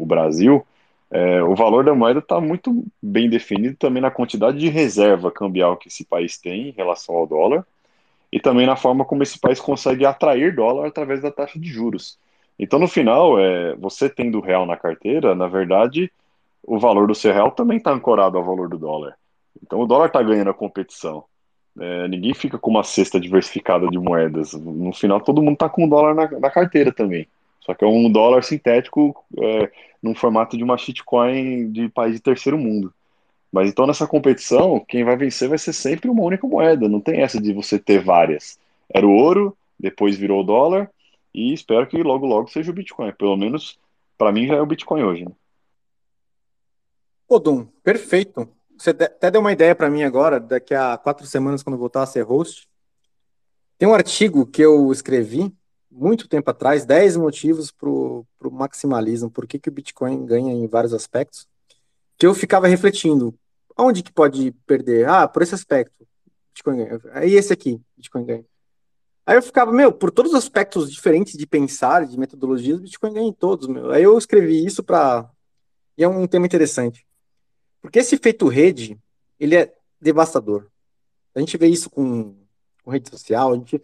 [0.00, 0.66] o Brasil
[1.10, 5.76] é, o valor da moeda está muito bem definido também na quantidade de reserva cambial
[5.76, 7.64] que esse país tem em relação ao dólar
[8.32, 12.18] e também na forma como esse país consegue atrair dólar através da taxa de juros.
[12.58, 16.10] Então, no final, é, você tendo real na carteira, na verdade,
[16.62, 19.16] o valor do seu real também está ancorado ao valor do dólar.
[19.62, 21.24] Então, o dólar está ganhando a competição.
[21.78, 24.54] É, ninguém fica com uma cesta diversificada de moedas.
[24.54, 27.28] No final, todo mundo está com o dólar na, na carteira também.
[27.66, 32.20] Só que é um dólar sintético é, num formato de uma shitcoin de país de
[32.20, 32.94] terceiro mundo.
[33.50, 36.88] Mas então nessa competição, quem vai vencer vai ser sempre uma única moeda.
[36.88, 38.58] Não tem essa de você ter várias.
[38.88, 40.88] Era o ouro, depois virou o dólar,
[41.34, 43.12] e espero que logo logo seja o Bitcoin.
[43.12, 43.78] Pelo menos
[44.16, 45.24] para mim já é o Bitcoin hoje.
[45.24, 45.32] Né?
[47.28, 48.48] Ô, Dum, perfeito.
[48.78, 52.06] você até deu uma ideia para mim agora, daqui a quatro semanas, quando voltar a
[52.06, 52.68] ser host.
[53.76, 55.52] Tem um artigo que eu escrevi
[55.96, 60.66] muito tempo atrás, 10 motivos para o maximalismo, por que, que o Bitcoin ganha em
[60.66, 61.48] vários aspectos,
[62.18, 63.34] que eu ficava refletindo,
[63.78, 65.08] onde que pode perder?
[65.08, 66.06] Ah, por esse aspecto,
[66.52, 67.00] Bitcoin ganha.
[67.12, 68.44] Aí esse aqui, Bitcoin ganha.
[69.24, 73.28] Aí eu ficava, meu, por todos os aspectos diferentes de pensar, de metodologias, Bitcoin ganha
[73.28, 73.90] em todos, meu.
[73.90, 75.28] Aí eu escrevi isso para...
[75.96, 77.06] E é um tema interessante.
[77.80, 78.98] Porque esse efeito rede,
[79.40, 80.68] ele é devastador.
[81.34, 82.36] A gente vê isso com,
[82.84, 83.82] com rede social, a gente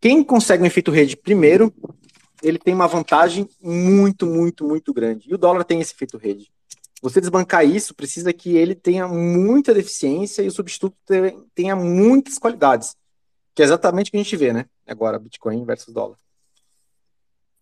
[0.00, 1.72] quem consegue um efeito rede primeiro,
[2.42, 5.28] ele tem uma vantagem muito, muito, muito grande.
[5.28, 6.50] E o dólar tem esse efeito rede.
[7.00, 10.96] Você desbancar isso, precisa que ele tenha muita deficiência e o substituto
[11.54, 12.96] tenha muitas qualidades.
[13.54, 14.66] Que é exatamente o que a gente vê, né?
[14.86, 16.16] Agora, Bitcoin versus dólar.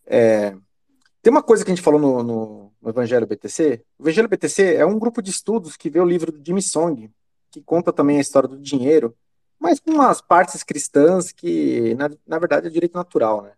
[0.05, 0.55] É,
[1.21, 3.83] tem uma coisa que a gente falou no, no, no, Evangelho BTC.
[3.99, 7.11] O Evangelho BTC é um grupo de estudos que vê o livro do Jimmy Song,
[7.51, 9.15] que conta também a história do dinheiro
[9.59, 13.53] mas com umas partes cristãs que, na, na verdade, é direito natural, né?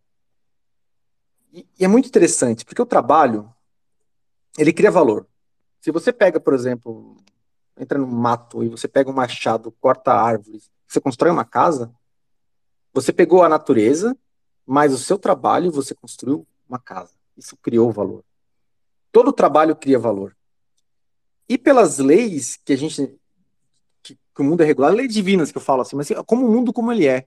[1.51, 3.53] E, e, é muito interessante, porque o trabalho,
[4.57, 5.27] ele cria valor.
[5.81, 7.17] Se você pega, por exemplo,
[7.77, 11.93] entra no mato e você pega um machado, corta árvores, você constrói uma casa,
[12.93, 14.17] você pegou a natureza,
[14.65, 17.13] mas o seu trabalho, você construiu uma casa.
[17.35, 18.23] Isso criou valor.
[19.11, 20.35] Todo trabalho cria valor.
[21.47, 23.19] E pelas leis que a gente
[24.39, 26.49] que o mundo é regular, leis divinas que eu falo assim, mas assim, como o
[26.49, 27.25] mundo como ele é.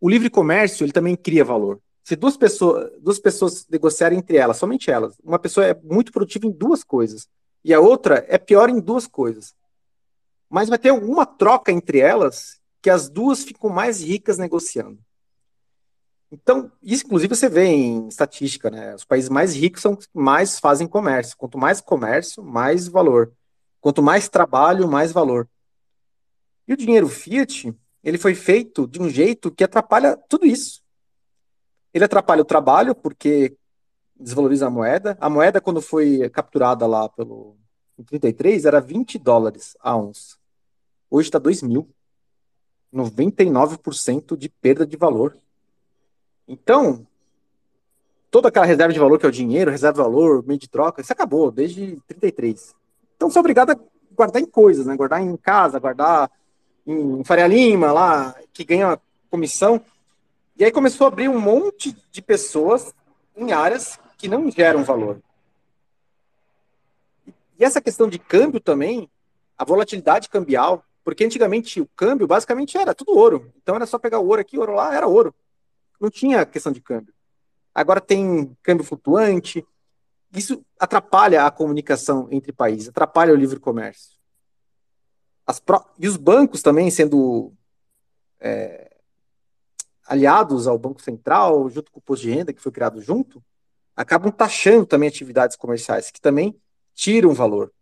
[0.00, 1.78] O livre comércio, ele também cria valor.
[2.02, 6.46] Se duas pessoas, duas pessoas negociarem entre elas, somente elas, uma pessoa é muito produtiva
[6.46, 7.28] em duas coisas
[7.62, 9.54] e a outra é pior em duas coisas.
[10.48, 14.98] Mas vai ter alguma troca entre elas que as duas ficam mais ricas negociando.
[16.30, 18.94] Então, isso inclusive você vê em estatística, né?
[18.94, 21.36] Os países mais ricos são os que mais fazem comércio.
[21.36, 23.32] Quanto mais comércio, mais valor.
[23.80, 25.46] Quanto mais trabalho, mais valor.
[26.66, 30.82] E o dinheiro fiat, ele foi feito de um jeito que atrapalha tudo isso.
[31.92, 33.56] Ele atrapalha o trabalho, porque
[34.18, 35.16] desvaloriza a moeda.
[35.20, 37.56] A moeda, quando foi capturada lá pelo
[37.98, 40.36] em 33, era 20 dólares a onça.
[41.10, 41.88] Hoje está 2 mil.
[42.92, 45.36] 99% de perda de valor.
[46.46, 47.06] Então,
[48.30, 51.00] toda aquela reserva de valor que é o dinheiro, reserva de valor, meio de troca,
[51.00, 52.74] isso acabou desde 33.
[53.16, 53.78] Então, você é obrigado a
[54.12, 54.96] guardar em coisas, né?
[54.96, 56.30] Guardar em casa, guardar
[56.86, 59.00] em Faria Lima, lá, que ganha
[59.30, 59.80] comissão.
[60.56, 62.94] E aí começou a abrir um monte de pessoas
[63.36, 65.20] em áreas que não geram valor.
[67.58, 69.10] E essa questão de câmbio também,
[69.56, 73.52] a volatilidade cambial, porque antigamente o câmbio basicamente era tudo ouro.
[73.62, 75.34] Então era só pegar o ouro aqui, ouro lá, era ouro.
[76.00, 77.14] Não tinha questão de câmbio.
[77.74, 79.66] Agora tem câmbio flutuante.
[80.32, 84.13] Isso atrapalha a comunicação entre países, atrapalha o livre comércio
[85.64, 85.84] pro...
[85.98, 87.52] e os bancos também sendo
[88.40, 88.96] é,
[90.06, 93.42] aliados ao Banco Central, junto com o Posto de Renda, que foi criado junto,
[93.96, 96.58] acabam taxando também atividades comerciais, que também
[96.94, 97.72] tiram valor.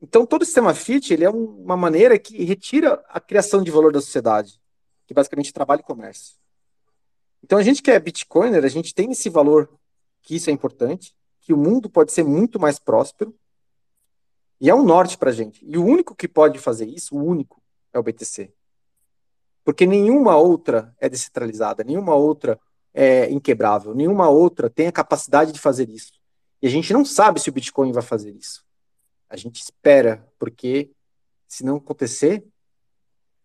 [0.00, 3.92] Então, todo o sistema FIT ele é uma maneira que retira a criação de valor
[3.92, 4.60] da sociedade,
[5.06, 6.36] que basicamente trabalho e comércio.
[7.42, 9.68] Então, a gente que é Bitcoiner, a gente tem esse valor,
[10.22, 13.34] que isso é importante, que o mundo pode ser muito mais próspero,
[14.60, 15.64] e é um norte para a gente.
[15.64, 17.62] E o único que pode fazer isso, o único,
[17.92, 18.52] é o BTC.
[19.64, 22.58] Porque nenhuma outra é descentralizada, nenhuma outra
[22.92, 26.12] é inquebrável, nenhuma outra tem a capacidade de fazer isso.
[26.62, 28.64] E a gente não sabe se o Bitcoin vai fazer isso.
[29.28, 30.90] A gente espera, porque
[31.48, 32.44] se não acontecer,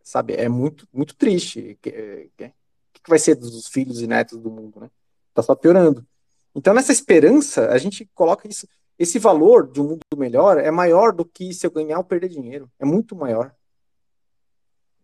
[0.03, 1.71] sabe, é muito, muito triste.
[1.71, 2.51] O que,
[2.93, 4.91] que vai ser dos filhos e netos do mundo, né?
[5.33, 6.05] Tá só piorando.
[6.53, 8.67] Então, nessa esperança, a gente coloca isso
[8.99, 12.27] esse valor de um mundo melhor é maior do que se eu ganhar ou perder
[12.27, 12.69] dinheiro.
[12.77, 13.55] É muito maior.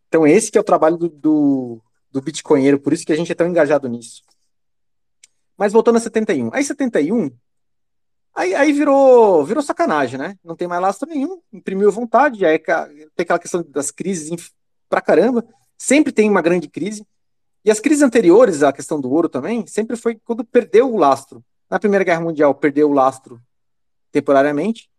[0.09, 1.81] Então, esse que é o trabalho do, do,
[2.11, 4.21] do Bitcoinheiro, por isso que a gente é tão engajado nisso.
[5.57, 6.49] Mas voltando a 71.
[6.53, 7.31] Aí 71,
[8.35, 10.37] aí, aí virou, virou sacanagem, né?
[10.43, 14.51] Não tem mais lastro nenhum, imprimiu vontade, aí tem aquela questão das crises
[14.89, 15.45] pra caramba.
[15.77, 17.07] Sempre tem uma grande crise.
[17.63, 21.41] E as crises anteriores, a questão do ouro também, sempre foi quando perdeu o lastro.
[21.69, 23.41] Na Primeira Guerra Mundial, perdeu o lastro
[24.15, 24.89] temporariamente.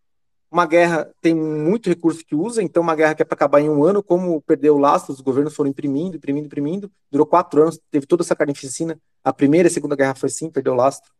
[0.50, 3.68] Uma guerra tem muito recurso que usa, então uma guerra que é para acabar em
[3.70, 7.80] um ano, como perdeu o lastro, os governos foram imprimindo, imprimindo, imprimindo, durou quatro anos,
[7.90, 9.00] teve toda essa carnificina.
[9.24, 11.10] A primeira e a segunda guerra foi assim, perdeu o lastro.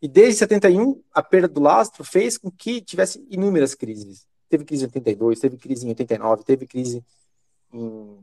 [0.00, 4.24] E desde 71, a perda do lastro fez com que tivesse inúmeras crises.
[4.48, 7.04] Teve crise em 82, teve crise em 89, teve crise
[7.72, 8.18] em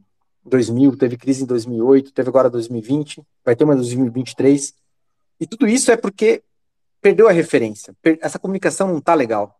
[0.45, 4.73] 2000, teve crise em 2008, teve agora 2020, vai ter uma em 2023.
[5.41, 6.41] E tudo isso é porque
[7.03, 7.93] perdeu a referência.
[8.21, 9.59] Essa comunicação não tá legal.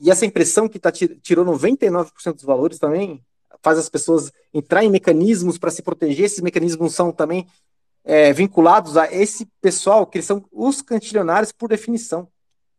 [0.00, 3.22] e essa impressão que tá, tirou 99% dos valores também
[3.60, 6.24] faz as pessoas entrar em mecanismos para se proteger.
[6.24, 7.46] Esses mecanismos são também
[8.04, 12.30] é, vinculados a esse pessoal, que são os cantilionários por definição.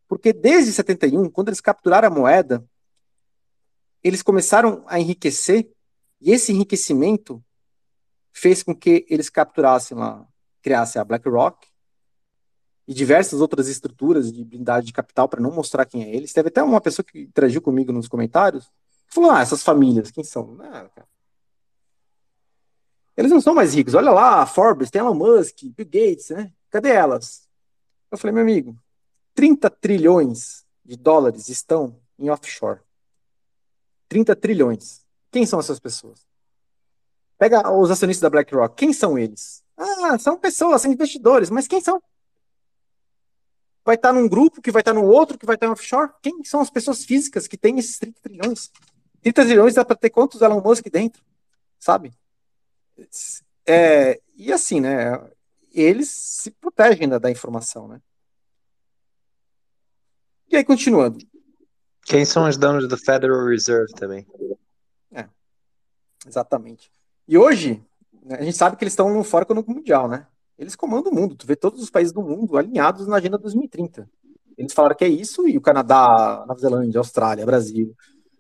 [0.08, 2.66] Porque desde 71, quando eles capturaram a moeda,
[4.04, 5.70] eles começaram a enriquecer,
[6.22, 7.44] e esse enriquecimento
[8.32, 10.26] fez com que eles capturassem lá,
[10.62, 11.69] criassem a BlackRock
[12.90, 16.34] e diversas outras estruturas de blindagem de capital para não mostrar quem é eles.
[16.34, 18.66] Teve até uma pessoa que interagiu comigo nos comentários,
[19.08, 20.58] que falou: Ah, essas famílias, quem são?
[20.60, 20.90] Ah,
[23.16, 23.94] eles não são mais ricos.
[23.94, 26.52] Olha lá, Forbes, tem Elon Musk, Bill Gates, né?
[26.72, 27.48] Cadê elas?
[28.10, 28.76] Eu falei, meu amigo,
[29.36, 32.80] 30 trilhões de dólares estão em offshore.
[34.08, 35.06] 30 trilhões.
[35.30, 36.26] Quem são essas pessoas?
[37.38, 38.76] Pega os acionistas da BlackRock.
[38.76, 39.64] Quem são eles?
[39.78, 41.52] Ah, são pessoas, são investidores.
[41.52, 42.02] Mas quem são?
[43.90, 46.12] Vai estar num grupo, que vai estar no outro, que vai estar no offshore?
[46.22, 48.72] Quem são as pessoas físicas que têm esses 30 trilhões?
[49.24, 51.24] 30 trilhões dá para ter quantos Elon Musk dentro?
[51.80, 52.14] Sabe?
[53.66, 55.20] É, e assim, né?
[55.74, 58.00] Eles se protegem da, da informação, né?
[60.52, 61.18] E aí, continuando.
[62.06, 64.28] Quem são os donos do Federal Reserve também?
[65.12, 65.28] É,
[66.28, 66.92] exatamente.
[67.28, 67.84] E hoje,
[68.22, 70.28] né, a gente sabe que eles estão no Fórum Econômico Mundial, né?
[70.60, 71.36] Eles comandam o mundo.
[71.36, 74.10] Tu vê todos os países do mundo alinhados na Agenda 2030.
[74.58, 77.96] Eles falaram que é isso, e o Canadá, Nova Zelândia, Austrália, Brasil.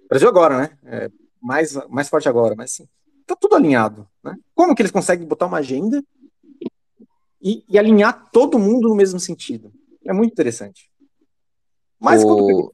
[0.09, 0.77] Brasil agora, né?
[0.83, 1.09] É
[1.41, 2.87] mais, mais forte agora, mas sim.
[3.25, 4.05] Tá tudo alinhado.
[4.21, 4.35] Né?
[4.53, 6.03] Como que eles conseguem botar uma agenda
[7.41, 9.71] e, e alinhar todo mundo no mesmo sentido?
[10.03, 10.91] É muito interessante.
[11.97, 12.73] Mas o...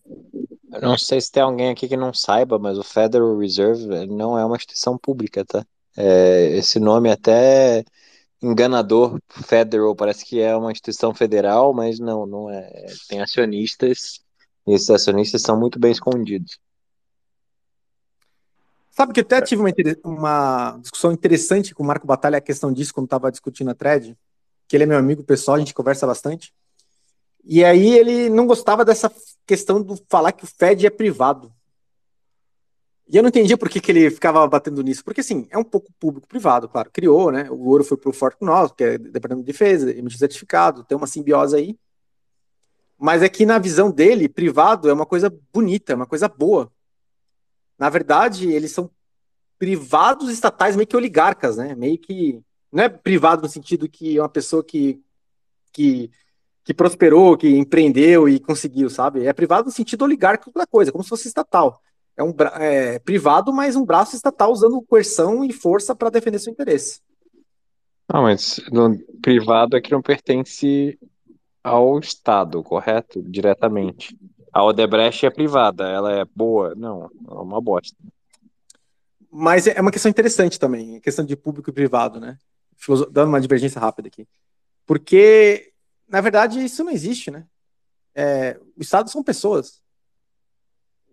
[0.82, 4.44] Não sei se tem alguém aqui que não saiba, mas o Federal Reserve não é
[4.44, 5.64] uma instituição pública, tá?
[5.96, 7.86] É, esse nome até
[8.42, 12.86] enganador, Federal, parece que é uma instituição federal, mas não, não é.
[13.08, 14.22] Tem acionistas,
[14.68, 16.60] e esses acionistas são muito bem escondidos.
[18.92, 19.72] Sabe que eu até tive uma,
[20.04, 24.18] uma discussão interessante com o Marco Batalha a questão disso, quando estava discutindo a thread,
[24.68, 26.54] que ele é meu amigo pessoal, a gente conversa bastante.
[27.44, 29.12] E aí ele não gostava dessa
[29.46, 31.54] questão do falar que o Fed é privado.
[33.08, 35.04] E eu não entendia por que, que ele ficava batendo nisso.
[35.04, 36.90] Porque, assim, é um pouco público-privado, claro.
[36.92, 37.50] Criou, né?
[37.52, 40.98] O ouro foi para o Fort Knox, que é Departamento de Defesa, emitiu certificado, tem
[40.98, 41.78] uma simbiose aí.
[42.98, 46.72] Mas é que, na visão dele, privado é uma coisa bonita, é uma coisa boa.
[47.78, 48.90] Na verdade, eles são
[49.60, 51.76] privados estatais, meio que oligarcas, né?
[51.76, 52.42] Meio que.
[52.72, 55.02] Não é privado no sentido que é uma pessoa que,
[55.72, 56.10] que
[56.66, 59.24] que prosperou, que empreendeu e conseguiu, sabe?
[59.24, 61.80] É privado no sentido oligárquico da coisa, como se fosse estatal.
[62.18, 66.52] É um é, privado, mas um braço estatal usando coerção e força para defender seu
[66.52, 67.02] interesse.
[68.12, 70.98] Não, mas no privado é que não pertence
[71.64, 73.22] ao Estado, correto?
[73.22, 74.18] Diretamente.
[74.54, 76.74] A Odebrecht é privada, ela é boa?
[76.76, 77.98] Não, é uma bosta.
[79.30, 82.38] Mas é uma questão interessante também, questão de público e privado, né?
[83.12, 84.26] Dando uma divergência rápida aqui.
[84.86, 85.74] Porque
[86.08, 87.46] na verdade, isso não existe, né?
[88.14, 89.82] É, o Estado são pessoas.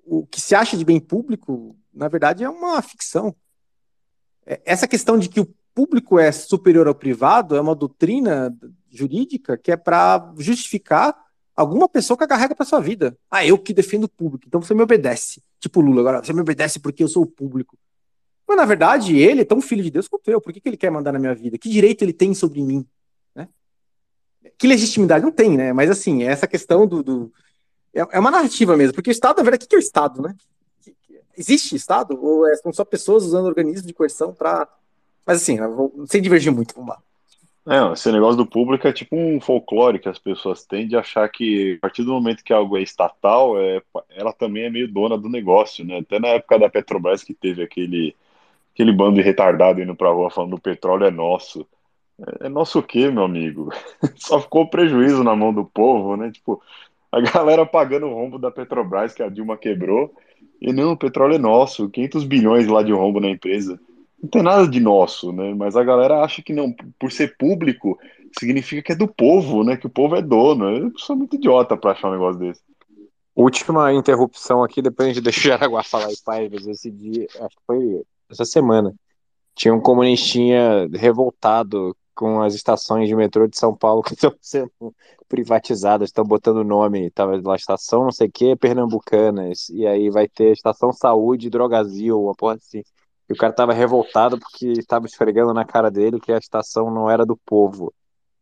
[0.04, 3.34] O que se acha de bem público, na verdade, é uma ficção.
[4.44, 8.54] É, essa questão de que o público é superior ao privado é uma doutrina
[8.90, 11.16] jurídica que é para justificar
[11.54, 13.16] alguma pessoa que a carrega para sua vida.
[13.30, 15.42] Ah, eu que defendo o público, então você me obedece.
[15.60, 17.78] Tipo Lula, agora você me obedece porque eu sou o público.
[18.46, 20.40] Mas na verdade, ele é tão filho de Deus quanto eu.
[20.40, 21.56] Por que, que ele quer mandar na minha vida?
[21.56, 22.86] Que direito ele tem sobre mim?
[24.58, 25.72] que legitimidade não tem, né?
[25.72, 27.02] Mas assim, essa questão do.
[27.02, 27.32] do
[27.94, 30.22] é, é, uma narrativa mesmo, porque o Estado, na verdade, o que é o Estado,
[30.22, 30.34] né?
[31.36, 32.18] Existe Estado?
[32.22, 34.68] Ou é, são só pessoas usando organismos de coerção para.
[35.26, 36.98] Mas assim, vou, sem divergir muito, vamos lá.
[37.64, 41.28] É, esse negócio do público é tipo um folclore que as pessoas têm de achar
[41.28, 45.16] que a partir do momento que algo é estatal, é, ela também é meio dona
[45.16, 45.98] do negócio, né?
[45.98, 48.16] Até na época da Petrobras que teve aquele,
[48.74, 51.66] aquele bando de retardado indo pra rua falando o petróleo é nosso.
[52.40, 53.70] É nosso o quê, meu amigo?
[54.16, 56.30] Só ficou prejuízo na mão do povo, né?
[56.32, 56.60] Tipo,
[57.12, 60.14] a galera pagando o rombo da Petrobras que a Dilma quebrou.
[60.60, 63.78] E não, o petróleo é nosso, 500 bilhões lá de rombo na empresa.
[64.22, 65.52] Não tem nada de nosso, né?
[65.54, 67.98] Mas a galera acha que não, por ser público,
[68.38, 69.76] significa que é do povo, né?
[69.76, 70.70] Que o povo é dono.
[70.70, 72.62] Eu sou muito idiota pra achar um negócio desse.
[73.34, 77.26] Última interrupção aqui, depois a gente deixa o Jaraguá falar em paz, mas esse dia,
[77.40, 78.94] acho que foi essa semana,
[79.54, 84.70] tinha um comunistinha revoltado com as estações de metrô de São Paulo que estão sendo
[85.28, 90.10] privatizadas, estão botando o nome, tava lá estação não sei o que, Pernambucanas, e aí
[90.10, 92.82] vai ter estação Saúde, Drogazil, uma porra assim.
[93.28, 97.08] E o cara tava revoltado porque estava esfregando na cara dele que a estação não
[97.08, 97.92] era do povo.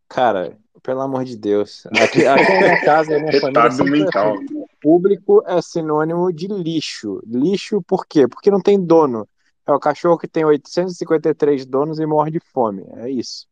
[0.09, 1.87] Cara, pelo amor de Deus.
[1.87, 4.05] Aqui, aqui na casa, minha família.
[4.05, 4.35] mental.
[4.81, 7.23] público é sinônimo de lixo.
[7.25, 8.27] Lixo por quê?
[8.27, 9.29] Porque não tem dono.
[9.67, 12.85] É o cachorro que tem 853 donos e morre de fome.
[12.97, 13.47] É isso.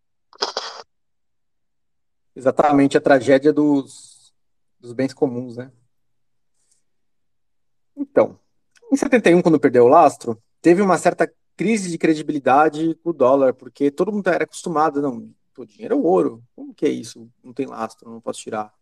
[2.38, 4.32] Exatamente a tragédia dos,
[4.78, 5.72] dos bens comuns, né?
[7.96, 8.38] Então,
[8.92, 13.54] em 71, quando perdeu o lastro, teve uma certa crise de credibilidade com o dólar,
[13.54, 17.28] porque todo mundo era acostumado, não, o dinheiro é o ouro, como que é isso?
[17.42, 18.72] Não tem lastro, não posso tirar.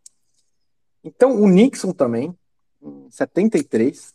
[1.02, 2.38] Então, o Nixon também,
[2.82, 4.14] em 73,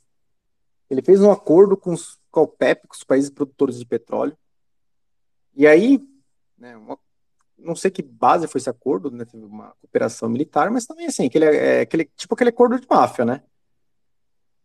[0.88, 4.38] ele fez um acordo com, os, com com os países produtores de petróleo,
[5.56, 6.00] e aí,
[6.56, 7.00] né, uma,
[7.64, 11.26] não sei que base foi esse acordo, né, teve uma cooperação militar, mas também assim,
[11.26, 13.44] aquele, é, aquele, tipo aquele acordo de máfia, né?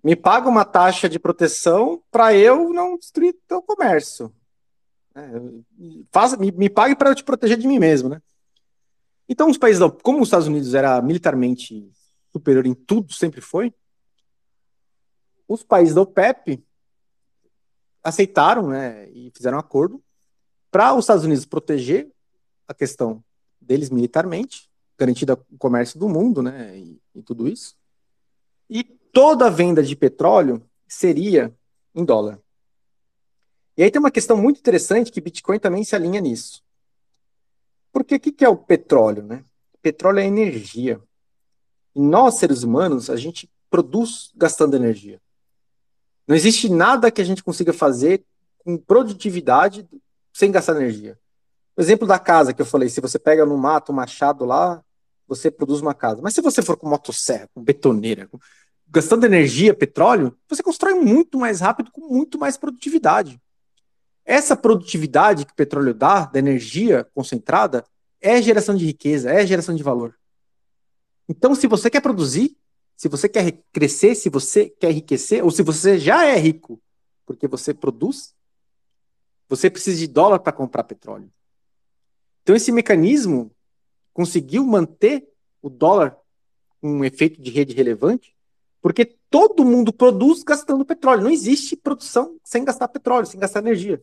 [0.02, 4.32] Me paga uma taxa de proteção para eu não destruir teu comércio.
[5.14, 5.22] É,
[6.12, 8.20] faz, me, me pague para eu te proteger de mim mesmo, né?
[9.28, 11.90] Então, os países, como os Estados Unidos era militarmente
[12.32, 13.74] superior em tudo, sempre foi,
[15.48, 16.62] os países da OPEP
[18.02, 20.02] aceitaram, né, e fizeram um acordo
[20.70, 22.12] para os Estados Unidos proteger
[22.66, 23.22] a questão
[23.60, 27.76] deles militarmente, garantida o comércio do mundo, né, e, e tudo isso,
[28.68, 31.54] e toda a venda de petróleo seria
[31.94, 32.40] em dólar.
[33.76, 36.62] E aí tem uma questão muito interessante que Bitcoin também se alinha nisso.
[37.92, 39.22] Porque o que, que é o petróleo?
[39.22, 39.44] Né?
[39.82, 41.00] Petróleo é energia.
[41.94, 45.20] E nós, seres humanos, a gente produz gastando energia.
[46.26, 48.24] Não existe nada que a gente consiga fazer
[48.58, 49.88] com produtividade
[50.32, 51.18] sem gastar energia.
[51.76, 54.82] O exemplo da casa que eu falei, se você pega no mato um machado lá,
[55.28, 56.22] você produz uma casa.
[56.22, 58.38] Mas se você for com motosserra, com betoneira, com...
[58.88, 63.40] gastando energia, petróleo, você constrói muito mais rápido, com muito mais produtividade.
[64.24, 67.84] Essa produtividade que o petróleo dá, da energia concentrada,
[68.20, 70.16] é geração de riqueza, é geração de valor.
[71.28, 72.56] Então, se você quer produzir,
[72.96, 76.80] se você quer crescer, se você quer enriquecer, ou se você já é rico
[77.26, 78.34] porque você produz,
[79.48, 81.30] você precisa de dólar para comprar petróleo.
[82.46, 83.50] Então, esse mecanismo
[84.14, 85.28] conseguiu manter
[85.60, 86.16] o dólar
[86.80, 88.36] um efeito de rede relevante,
[88.80, 91.24] porque todo mundo produz gastando petróleo.
[91.24, 94.00] Não existe produção sem gastar petróleo, sem gastar energia.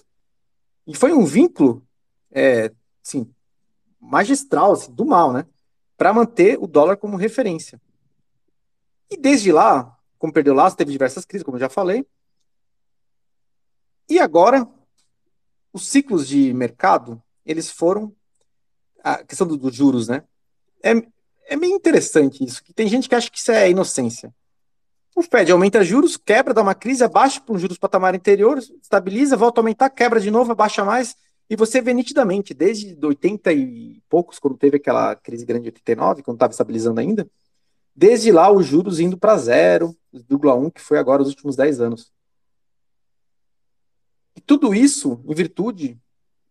[0.85, 1.87] E foi um vínculo,
[2.29, 2.69] é,
[3.01, 3.33] assim,
[3.97, 5.45] magistral, assim, do mal, né?
[5.95, 7.81] Para manter o dólar como referência.
[9.09, 12.05] E desde lá, como perdeu lá, teve diversas crises, como eu já falei.
[14.09, 14.67] E agora,
[15.71, 18.13] os ciclos de mercado, eles foram.
[19.03, 20.23] A questão dos do juros, né?
[20.81, 20.93] É,
[21.47, 24.33] é meio interessante isso, que tem gente que acha que isso é inocência.
[25.15, 29.37] O Fed aumenta juros, quebra, dá uma crise, abaixa para um juros patamar anterior, estabiliza,
[29.37, 31.15] volta a aumentar, quebra de novo, abaixa mais,
[31.49, 36.23] e você vê nitidamente, desde 80 e poucos, quando teve aquela crise grande de 89,
[36.23, 37.29] quando estava estabilizando ainda,
[37.95, 42.11] desde lá os juros indo para zero, 0,1, que foi agora os últimos 10 anos.
[44.35, 45.99] E tudo isso em virtude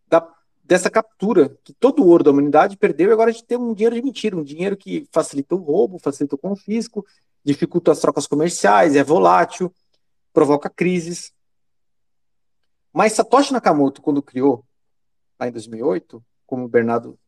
[0.07, 0.21] da,
[0.63, 3.75] dessa captura, que todo o ouro da humanidade perdeu, e agora a gente tem um
[3.75, 7.05] dinheiro de mentira, um dinheiro que facilita o roubo, facilita o confisco,
[7.45, 9.75] dificulta as trocas comerciais, é volátil,
[10.33, 11.33] provoca crises.
[12.93, 14.65] Mas Satoshi Nakamoto, quando criou,
[15.39, 17.19] lá em 2008, como o Bernardo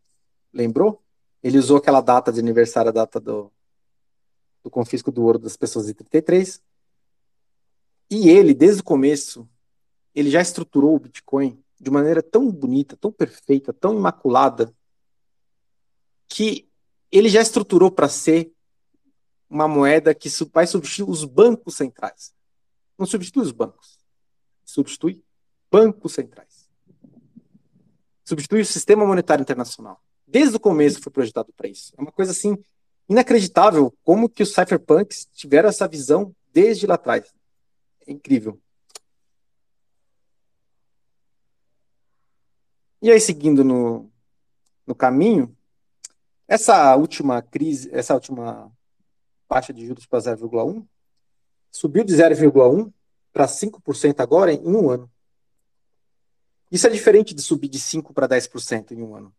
[0.53, 1.03] lembrou,
[1.43, 3.53] ele usou aquela data de aniversário, a data do,
[4.63, 6.63] do confisco do ouro das pessoas de 33.
[8.11, 9.49] E ele, desde o começo,
[10.15, 14.75] ele já estruturou o Bitcoin de maneira tão bonita, tão perfeita, tão imaculada,
[16.27, 16.67] que
[17.13, 18.51] ele já estruturou para ser
[19.51, 22.35] uma moeda que vai substituir os bancos centrais.
[22.99, 23.99] Não substitui os bancos.
[24.65, 25.23] Substitui
[25.71, 26.71] bancos centrais.
[28.25, 30.01] Substitui o sistema monetário internacional.
[30.27, 31.93] Desde o começo foi projetado para isso.
[31.99, 32.57] É uma coisa assim
[33.07, 37.31] inacreditável como que os cypherpunks tiveram essa visão desde lá atrás.
[38.07, 38.59] É incrível.
[43.05, 44.11] E aí, seguindo no,
[44.87, 45.55] no caminho,
[46.49, 48.73] essa última crise, essa última
[49.47, 50.83] taxa de juros para 0,1,
[51.71, 52.91] subiu de 0,1
[53.31, 55.13] para 5% agora em um ano.
[56.73, 59.37] Isso é diferente de subir de 5% para 10% em um ano.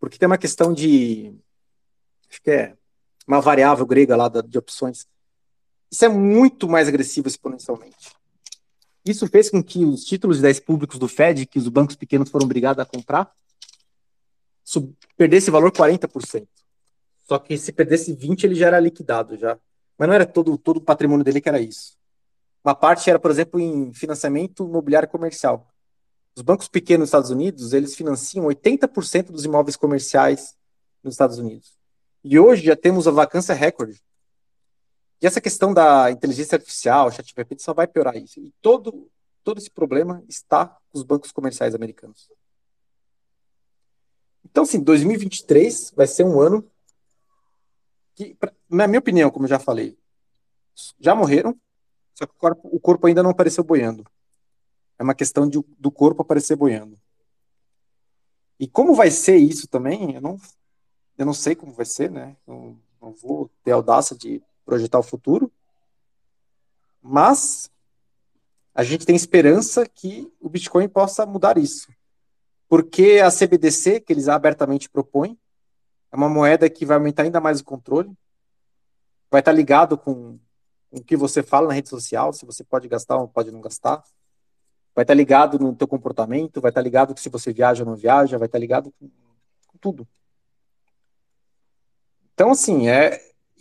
[0.00, 1.32] Porque tem uma questão de.
[2.28, 2.76] Acho que é
[3.24, 5.06] uma variável grega lá de opções.
[5.92, 8.10] Isso é muito mais agressivo exponencialmente.
[9.04, 12.30] Isso fez com que os títulos de 10 públicos do Fed, que os bancos pequenos
[12.30, 13.30] foram obrigados a comprar,
[15.16, 16.46] perdesse valor 40%.
[17.24, 19.58] Só que se perdesse 20, ele já era liquidado já.
[19.98, 21.96] Mas não era todo, todo o patrimônio dele que era isso.
[22.64, 25.68] Uma parte era, por exemplo, em financiamento imobiliário comercial.
[26.34, 30.54] Os bancos pequenos nos Estados Unidos, eles financiam 80% dos imóveis comerciais
[31.02, 31.74] nos Estados Unidos.
[32.24, 34.02] E hoje já temos a vacância recorde.
[35.20, 38.40] E essa questão da inteligência artificial, ChatGPT, só vai piorar isso.
[38.40, 39.10] E todo,
[39.42, 42.30] todo esse problema está nos bancos comerciais americanos.
[44.44, 46.68] Então, assim, 2023 vai ser um ano
[48.14, 48.36] que,
[48.68, 49.98] na minha opinião, como eu já falei,
[51.00, 51.58] já morreram,
[52.14, 54.06] só que o corpo, o corpo ainda não apareceu boiando.
[54.98, 56.98] É uma questão de, do corpo aparecer boiando.
[58.58, 60.40] E como vai ser isso também, eu não,
[61.18, 62.36] eu não sei como vai ser, né?
[62.46, 65.52] Eu não vou ter audácia de projetar o futuro.
[67.02, 67.70] Mas
[68.74, 71.92] a gente tem esperança que o Bitcoin possa mudar isso.
[72.68, 75.38] Porque a CBDC, que eles abertamente propõem,
[76.10, 78.10] é uma moeda que vai aumentar ainda mais o controle,
[79.30, 80.38] vai estar ligado com,
[80.90, 84.02] o que você fala na rede social, se você pode gastar ou pode não gastar,
[84.94, 88.38] vai estar ligado no teu comportamento, vai estar ligado se você viaja ou não viaja,
[88.38, 89.10] vai estar ligado com,
[89.66, 90.08] com tudo.
[92.32, 93.20] Então, assim, é,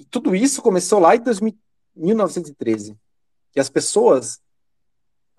[0.09, 1.57] tudo isso começou lá em 2000,
[1.95, 2.97] 1913,
[3.51, 4.41] que as pessoas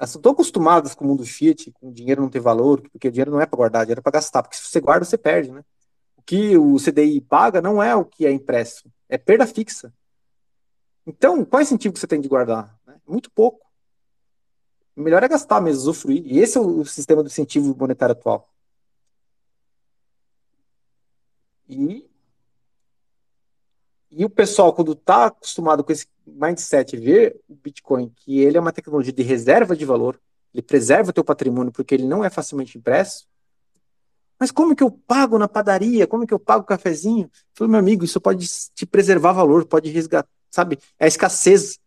[0.01, 3.31] estão acostumadas com o mundo fiat, com o dinheiro não ter valor, porque o dinheiro
[3.31, 5.65] não é para guardar, dinheiro é para gastar, porque se você guarda, você perde, né?
[6.17, 9.93] O que o CDI paga não é o que é impresso, é perda fixa.
[11.07, 12.79] Então, qual é o incentivo que você tem de guardar?
[13.07, 13.65] Muito pouco.
[14.97, 16.23] O melhor é gastar mesmo, usufruir.
[16.25, 18.49] E esse é o sistema do incentivo monetário atual.
[21.69, 22.09] E,
[24.17, 28.61] e o pessoal, quando está acostumado com esse mindset, ver o Bitcoin, que ele é
[28.61, 30.21] uma tecnologia de reserva de valor,
[30.53, 33.27] ele preserva o teu patrimônio porque ele não é facilmente impresso.
[34.39, 36.07] Mas como que eu pago na padaria?
[36.07, 37.31] Como que eu pago o cafezinho?
[37.55, 40.79] Falei, meu amigo, isso pode te preservar valor, pode resgatar, sabe?
[40.99, 41.79] É a escassez.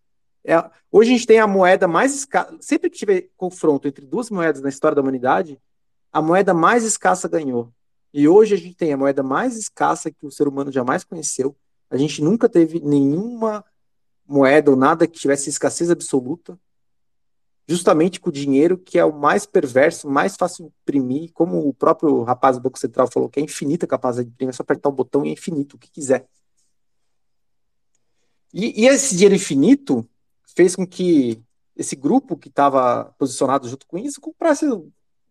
[0.43, 0.57] É,
[0.91, 2.57] hoje a gente tem a moeda mais escassa.
[2.59, 5.59] Sempre que tiver confronto entre duas moedas na história da humanidade,
[6.11, 7.71] a moeda mais escassa ganhou.
[8.13, 11.55] E hoje a gente tem a moeda mais escassa que o ser humano jamais conheceu.
[11.89, 13.63] A gente nunca teve nenhuma
[14.27, 16.59] moeda ou nada que tivesse escassez absoluta,
[17.67, 21.73] justamente com o dinheiro que é o mais perverso, mais fácil de imprimir, como o
[21.73, 24.89] próprio rapaz do Banco Central falou, que é infinita capacidade de imprimir, é só apertar
[24.89, 26.27] o botão e é infinito, o que quiser.
[28.53, 30.07] E, e esse dinheiro infinito
[30.55, 31.41] fez com que
[31.75, 34.65] esse grupo que estava posicionado junto com isso comprasse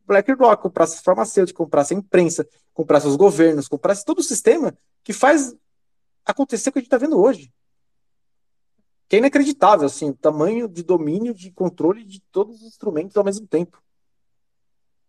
[0.06, 5.54] BlackRock, comprasse farmacêutico, comprasse a imprensa, comprasse os governos, comprasse todo o sistema que faz
[6.26, 7.52] acontecer o que a gente está vendo hoje
[9.08, 13.24] que é inacreditável, assim, o tamanho de domínio, de controle de todos os instrumentos ao
[13.24, 13.80] mesmo tempo.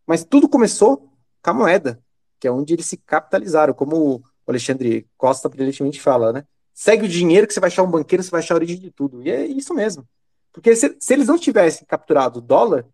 [0.05, 1.11] Mas tudo começou
[1.41, 2.01] com a moeda,
[2.39, 6.45] que é onde eles se capitalizaram, como o Alexandre Costa brilhantemente fala, né?
[6.73, 8.91] Segue o dinheiro que você vai achar um banqueiro, você vai achar a origem de
[8.91, 9.23] tudo.
[9.23, 10.07] E é isso mesmo.
[10.53, 12.85] Porque se, se eles não tivessem capturado o dólar,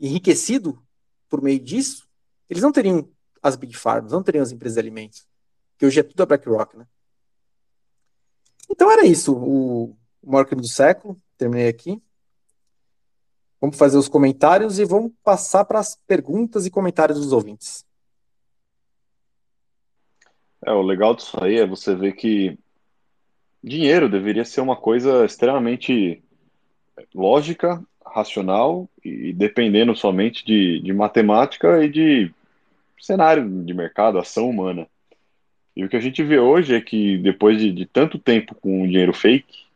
[0.00, 0.82] enriquecido
[1.28, 2.08] por meio disso,
[2.50, 3.08] eles não teriam
[3.40, 5.26] as big farms, não teriam as empresas de alimentos,
[5.78, 6.86] que hoje é tudo a BlackRock, né?
[8.68, 9.34] Então era isso.
[9.34, 11.20] O, maior crime do século.
[11.36, 12.00] Terminei aqui.
[13.60, 17.84] Vamos fazer os comentários e vamos passar para as perguntas e comentários dos ouvintes.
[20.64, 22.58] É, o legal disso aí é você ver que
[23.62, 26.22] dinheiro deveria ser uma coisa extremamente
[27.14, 32.34] lógica, racional e dependendo somente de, de matemática e de
[33.00, 34.88] cenário de mercado, ação humana.
[35.78, 38.84] E o que a gente vê hoje é que depois de, de tanto tempo com
[38.84, 39.66] dinheiro fake,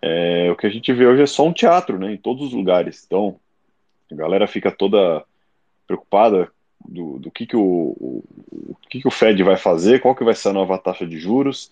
[0.00, 2.54] é, o que a gente vê hoje é só um teatro, né, em todos os
[2.54, 3.04] lugares.
[3.06, 3.38] Então,
[4.10, 5.22] a galera fica toda
[5.86, 6.50] preocupada
[6.82, 8.24] do, do que, que, o, o,
[8.70, 11.18] o, que, que o Fed vai fazer, qual que vai ser a nova taxa de
[11.18, 11.70] juros.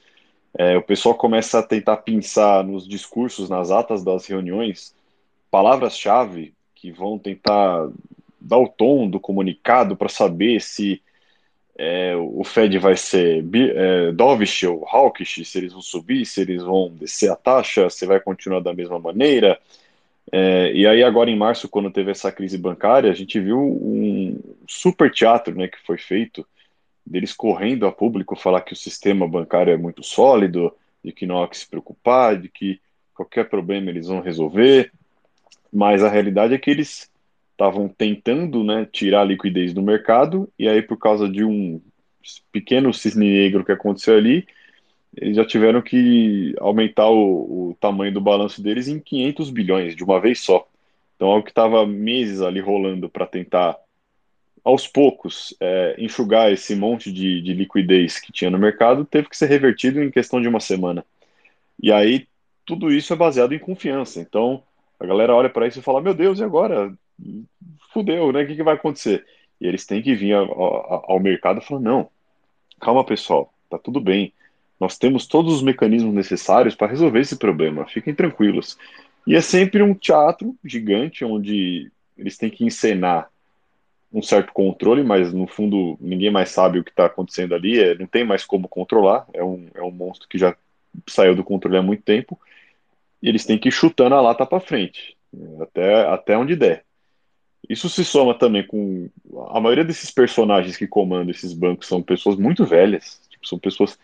[0.59, 4.95] É, o pessoal começa a tentar pensar nos discursos, nas atas das reuniões,
[5.51, 7.89] palavras-chave que vão tentar
[8.39, 11.01] dar o tom do comunicado para saber se
[11.79, 16.63] é, o Fed vai ser é, dovish ou hawkish, se eles vão subir, se eles
[16.63, 19.59] vão descer a taxa, se vai continuar da mesma maneira.
[20.33, 24.41] É, e aí agora em março, quando teve essa crise bancária, a gente viu um
[24.67, 26.47] super teatro né, que foi feito,
[27.05, 30.75] deles correndo a público falar que o sistema bancário é muito sólido,
[31.05, 32.81] de que não há que se preocupar, de que
[33.15, 34.91] qualquer problema eles vão resolver,
[35.73, 37.09] mas a realidade é que eles
[37.57, 41.81] estavam tentando né, tirar a liquidez do mercado, e aí, por causa de um
[42.53, 44.47] pequeno cisne negro que aconteceu ali,
[45.17, 50.05] eles já tiveram que aumentar o, o tamanho do balanço deles em 500 bilhões de
[50.05, 50.69] uma vez só.
[51.17, 53.77] Então, algo que estava meses ali rolando para tentar,
[54.63, 59.37] aos poucos, é, enxugar esse monte de, de liquidez que tinha no mercado, teve que
[59.37, 61.03] ser revertido em questão de uma semana.
[61.83, 62.27] E aí,
[62.67, 64.21] tudo isso é baseado em confiança.
[64.21, 64.63] Então,
[65.01, 66.93] a galera olha para isso e fala: Meu Deus, e agora?
[67.93, 68.43] Fudeu, né?
[68.43, 69.25] O que, que vai acontecer?
[69.61, 72.09] E eles têm que vir ao, ao, ao mercado falar: não,
[72.81, 74.33] calma pessoal, tá tudo bem.
[74.79, 78.77] Nós temos todos os mecanismos necessários para resolver esse problema, fiquem tranquilos.
[79.27, 83.31] E é sempre um teatro gigante onde eles têm que encenar
[84.13, 87.95] um certo controle, mas no fundo ninguém mais sabe o que está acontecendo ali, é,
[87.99, 90.57] não tem mais como controlar, é um, é um monstro que já
[91.07, 92.39] saiu do controle há muito tempo,
[93.21, 95.17] e eles têm que ir chutando a lata para frente,
[95.61, 96.85] até, até onde der.
[97.69, 99.09] Isso se soma também com
[99.49, 103.99] a maioria desses personagens que comandam esses bancos são pessoas muito velhas, tipo, são pessoas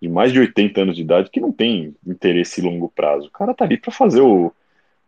[0.00, 3.28] de mais de 80 anos de idade que não têm interesse longo prazo.
[3.28, 4.52] O cara tá ali para fazer o,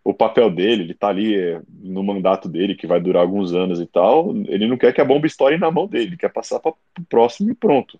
[0.04, 3.80] o papel dele, ele tá ali é, no mandato dele, que vai durar alguns anos
[3.80, 6.58] e tal, ele não quer que a bomba estoure na mão dele, ele quer passar
[6.58, 7.98] para o próximo e pronto.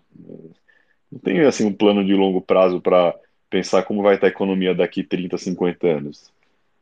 [1.11, 3.15] Não tem assim um plano de longo prazo para
[3.49, 6.31] pensar como vai estar a economia daqui 30, 50 anos.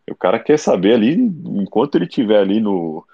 [0.10, 3.06] O cara quer saber ali, enquanto ele estiver ali no,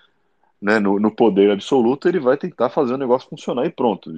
[0.61, 4.11] né, no, no, poder absoluto, ele vai tentar fazer o negócio funcionar e pronto,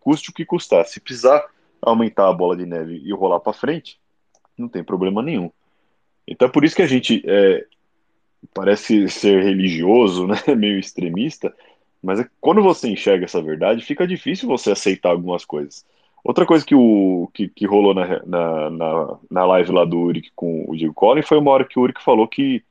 [0.00, 0.86] custe o que custar.
[0.86, 1.44] Se precisar
[1.80, 3.98] aumentar a bola de neve e rolar para frente,
[4.56, 5.50] não tem problema nenhum.
[6.26, 7.66] Então é por isso que a gente é,
[8.54, 11.52] parece ser religioso, né, meio extremista,
[12.02, 15.84] mas é, quando você enxerga essa verdade, fica difícil você aceitar algumas coisas.
[16.24, 20.30] Outra coisa que, o, que, que rolou na, na, na, na, live lá do Uric
[20.36, 22.62] com o Diego Collin foi uma hora que o Uric falou que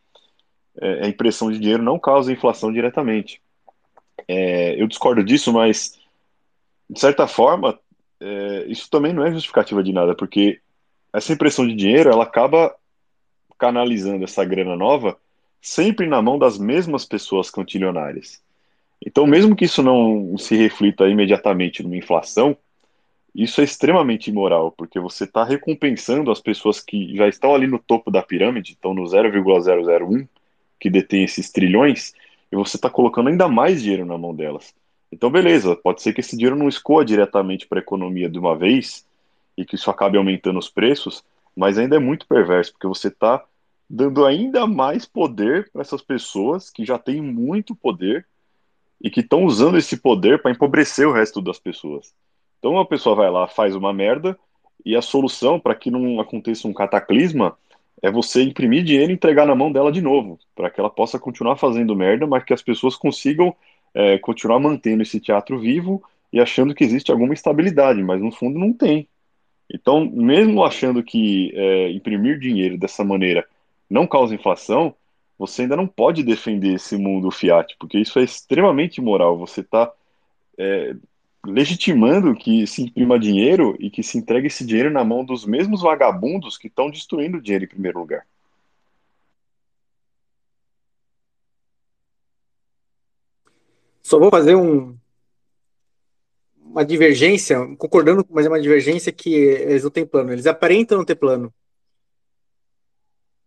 [0.80, 3.42] é, a impressão de dinheiro não causa inflação diretamente.
[4.28, 6.00] É, eu discordo disso, mas
[6.90, 7.78] de certa forma,
[8.22, 10.62] é, isso também não é justificativa de nada, porque
[11.14, 12.74] essa impressão de dinheiro ela acaba
[13.58, 15.18] canalizando essa grana nova
[15.62, 18.42] sempre na mão das mesmas pessoas cantilionárias.
[19.06, 22.58] Então, mesmo que isso não se reflita imediatamente numa inflação,
[23.34, 27.80] isso é extremamente imoral, porque você está recompensando as pessoas que já estão ali no
[27.80, 30.28] topo da pirâmide, estão no 0,001,
[30.80, 32.14] que detém esses trilhões,
[32.52, 34.74] e você está colocando ainda mais dinheiro na mão delas.
[35.12, 38.56] Então, beleza, pode ser que esse dinheiro não escoa diretamente para a economia de uma
[38.56, 39.06] vez
[39.58, 41.24] e que isso acabe aumentando os preços,
[41.56, 43.44] mas ainda é muito perverso, porque você está
[43.90, 48.26] dando ainda mais poder para essas pessoas que já têm muito poder
[49.02, 52.14] e que estão usando esse poder para empobrecer o resto das pessoas.
[52.62, 54.38] Então a pessoa vai lá, faz uma merda
[54.86, 57.58] e a solução para que não aconteça um cataclisma
[58.04, 61.20] é você imprimir dinheiro e entregar na mão dela de novo, para que ela possa
[61.20, 63.56] continuar fazendo merda, mas que as pessoas consigam
[63.96, 68.60] é, continuar mantendo esse teatro vivo e achando que existe alguma estabilidade, mas no fundo
[68.60, 69.08] não tem.
[69.74, 73.44] Então, mesmo achando que é, imprimir dinheiro dessa maneira
[73.90, 74.94] não causa inflação,
[75.38, 79.38] você ainda não pode defender esse mundo fiat, porque isso é extremamente imoral.
[79.40, 79.92] Você está
[80.58, 80.96] é,
[81.46, 85.82] legitimando que se imprima dinheiro e que se entregue esse dinheiro na mão dos mesmos
[85.82, 88.26] vagabundos que estão destruindo o dinheiro em primeiro lugar.
[94.04, 94.98] Só vou fazer um,
[96.58, 100.32] uma divergência, concordando, mas é uma divergência que eles não têm plano.
[100.32, 101.54] Eles aparentam não ter plano.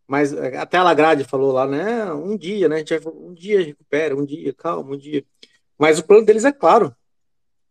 [0.07, 2.13] Mas é, até a Lagrade falou lá, né?
[2.13, 2.77] Um dia, né?
[2.77, 5.25] A gente vai, um dia recupera, um dia, calma, um dia.
[5.79, 6.95] Mas o plano deles é claro: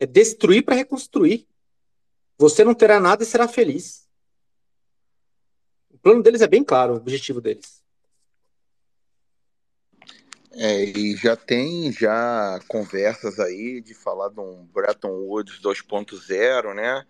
[0.03, 1.47] é destruir para reconstruir.
[2.37, 4.07] Você não terá nada e será feliz.
[5.89, 7.81] O plano deles é bem claro, o objetivo deles.
[10.51, 17.05] É, e já tem já conversas aí de falar de um Bretton Woods 2.0, né?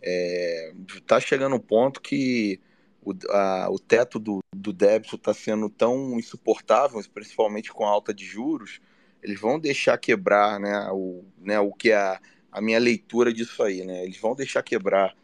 [0.00, 0.72] É,
[1.06, 2.60] tá chegando um ponto que
[3.02, 8.12] o, a, o teto do, do débito está sendo tão insuportável, principalmente com a alta
[8.12, 8.80] de juros,
[9.22, 12.20] eles vão deixar quebrar né, o, né, o que é a,
[12.54, 13.84] a minha leitura disso aí.
[13.84, 14.04] Né?
[14.04, 15.14] Eles vão deixar quebrar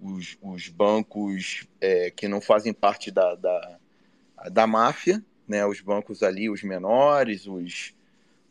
[0.00, 3.78] os, os bancos é, que não fazem parte da, da,
[4.50, 7.94] da máfia, né, os bancos ali, os menores, os,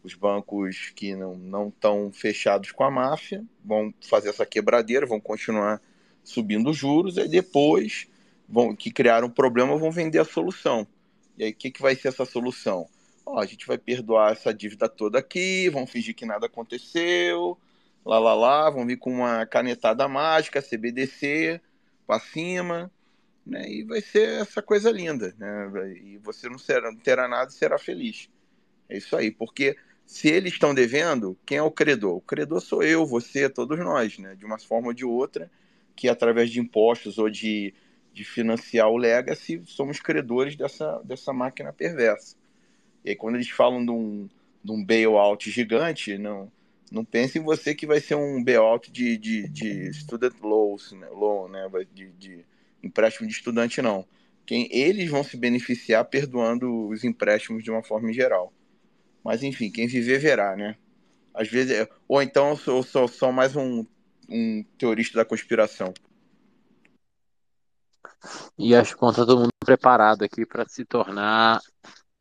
[0.03, 5.81] os bancos que não estão fechados com a máfia, vão fazer essa quebradeira, vão continuar
[6.23, 8.07] subindo os juros, e depois
[8.47, 10.85] vão, que criaram um problema vão vender a solução.
[11.37, 12.87] E aí, o que, que vai ser essa solução?
[13.37, 17.57] A gente vai perdoar essa dívida toda aqui, vão fingir que nada aconteceu,
[18.05, 21.61] lá, lá, lá, vão vir com uma canetada mágica, CBDC,
[22.07, 22.91] para cima,
[23.45, 23.69] né?
[23.69, 25.93] E vai ser essa coisa linda, né?
[26.03, 28.29] E você não, será, não terá nada e será feliz.
[28.87, 32.17] É isso aí, porque se eles estão devendo, quem é o credor?
[32.17, 34.35] O credor sou eu, você, todos nós, né?
[34.35, 35.49] De uma forma ou de outra,
[35.95, 37.73] que através de impostos ou de
[38.19, 42.35] de financiar o legacy, somos credores dessa, dessa máquina perversa.
[43.03, 44.29] E aí, quando eles falam de um,
[44.63, 46.51] de um bailout gigante, não,
[46.91, 51.07] não pense em você que vai ser um bailout de, de, de student loans, né,
[51.09, 52.45] loan, né, de, de
[52.83, 54.05] empréstimo de estudante, não.
[54.45, 58.51] Quem, eles vão se beneficiar perdoando os empréstimos de uma forma geral.
[59.23, 60.75] Mas, enfim, quem viver verá, né?
[61.33, 63.85] Às vezes, ou então eu sou, sou só mais um,
[64.27, 65.93] um teorista da conspiração.
[68.57, 71.61] E acho que está todo mundo preparado aqui para se tornar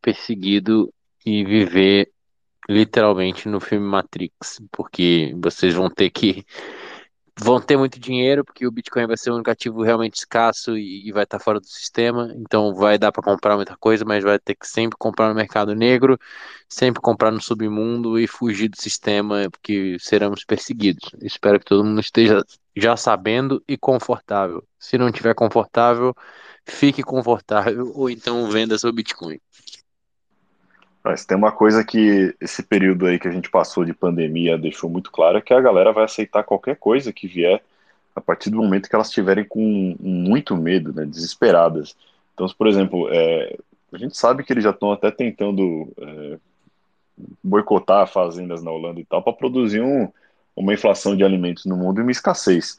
[0.01, 0.93] perseguido
[1.24, 2.12] e viver
[2.69, 6.45] literalmente no filme Matrix, porque vocês vão ter que
[7.40, 11.23] vão ter muito dinheiro, porque o Bitcoin vai ser um ativo realmente escasso e, vai
[11.23, 14.66] estar fora do sistema, então vai dar para comprar muita coisa, mas vai ter que
[14.66, 16.19] sempre comprar no mercado negro,
[16.69, 21.11] sempre comprar no submundo e fugir do sistema, porque seremos perseguidos.
[21.23, 22.45] Espero que todo mundo esteja
[22.77, 24.65] já sabendo e confortável.
[24.78, 26.15] Se não estiver confortável,
[26.66, 29.39] fique confortável ou então venda seu Bitcoin.
[31.09, 34.90] Mas tem uma coisa que esse período aí que a gente passou de pandemia deixou
[34.90, 37.62] muito claro, é que a galera vai aceitar qualquer coisa que vier
[38.14, 41.97] a partir do momento que elas estiverem com muito medo, né, desesperadas.
[42.35, 43.56] Então, por exemplo, é,
[43.90, 46.39] a gente sabe que eles já estão até tentando é,
[47.43, 50.12] boicotar fazendas na Holanda e tal para produzir um,
[50.55, 52.76] uma inflação de alimentos no mundo e uma escassez.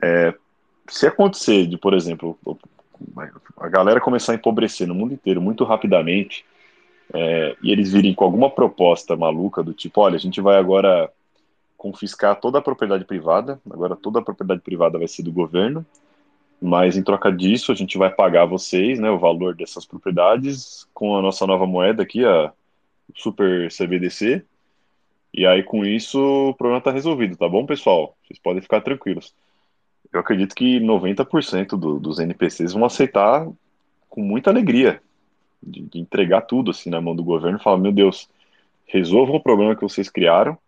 [0.00, 0.32] É,
[0.86, 2.38] se acontecer de, por exemplo,
[3.56, 6.44] a galera começar a empobrecer no mundo inteiro muito rapidamente,
[7.12, 11.10] é, e eles virem com alguma proposta maluca do tipo, olha, a gente vai agora
[11.76, 15.84] confiscar toda a propriedade privada, agora toda a propriedade privada vai ser do governo,
[16.60, 21.16] mas em troca disso a gente vai pagar vocês, né, o valor dessas propriedades com
[21.16, 22.52] a nossa nova moeda aqui, a
[23.14, 24.42] Super CBDC,
[25.32, 26.18] e aí com isso
[26.50, 28.16] o problema está resolvido, tá bom, pessoal?
[28.24, 29.34] Vocês podem ficar tranquilos.
[30.12, 33.46] Eu acredito que 90% do, dos NPCs vão aceitar
[34.08, 35.02] com muita alegria
[35.66, 38.28] de, de, entregar tudo assim na mão do governo e falar, meu Deus,
[38.86, 40.58] resolvam o problema que vocês criaram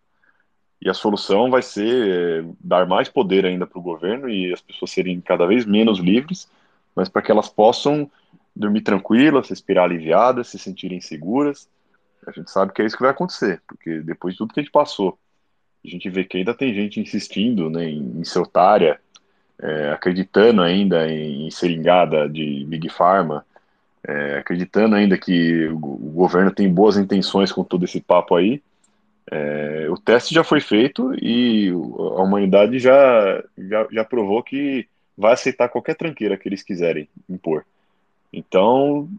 [0.81, 4.61] e a solução vai ser é, dar mais poder ainda para o governo e as
[4.61, 6.49] pessoas serem cada vez menos livres,
[6.95, 8.09] mas para que elas possam
[8.55, 11.69] dormir tranquilas, respirar aliviadas, se sentirem seguras.
[12.25, 14.63] A gente sabe que é isso que vai acontecer, porque depois de tudo que a
[14.63, 15.17] gente passou,
[15.83, 18.99] a gente vê que ainda tem gente insistindo né, em, em ser otária,
[19.59, 23.45] é, acreditando ainda em, em seringada de Big Pharma,
[24.07, 28.63] é, acreditando ainda que o, governo tem boas intenções com todo esse papo aí.
[29.29, 35.33] É, o teste já foi feito e a humanidade já, já, já provou que vai
[35.33, 37.65] aceitar qualquer tranqueira que eles quiserem impor.
[38.31, 39.09] Então,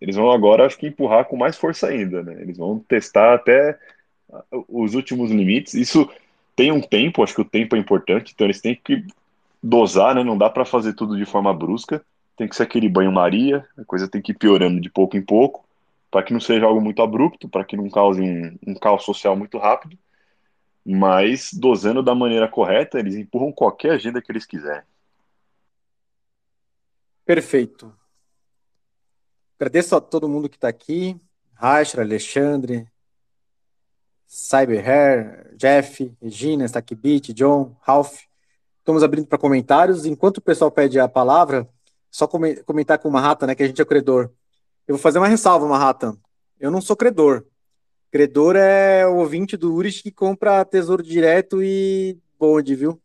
[0.00, 2.40] eles vão agora, acho que, empurrar com mais força ainda, né?
[2.40, 3.76] Eles vão testar até
[4.68, 5.74] os últimos limites.
[5.74, 6.08] Isso
[6.54, 9.04] tem um tempo, acho que o tempo é importante, então eles têm que
[9.60, 10.22] dosar, né?
[10.22, 12.04] Não dá para fazer tudo de forma brusca
[12.42, 15.64] tem que ser aquele banho-maria, a coisa tem que ir piorando de pouco em pouco,
[16.10, 19.36] para que não seja algo muito abrupto, para que não cause um, um caos social
[19.36, 19.96] muito rápido,
[20.84, 24.82] mas dosando da maneira correta, eles empurram qualquer agenda que eles quiserem.
[27.24, 27.94] Perfeito.
[29.56, 31.16] Agradeço a todo mundo que está aqui,
[31.54, 32.88] Raicher, Alexandre,
[34.26, 38.22] Cyberhair, Jeff, Regina, Stackbit, John, Ralph.
[38.80, 40.04] Estamos abrindo para comentários.
[40.04, 41.68] Enquanto o pessoal pede a palavra,
[42.12, 44.30] só comentar com o Mahata, né, que a gente é credor.
[44.86, 46.14] Eu vou fazer uma ressalva, Mahata.
[46.60, 47.46] Eu não sou credor.
[48.10, 53.00] Credor é o ouvinte do Urich que compra tesouro direto e bonde, viu?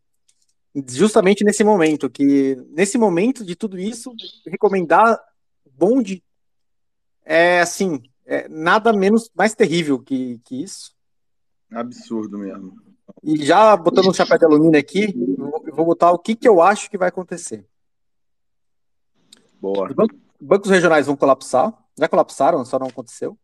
[0.89, 4.13] Justamente nesse momento, que nesse momento de tudo isso,
[4.45, 5.17] recomendar
[5.65, 6.21] bonde
[7.23, 10.93] é assim, é nada menos mais terrível que, que isso.
[11.71, 12.75] Absurdo mesmo.
[13.23, 15.15] E já botando um chapéu de alumínio aqui,
[15.65, 17.65] eu vou botar o que, que eu acho que vai acontecer.
[19.59, 19.89] Boa.
[20.39, 21.73] bancos regionais vão colapsar.
[21.97, 23.37] Já colapsaram, só não aconteceu.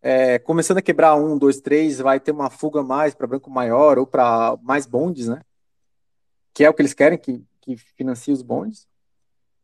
[0.00, 3.98] É, começando a quebrar um, dois, três, vai ter uma fuga mais para banco maior
[3.98, 5.40] ou para mais bondes, né?
[6.52, 8.88] Que é o que eles querem, que, que financie os bondes.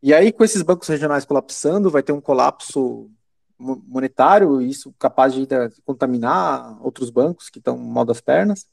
[0.01, 3.11] E aí, com esses bancos regionais colapsando, vai ter um colapso
[3.59, 5.45] monetário, isso capaz de
[5.85, 8.65] contaminar outros bancos que estão mal das pernas.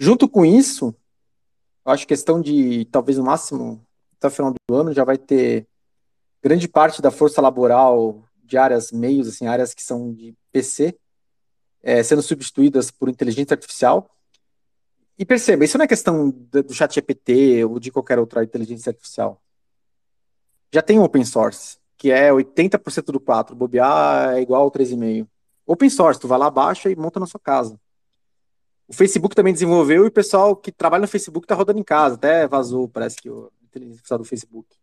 [0.00, 0.92] Junto com isso,
[1.86, 3.86] eu acho questão de talvez no máximo
[4.24, 5.66] até o final do ano já vai ter
[6.42, 10.98] grande parte da força laboral de áreas meios, assim, áreas que são de PC,
[11.82, 14.10] é, sendo substituídas por inteligência artificial.
[15.18, 19.40] E perceba, isso não é questão do chat GPT ou de qualquer outra inteligência artificial.
[20.72, 25.26] Já tem open source, que é 80% do 4, bobear é igual ao 3,5.
[25.66, 27.78] Open source, tu vai lá, baixa e monta na sua casa.
[28.86, 32.16] O Facebook também desenvolveu e o pessoal que trabalha no Facebook está rodando em casa,
[32.16, 34.76] até vazou, parece que o inteligência artificial do Facebook.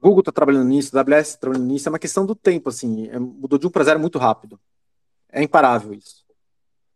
[0.00, 3.18] Google está trabalhando nisso, AWS está trabalhando nisso, é uma questão do tempo, assim, é,
[3.18, 4.58] mudou de um para zero muito rápido.
[5.30, 6.24] É imparável isso.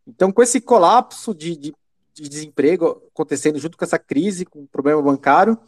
[0.06, 1.74] Então, com esse colapso de, de,
[2.14, 5.58] de, desemprego acontecendo junto com essa crise, com o problema bancário,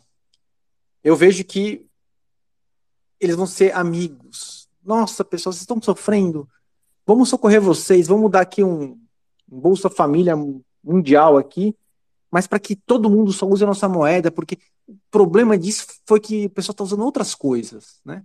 [1.05, 1.87] eu vejo que
[3.20, 4.69] eles vão ser amigos.
[4.83, 6.49] Nossa, pessoal, vocês estão sofrendo.
[7.07, 9.01] Vamos socorrer vocês, vamos dar aqui um,
[9.51, 10.35] um Bolsa Família
[10.83, 11.77] mundial aqui
[12.37, 16.21] mas para que todo mundo só use a nossa moeda, porque o problema disso foi
[16.21, 18.23] que o pessoal está usando outras coisas, né?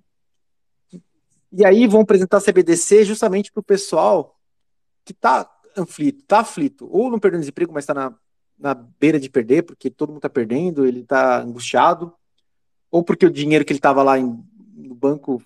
[1.49, 4.37] E aí vão apresentar a CBDC justamente para o pessoal
[5.05, 8.13] que está aflito, está aflito, ou não perdendo desemprego, mas está na,
[8.59, 12.13] na beira de perder, porque todo mundo está perdendo, ele está angustiado,
[12.91, 14.43] ou porque o dinheiro que ele estava lá em,
[14.75, 15.41] no banco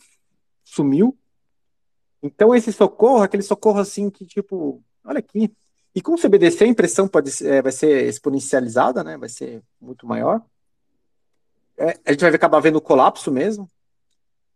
[0.63, 1.15] sumiu.
[2.23, 5.55] Então esse socorro, aquele socorro assim que tipo, olha aqui.
[5.95, 9.17] E com o CBDC a impressão pode é, vai ser exponencializada, né?
[9.17, 10.41] Vai ser muito maior.
[11.77, 13.67] É, a gente vai acabar vendo o colapso mesmo.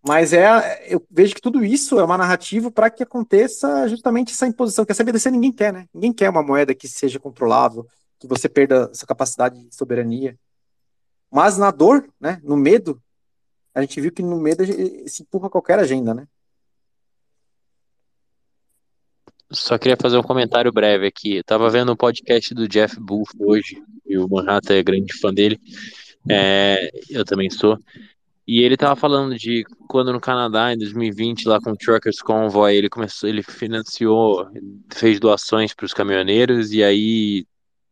[0.05, 4.47] Mas é, eu vejo que tudo isso é uma narrativa para que aconteça justamente essa
[4.47, 5.87] imposição, que a CBDC ninguém quer, né?
[5.93, 7.85] Ninguém quer uma moeda que seja controlável,
[8.17, 10.37] que você perda essa capacidade de soberania.
[11.31, 13.01] Mas na dor, né, no medo,
[13.73, 14.63] a gente viu que no medo
[15.07, 16.27] se empurra qualquer agenda, né?
[19.51, 21.37] Só queria fazer um comentário breve aqui.
[21.37, 25.33] Eu tava vendo um podcast do Jeff Booth hoje, e o Manhattan é grande fã
[25.33, 25.59] dele.
[26.29, 27.77] É, eu também sou.
[28.47, 32.75] E ele tava falando de quando no Canadá, em 2020, lá com o Truckers Convoy,
[32.75, 34.47] ele começou, ele financiou,
[34.91, 37.45] fez doações para os caminhoneiros e aí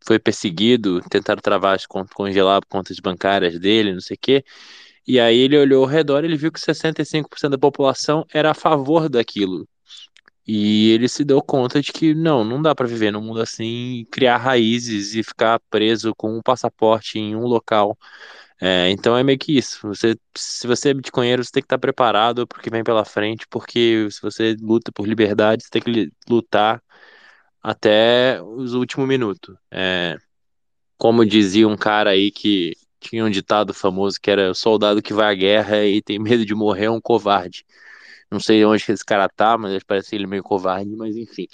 [0.06, 1.78] foi perseguido, tentaram travar,
[2.14, 4.44] congelar contas bancárias dele, não sei o quê.
[5.08, 8.56] E aí ele olhou ao redor e ele viu que 65% da população era a
[8.56, 9.68] favor daquilo.
[10.48, 14.06] E ele se deu conta de que não, não dá para viver num mundo assim,
[14.12, 17.98] criar raízes e ficar preso com um passaporte em um local
[18.60, 19.80] é, então é meio que isso.
[19.88, 24.08] Você, se você é bitcoinheiro, você tem que estar preparado porque vem pela frente, porque
[24.12, 26.82] se você luta por liberdade, você tem que lutar
[27.62, 29.56] até os últimos minutos.
[29.72, 30.18] É,
[30.98, 35.14] como dizia um cara aí que tinha um ditado famoso que era o soldado que
[35.14, 37.66] vai à guerra e tem medo de morrer é um covarde.
[38.30, 41.48] Não sei onde que esse cara tá, mas parece ele meio covarde, mas enfim.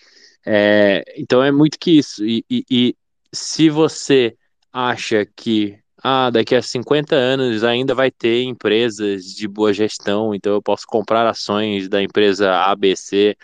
[0.46, 2.26] É, então é muito que isso.
[2.26, 2.96] E, e, e
[3.34, 4.36] se você
[4.72, 10.54] acha que ah, daqui a 50 anos ainda vai ter empresas de boa gestão, então
[10.54, 13.38] eu posso comprar ações da empresa ABC,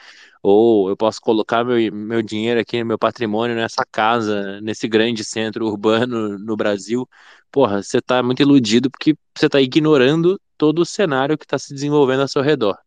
[0.43, 5.67] ou eu posso colocar meu, meu dinheiro aqui, meu patrimônio nessa casa, nesse grande centro
[5.67, 7.07] urbano no Brasil.
[7.51, 11.73] Porra, você está muito iludido porque você está ignorando todo o cenário que está se
[11.73, 12.77] desenvolvendo ao seu redor.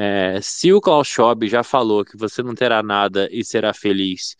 [0.00, 4.36] É, se o Klaus Schwab já falou que você não terá nada e será feliz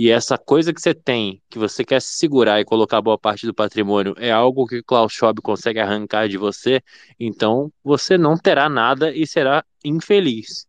[0.00, 3.44] e essa coisa que você tem, que você quer se segurar e colocar boa parte
[3.44, 6.80] do patrimônio, é algo que o Klaus Schwab consegue arrancar de você,
[7.18, 10.68] então você não terá nada e será infeliz.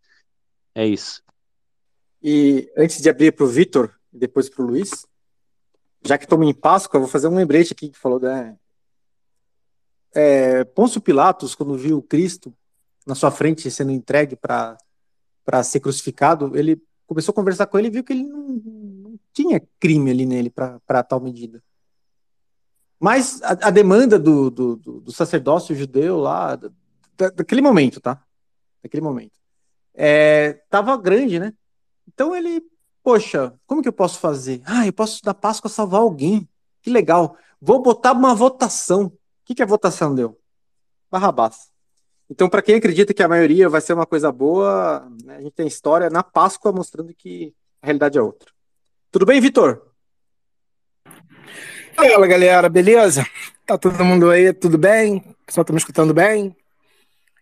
[0.74, 1.22] É isso.
[2.24, 5.06] E antes de abrir para o Vitor depois para o Luiz,
[6.04, 8.56] já que estamos em Páscoa, vou fazer um lembrete aqui que falou da.
[10.12, 12.52] É, Pôncio Pilatos, quando viu Cristo
[13.10, 14.78] na sua frente sendo entregue para
[15.64, 20.12] ser crucificado, ele começou a conversar com ele e viu que ele não, tinha crime
[20.12, 21.64] ali nele para tal medida.
[23.00, 26.70] Mas a, a demanda do, do, do, sacerdócio judeu lá, da,
[27.30, 28.24] daquele momento, tá?
[28.84, 29.40] Daquele momento.
[29.94, 31.54] É, tava grande, né?
[32.08, 32.62] Então ele,
[33.02, 34.62] poxa, como que eu posso fazer?
[34.66, 36.48] Ah, eu posso da Páscoa salvar alguém.
[36.82, 37.38] Que legal.
[37.60, 39.06] Vou botar uma votação.
[39.06, 40.40] O que, que a votação deu?
[41.10, 41.72] Barrabás.
[42.30, 45.54] Então, para quem acredita que a maioria vai ser uma coisa boa, né, a gente
[45.54, 48.52] tem história na Páscoa mostrando que a realidade é outra.
[49.12, 49.82] Tudo bem, Vitor?
[51.96, 53.26] Fala, galera, beleza?
[53.66, 55.18] Tá todo mundo aí, tudo bem?
[55.18, 56.56] O pessoal tá me escutando bem?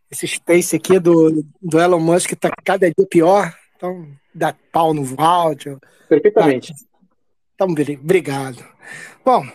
[0.10, 5.06] Esse space aqui do, do Elon Musk tá cada dia pior, então dá pau no
[5.22, 5.80] áudio.
[6.08, 6.74] Perfeitamente.
[6.74, 6.80] Tá,
[7.56, 7.68] então,
[8.02, 8.64] obrigado.
[9.26, 9.46] Bom,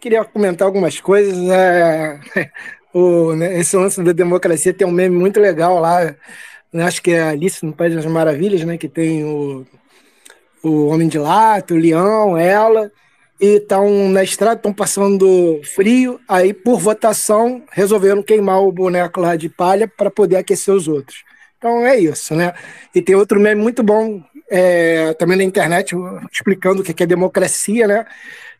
[0.00, 1.38] queria comentar algumas coisas.
[1.48, 2.20] É,
[2.92, 6.14] o, né, esse lance da democracia tem um meme muito legal lá,
[6.72, 8.78] né, acho que é Alice no País das Maravilhas, né?
[8.78, 9.66] Que tem o
[10.62, 12.90] o Homem de Lata, o Leão, ela,
[13.40, 19.34] e estão na estrada, estão passando frio, aí por votação resolveram queimar o boneco lá
[19.34, 21.24] de palha para poder aquecer os outros.
[21.58, 22.54] Então é isso, né?
[22.94, 25.94] E tem outro meme muito bom é, também na internet
[26.30, 28.06] explicando o que é democracia, né?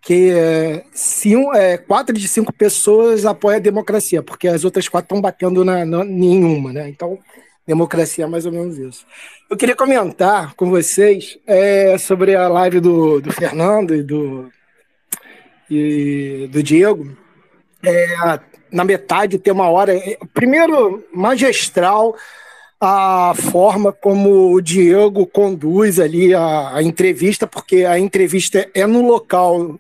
[0.03, 5.07] Que é, cinco, é, quatro de cinco pessoas apoiam a democracia, porque as outras quatro
[5.07, 6.89] estão batendo na, na nenhuma, né?
[6.89, 7.19] Então
[7.67, 9.07] democracia é mais ou menos isso.
[9.49, 14.51] Eu queria comentar com vocês é, sobre a live do, do Fernando e do,
[15.71, 17.17] e do Diego.
[17.85, 19.95] É, na metade tem uma hora.
[19.95, 22.17] É, primeiro, magistral
[22.85, 29.07] a forma como o Diego conduz ali a, a, entrevista, porque a entrevista é no
[29.07, 29.79] local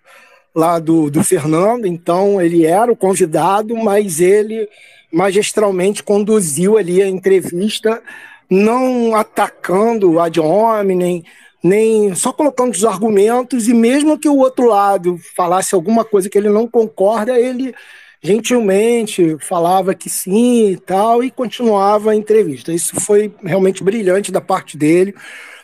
[0.54, 4.68] lá do, do Fernando, então ele era o convidado, mas ele
[5.12, 8.00] magistralmente conduziu ali a entrevista
[8.48, 11.24] não atacando ad hominem,
[11.60, 16.38] nem só colocando os argumentos, e mesmo que o outro lado falasse alguma coisa que
[16.38, 17.74] ele não concorda, ele
[18.22, 22.72] gentilmente falava que sim e tal, e continuava a entrevista.
[22.72, 25.14] Isso foi realmente brilhante da parte dele.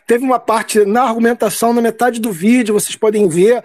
[0.07, 3.63] Teve uma parte na argumentação, na metade do vídeo, vocês podem ver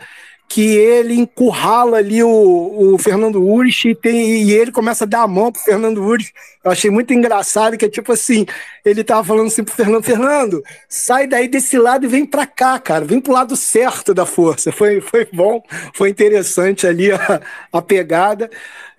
[0.54, 5.28] que ele encurrala ali o, o Fernando Urich e, e ele começa a dar a
[5.28, 6.32] mão pro Fernando Urich.
[6.64, 8.46] Eu achei muito engraçado que é tipo assim,
[8.86, 12.78] ele tava falando assim pro Fernando, Fernando, sai daí desse lado e vem para cá,
[12.78, 14.72] cara, vem pro lado certo da força.
[14.72, 15.60] Foi, foi bom,
[15.96, 18.48] foi interessante ali a, a pegada.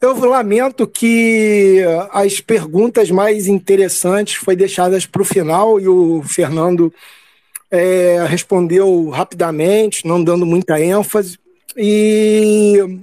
[0.00, 6.92] Eu lamento que as perguntas mais interessantes foi deixadas para o final e o Fernando
[7.70, 11.43] é, respondeu rapidamente, não dando muita ênfase.
[11.76, 13.00] E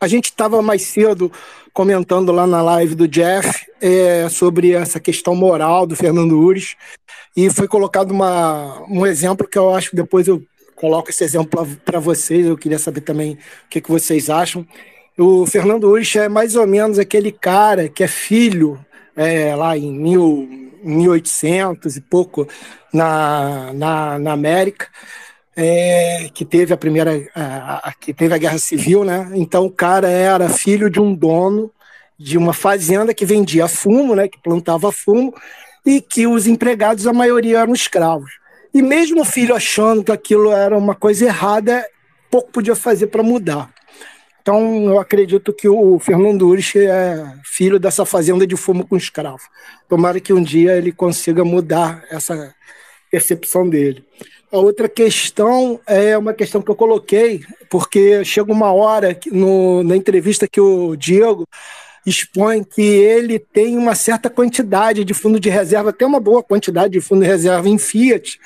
[0.00, 1.30] a gente estava mais cedo
[1.72, 6.76] comentando lá na live do Jeff é, sobre essa questão moral do Fernando Ures
[7.36, 10.42] e foi colocado uma, um exemplo que eu acho que depois eu
[10.74, 12.46] coloco esse exemplo para vocês.
[12.46, 14.66] Eu queria saber também o que, que vocês acham.
[15.16, 18.78] O Fernando Ures é mais ou menos aquele cara que é filho
[19.16, 20.48] é, lá em mil,
[20.82, 22.46] 1800 e pouco
[22.92, 24.88] na, na, na América
[25.60, 29.28] é, que teve a primeira, a, a, que teve a guerra civil, né?
[29.34, 31.68] Então o cara era filho de um dono
[32.16, 34.28] de uma fazenda que vendia fumo, né?
[34.28, 35.34] Que plantava fumo
[35.84, 38.30] e que os empregados a maioria eram escravos.
[38.72, 41.84] E mesmo o filho achando que aquilo era uma coisa errada,
[42.30, 43.68] pouco podia fazer para mudar.
[44.40, 49.42] Então, eu acredito que o Fernando Urich é filho dessa fazenda de fumo com escravo.
[49.88, 52.54] Tomara que um dia ele consiga mudar essa
[53.10, 54.04] percepção dele.
[54.50, 59.96] A outra questão é uma questão que eu coloquei, porque chega uma hora no, na
[59.96, 61.46] entrevista que o Diego
[62.06, 66.94] expõe que ele tem uma certa quantidade de fundo de reserva, até uma boa quantidade
[66.94, 68.40] de fundo de reserva em Fiat,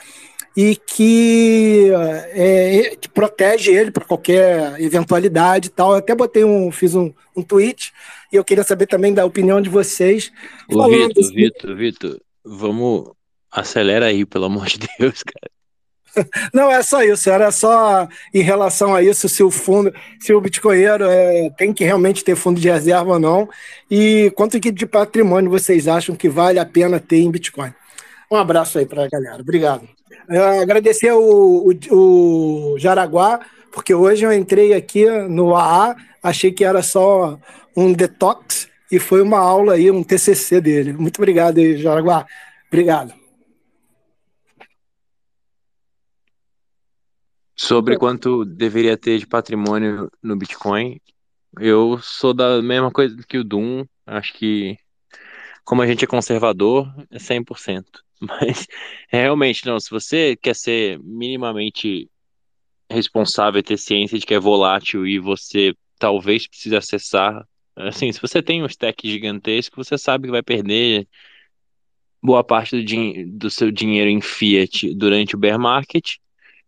[0.56, 1.90] e que,
[2.32, 5.92] é, que protege ele para qualquer eventualidade e tal.
[5.92, 7.92] Eu até botei um, fiz um, um tweet
[8.32, 10.30] e eu queria saber também da opinião de vocês.
[10.68, 11.32] Ô, Vitor.
[11.32, 13.12] Vitor, Vitor, vamos
[13.50, 15.61] acelera aí, pelo amor de Deus, cara.
[16.52, 20.40] Não, é só isso, era só em relação a isso, se o fundo, se o
[20.40, 23.48] bitcoinheiro é, tem que realmente ter fundo de reserva ou não,
[23.90, 27.72] e quanto de patrimônio vocês acham que vale a pena ter em Bitcoin.
[28.30, 29.88] Um abraço aí para a galera, obrigado.
[30.28, 33.40] É, agradecer o, o, o Jaraguá,
[33.70, 37.38] porque hoje eu entrei aqui no AA, achei que era só
[37.76, 40.92] um detox, e foi uma aula aí, um TCC dele.
[40.92, 42.26] Muito obrigado aí, Jaraguá.
[42.68, 43.21] Obrigado.
[47.54, 51.00] Sobre quanto deveria ter de patrimônio no Bitcoin,
[51.60, 53.84] eu sou da mesma coisa que o Doom.
[54.06, 54.76] Acho que,
[55.64, 57.84] como a gente é conservador, é 100%.
[58.20, 58.66] Mas,
[59.08, 59.78] realmente, não.
[59.78, 62.10] Se você quer ser minimamente
[62.90, 67.46] responsável, ter ciência de que é volátil e você talvez precise acessar.
[67.76, 71.08] Assim, se você tem um stack gigantesco, você sabe que vai perder
[72.22, 76.16] boa parte do, do seu dinheiro em fiat durante o bear market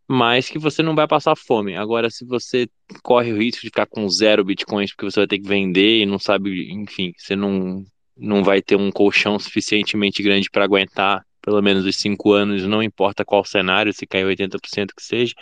[0.09, 1.76] mas que você não vai passar fome.
[1.76, 2.68] Agora, se você
[3.02, 6.06] corre o risco de ficar com zero bitcoins porque você vai ter que vender e
[6.06, 7.85] não sabe, enfim, você não,
[8.16, 12.82] não vai ter um colchão suficientemente grande para aguentar pelo menos os cinco anos, não
[12.82, 15.35] importa qual cenário, se cair 80% que seja,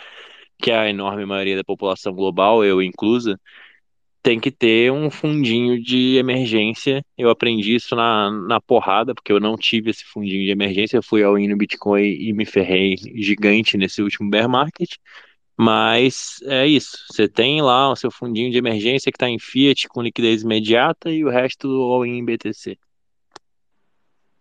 [0.61, 3.39] que é a enorme maioria da população global, eu inclusa,
[4.23, 7.05] tem que ter um fundinho de emergência.
[7.17, 10.95] Eu aprendi isso na, na porrada, porque eu não tive esse fundinho de emergência.
[10.95, 14.95] Eu fui ao no Bitcoin e me ferrei gigante nesse último bear market.
[15.57, 16.97] Mas é isso.
[17.11, 21.11] Você tem lá o seu fundinho de emergência que está em Fiat com liquidez imediata
[21.11, 22.77] e o resto all in BTC.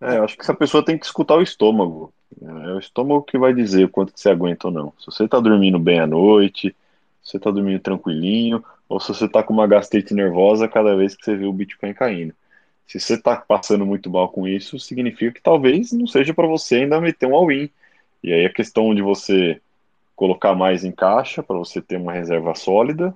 [0.01, 2.15] É, eu acho que essa pessoa tem que escutar o estômago.
[2.41, 4.93] É o estômago que vai dizer o quanto que você aguenta ou não.
[4.99, 6.75] Se você está dormindo bem à noite,
[7.21, 11.17] se você está dormindo tranquilinho, ou se você está com uma gastrite nervosa cada vez
[11.17, 12.35] que você vê o Bitcoin caindo.
[12.87, 16.77] Se você está passando muito mal com isso, significa que talvez não seja para você
[16.77, 17.71] ainda meter um all-in.
[18.23, 19.59] E aí a questão de você
[20.15, 23.15] colocar mais em caixa para você ter uma reserva sólida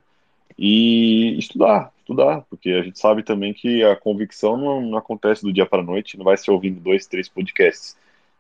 [0.58, 5.52] e estudar, estudar, porque a gente sabe também que a convicção não, não acontece do
[5.52, 7.94] dia para a noite, não vai ser ouvindo dois, três podcasts.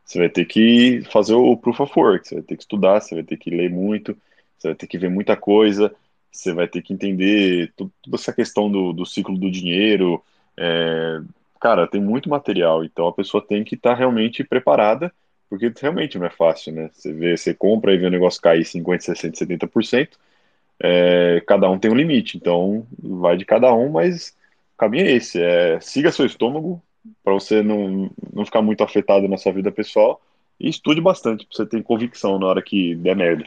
[0.06, 3.14] Você vai ter que fazer o proof of work, você vai ter que estudar, você
[3.14, 4.16] vai ter que ler muito,
[4.56, 5.94] você vai ter que ver muita coisa,
[6.38, 10.22] você vai ter que entender toda essa questão do, do ciclo do dinheiro.
[10.56, 11.20] É,
[11.60, 15.12] cara, tem muito material, então a pessoa tem que estar tá realmente preparada,
[15.48, 16.90] porque realmente não é fácil, né?
[16.92, 20.10] Você vê, você compra e vê o negócio cair 50, 60, 70%,
[20.80, 24.36] é, cada um tem um limite, então vai de cada um, mas
[24.74, 26.82] o caminho é esse, é siga seu estômago
[27.22, 30.20] para você não, não ficar muito afetado na sua vida pessoal,
[30.58, 33.46] E estude bastante pra você ter convicção na hora que der merda.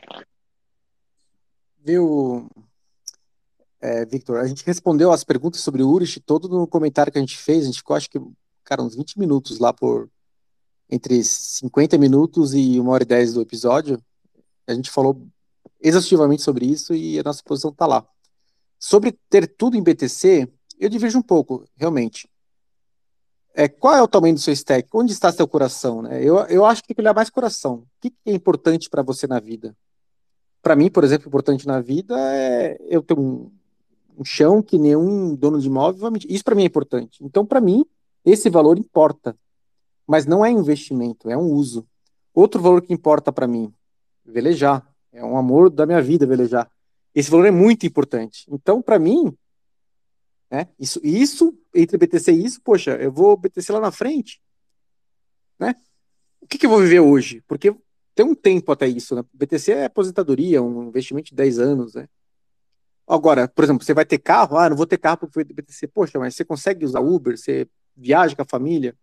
[1.84, 2.48] Viu,
[3.82, 4.40] é, Victor?
[4.40, 7.64] A gente respondeu as perguntas sobre o Urich todo no comentário que a gente fez.
[7.64, 8.20] A gente ficou, acho que,
[8.64, 10.10] cara, uns 20 minutos lá por.
[10.92, 14.02] Entre 50 minutos e 1 hora e 10 do episódio.
[14.66, 15.28] A gente falou
[15.80, 18.08] exaustivamente sobre isso e a nossa posição está lá.
[18.80, 22.28] Sobre ter tudo em BTC, eu divirjo um pouco, realmente.
[23.54, 24.90] É, qual é o tamanho do seu stack?
[24.94, 26.02] Onde está seu coração?
[26.02, 26.24] Né?
[26.24, 27.76] Eu, eu acho que tem que olhar mais coração.
[27.76, 29.76] O que, que é importante para você na vida?
[30.62, 33.52] Para mim, por exemplo, importante na vida é eu ter um,
[34.20, 36.20] um chão que nenhum dono de imóvel vai.
[36.28, 37.24] Isso para mim é importante.
[37.24, 37.86] Então, para mim,
[38.26, 39.36] esse valor importa.
[40.06, 41.88] Mas não é investimento, é um uso.
[42.34, 43.74] Outro valor que importa para mim,
[44.26, 44.86] velejar.
[45.14, 46.70] É um amor da minha vida velejar.
[47.16, 48.46] Esse valor é muito importante.
[48.52, 49.36] Então, para mim,
[50.52, 54.42] né, isso, isso, entre BTC e isso, poxa, eu vou BTC lá na frente.
[55.58, 55.76] Né?
[56.42, 57.42] O que, que eu vou viver hoje?
[57.48, 57.74] Porque
[58.14, 59.16] tem um tempo até isso.
[59.16, 59.24] Né?
[59.34, 61.94] BTC é aposentadoria, um investimento de 10 anos.
[61.94, 62.08] Né?
[63.10, 64.58] Agora, por exemplo, você vai ter carro?
[64.58, 65.88] Ah, não vou ter carro porque foi BTC.
[65.88, 67.38] Poxa, mas você consegue usar Uber?
[67.38, 67.68] Você
[67.98, 68.96] viaja com a família?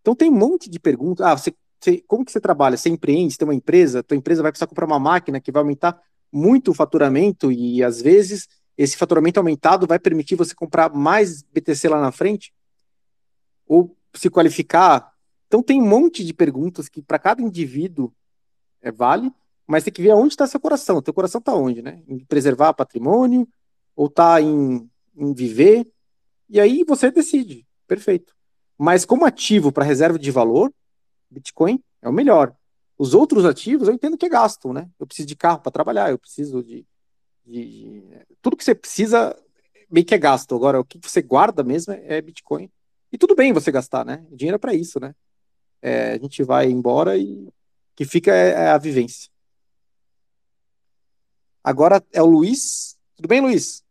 [0.00, 1.26] Então tem um monte de perguntas.
[1.26, 2.76] Ah, você você, como que você trabalha?
[2.76, 5.60] Você empreende, você tem uma empresa, tua empresa vai precisar comprar uma máquina que vai
[5.60, 6.00] aumentar
[6.32, 11.88] muito o faturamento e às vezes esse faturamento aumentado vai permitir você comprar mais BTC
[11.88, 12.52] lá na frente
[13.66, 15.12] ou se qualificar.
[15.46, 18.12] Então tem um monte de perguntas que para cada indivíduo
[18.82, 19.32] é vale,
[19.66, 21.02] mas tem que ver aonde está seu coração.
[21.02, 22.02] Teu coração está onde, né?
[22.06, 23.48] Em preservar patrimônio
[23.94, 25.90] ou está em, em viver?
[26.48, 27.66] E aí você decide.
[27.86, 28.34] Perfeito.
[28.78, 30.72] Mas como ativo para reserva de valor,
[31.30, 32.54] Bitcoin é o melhor.
[32.98, 34.88] Os outros ativos eu entendo que é gasto, né?
[34.98, 36.86] Eu preciso de carro para trabalhar, eu preciso de,
[37.44, 38.02] de, de,
[38.40, 39.36] Tudo que você precisa
[39.90, 40.54] meio que é gasto.
[40.54, 42.70] Agora, o que você guarda mesmo é, é Bitcoin.
[43.12, 44.24] E tudo bem você gastar, né?
[44.30, 45.14] Dinheiro é para isso, né?
[45.82, 47.48] É, a gente vai embora e
[47.94, 49.30] que fica é, é a vivência.
[51.66, 52.96] Agora é o Luiz.
[53.16, 53.82] Tudo bem, Luiz?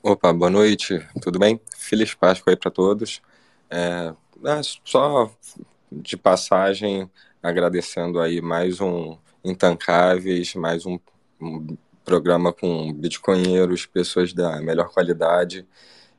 [0.00, 1.60] Opa, boa noite, tudo bem?
[1.76, 3.20] Feliz Páscoa aí para todos.
[3.68, 4.14] É,
[4.44, 5.28] é, só
[5.90, 7.10] de passagem,
[7.42, 10.96] agradecendo aí mais um Intancáveis, mais um,
[11.40, 15.66] um programa com bitcoinheiros, pessoas da melhor qualidade.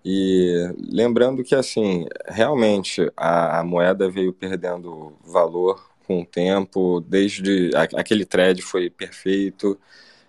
[0.03, 7.71] E lembrando que, assim, realmente a, a moeda veio perdendo valor com o tempo, desde
[7.75, 9.77] aquele thread foi perfeito,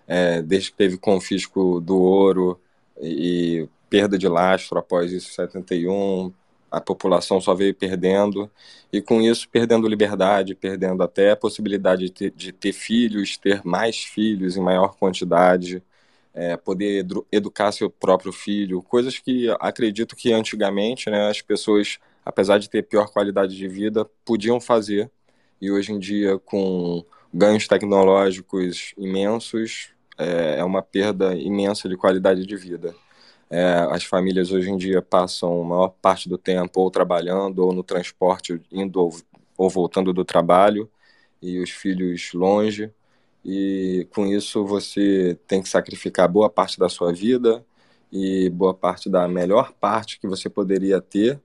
[0.07, 2.59] é, desde que teve confisco do ouro
[2.99, 6.33] e, e perda de lastro após isso, 71,
[6.71, 8.49] a população só veio perdendo,
[8.91, 13.61] e com isso perdendo liberdade, perdendo até a possibilidade de ter, de ter filhos, ter
[13.65, 15.81] mais filhos em maior quantidade,
[16.33, 21.97] é, poder edu educar seu próprio filho, coisas que acredito que antigamente né, as pessoas,
[22.25, 25.11] apesar de ter pior qualidade de vida, podiam fazer,
[25.61, 27.03] e hoje em dia, com
[27.33, 32.95] ganhos tecnológicos imensos, é, é uma perda imensa de qualidade de vida.
[33.49, 37.73] É, as famílias hoje em dia passam a maior parte do tempo ou trabalhando ou
[37.73, 39.15] no transporte, indo ou,
[39.57, 40.89] ou voltando do trabalho,
[41.41, 42.91] e os filhos longe.
[43.43, 47.65] E com isso você tem que sacrificar boa parte da sua vida
[48.11, 51.39] e boa parte da melhor parte que você poderia ter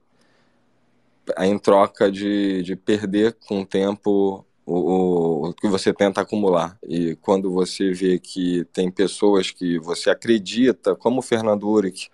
[1.39, 6.77] em troca de, de perder com o tempo o, o, que você tenta acumular.
[6.87, 12.09] E quando você vê que tem pessoas que você acredita, como o Fernando Uric,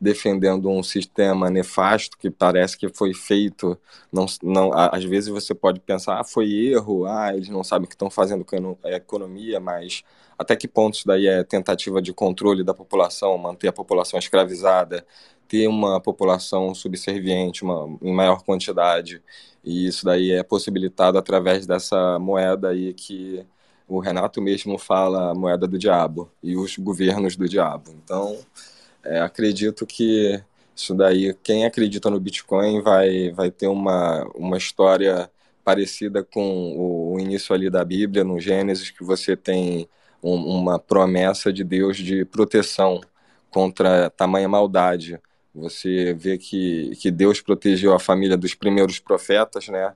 [0.00, 3.78] defendendo um sistema nefasto que parece que foi feito,
[4.12, 7.88] não, não, às vezes você pode pensar, ah, foi erro, ah, eles não sabem o
[7.88, 10.04] que estão fazendo com a economia, mas
[10.38, 15.06] até que ponto isso daí é tentativa de controle da população, manter a população escravizada,
[15.48, 19.22] ter uma população subserviente uma, em maior quantidade,
[19.64, 23.44] e isso daí é possibilitado através dessa moeda aí que
[23.88, 27.92] o Renato mesmo fala, a moeda do diabo, e os governos do diabo.
[28.02, 28.38] Então,
[29.04, 30.42] é, acredito que
[30.74, 35.30] isso daí, quem acredita no Bitcoin vai, vai ter uma, uma história
[35.64, 39.88] parecida com o, o início ali da Bíblia, no Gênesis, que você tem
[40.22, 43.00] um, uma promessa de Deus de proteção
[43.50, 45.20] contra tamanha maldade.
[45.56, 49.94] Você vê que, que Deus protegeu a família dos primeiros profetas, né?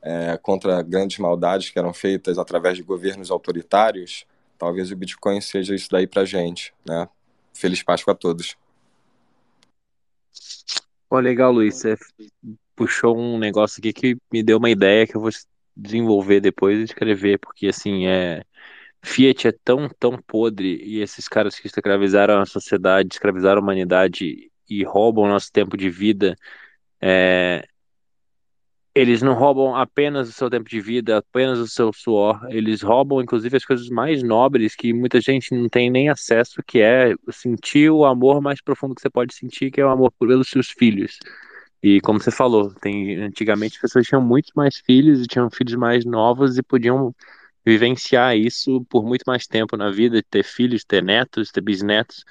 [0.00, 4.24] É, contra grandes maldades que eram feitas através de governos autoritários.
[4.58, 7.06] Talvez o Bitcoin seja isso daí para gente, né?
[7.52, 8.56] Feliz Páscoa a todos.
[11.08, 11.74] Pô, legal, Luiz.
[11.76, 11.96] Você
[12.74, 15.30] puxou um negócio aqui que me deu uma ideia que eu vou
[15.76, 18.42] desenvolver depois e escrever, porque assim, é.
[19.02, 24.50] Fiat é tão, tão podre e esses caras que escravizaram a sociedade, escravizaram a humanidade
[24.68, 26.36] e roubam nosso tempo de vida,
[27.00, 27.66] é,
[28.94, 33.20] eles não roubam apenas o seu tempo de vida, apenas o seu suor, eles roubam
[33.20, 37.90] inclusive as coisas mais nobres que muita gente não tem nem acesso, que é sentir
[37.90, 41.18] o amor mais profundo que você pode sentir, que é o amor pelos seus filhos.
[41.82, 45.74] E como você falou, tem antigamente as pessoas tinham muitos mais filhos e tinham filhos
[45.74, 47.14] mais novos e podiam
[47.66, 52.24] vivenciar isso por muito mais tempo na vida, ter filhos, ter netos, ter bisnetos.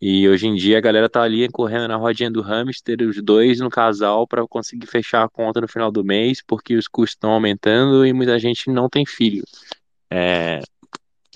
[0.00, 3.60] E hoje em dia a galera tá ali correndo na rodinha do hamster, os dois
[3.60, 7.32] no casal, para conseguir fechar a conta no final do mês, porque os custos estão
[7.32, 9.44] aumentando e muita gente não tem filho.
[10.10, 10.60] É...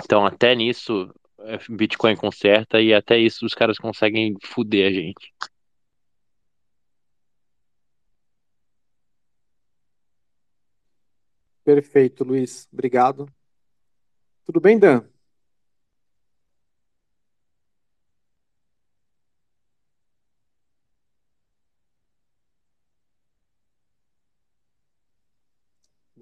[0.03, 5.33] Então, até nisso, é, Bitcoin conserta e até isso os caras conseguem fuder a gente.
[11.65, 12.67] Perfeito, Luiz.
[12.73, 13.27] Obrigado.
[14.45, 15.14] Tudo bem, Dan?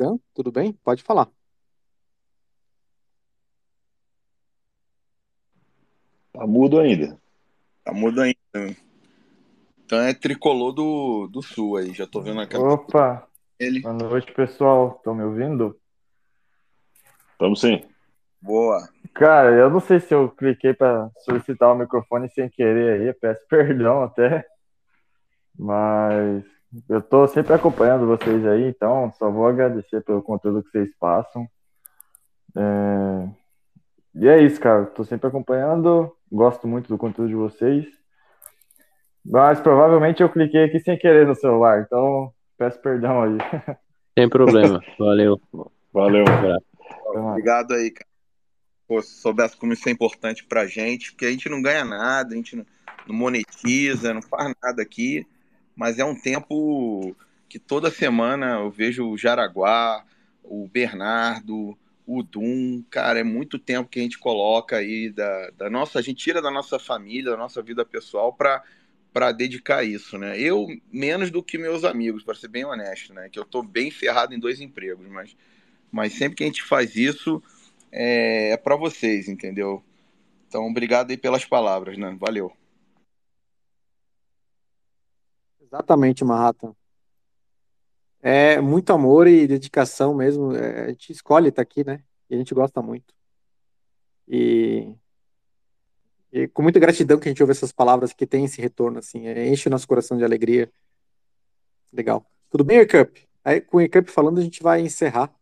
[0.02, 0.72] Dan, tudo bem?
[0.84, 1.28] Pode falar.
[6.32, 7.16] Tá mudo ainda.
[7.84, 8.76] Tá mudo ainda.
[9.84, 12.72] Então é tricolor do, do sul aí, já tô vendo aquela.
[12.72, 13.28] Opa!
[13.60, 13.80] Ele.
[13.80, 14.96] Boa noite, pessoal.
[14.96, 15.78] Estão me ouvindo?
[17.30, 17.84] Estamos sim.
[18.40, 18.88] Boa.
[19.14, 23.40] Cara, eu não sei se eu cliquei para solicitar o microfone sem querer aí, peço
[23.48, 24.44] perdão até.
[25.56, 26.44] Mas
[26.89, 31.47] eu tô sempre acompanhando vocês aí, então só vou agradecer pelo conteúdo que vocês passam.
[32.57, 33.28] É...
[34.15, 34.86] E é isso, cara.
[34.86, 37.86] Tô sempre acompanhando, gosto muito do conteúdo de vocês.
[39.24, 43.39] Mas provavelmente eu cliquei aqui sem querer no celular, então peço perdão aí.
[44.19, 44.78] Sem problema.
[44.99, 45.40] Valeu.
[45.90, 46.24] Valeu.
[47.07, 48.07] Obrigado aí, cara.
[48.86, 52.35] Pô, se soubesse como isso é importante pra gente, porque a gente não ganha nada,
[52.35, 52.66] a gente não,
[53.07, 55.27] não monetiza, não faz nada aqui
[55.74, 57.15] mas é um tempo
[57.49, 60.05] que toda semana eu vejo o Jaraguá,
[60.43, 61.77] o Bernardo,
[62.07, 66.03] o Dum, cara, é muito tempo que a gente coloca aí da, da nossa, a
[66.03, 68.62] gente tira da nossa família, da nossa vida pessoal para
[69.12, 70.40] para dedicar isso, né?
[70.40, 73.28] Eu menos do que meus amigos, para ser bem honesto, né?
[73.28, 75.36] Que eu tô bem ferrado em dois empregos, mas
[75.90, 77.43] mas sempre que a gente faz isso
[77.93, 79.85] é, é para vocês, entendeu?
[80.49, 82.17] Então, obrigado aí pelas palavras, né?
[82.18, 82.57] Valeu.
[85.73, 86.76] Exatamente, Marrata.
[88.20, 90.55] É muito amor e dedicação mesmo.
[90.55, 92.05] É, a gente escolhe estar aqui, né?
[92.28, 93.15] E a gente gosta muito.
[94.28, 94.94] E,
[96.31, 99.26] e com muita gratidão que a gente ouve essas palavras que tem esse retorno, assim,
[99.26, 100.70] é, enche o nosso coração de alegria.
[101.91, 102.31] Legal.
[102.51, 103.17] Tudo bem, Cup?
[103.42, 105.34] Aí, com o Cup falando, a gente vai encerrar.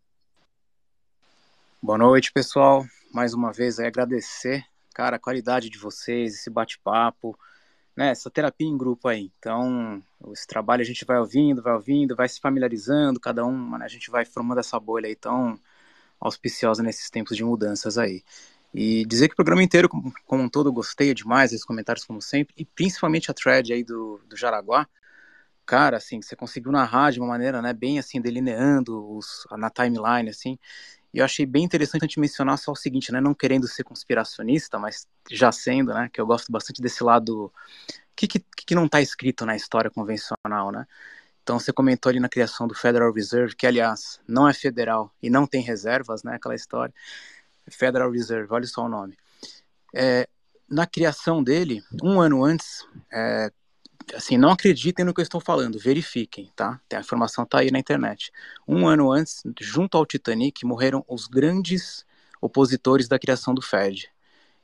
[1.82, 2.86] Boa noite, pessoal.
[3.12, 7.36] Mais uma vez, aí, agradecer, cara, a qualidade de vocês, esse bate-papo
[8.00, 9.30] né, essa terapia em grupo aí.
[9.38, 13.84] Então, esse trabalho a gente vai ouvindo, vai ouvindo, vai se familiarizando, cada um, né,
[13.84, 15.58] a gente vai formando essa bolha aí tão
[16.20, 18.22] auspiciosa nesses tempos de mudanças aí.
[18.72, 22.20] E dizer que o programa inteiro, como, como um todo, gostei demais, esses comentários como
[22.20, 24.86] sempre, e principalmente a thread aí do, do Jaraguá,
[25.66, 30.28] cara, assim, você conseguiu narrar de uma maneira, né, bem assim, delineando os, na timeline,
[30.28, 30.58] assim,
[31.12, 35.06] e eu achei bem interessante mencionar só o seguinte, né, não querendo ser conspiracionista, mas
[35.30, 37.52] já sendo, né, que eu gosto bastante desse lado
[38.14, 40.86] que, que, que não está escrito na história convencional, né?
[41.42, 45.30] Então você comentou ali na criação do Federal Reserve, que aliás não é federal e
[45.30, 46.34] não tem reservas, né?
[46.34, 46.94] Aquela história.
[47.68, 49.16] Federal Reserve, olha só o nome.
[49.94, 50.28] É,
[50.68, 53.50] na criação dele, um ano antes, é,
[54.14, 56.80] assim, não acreditem no que eu estou falando, verifiquem, tá?
[56.92, 58.32] A informação está aí na internet.
[58.66, 62.04] Um ano antes, junto ao Titanic, morreram os grandes
[62.40, 64.10] opositores da criação do Fed.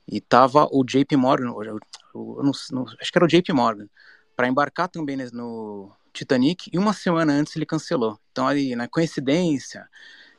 [0.07, 1.79] E tava o JP Morgan, eu,
[2.13, 2.51] eu não,
[2.99, 3.87] acho que era o JP Morgan,
[4.35, 8.19] para embarcar também no Titanic, e uma semana antes ele cancelou.
[8.31, 9.87] Então, aí, na coincidência,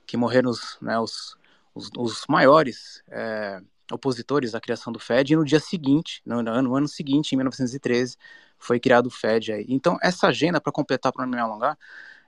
[0.07, 1.37] que morreram os, né, os,
[1.75, 3.61] os, os maiores é,
[3.93, 8.17] opositores da criação do Fed, e no dia seguinte, no, no ano seguinte, em 1913,
[8.59, 9.67] foi criado o Fed aí.
[9.69, 11.79] Então, essa agenda, para completar, para não me alongar,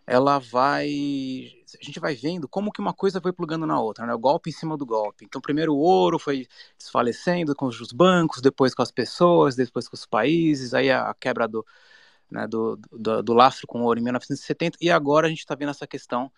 [0.07, 0.89] ela vai.
[0.89, 4.15] A gente vai vendo como que uma coisa foi plugando na outra, né?
[4.15, 5.25] O golpe em cima do golpe.
[5.25, 6.47] Então, primeiro o ouro foi
[6.79, 11.47] desfalecendo com os bancos, depois com as pessoas, depois com os países, aí a quebra
[11.47, 11.65] do,
[12.31, 15.71] né, do, do, do lastro com ouro em 1970, e agora a gente está vendo
[15.71, 16.33] essa questão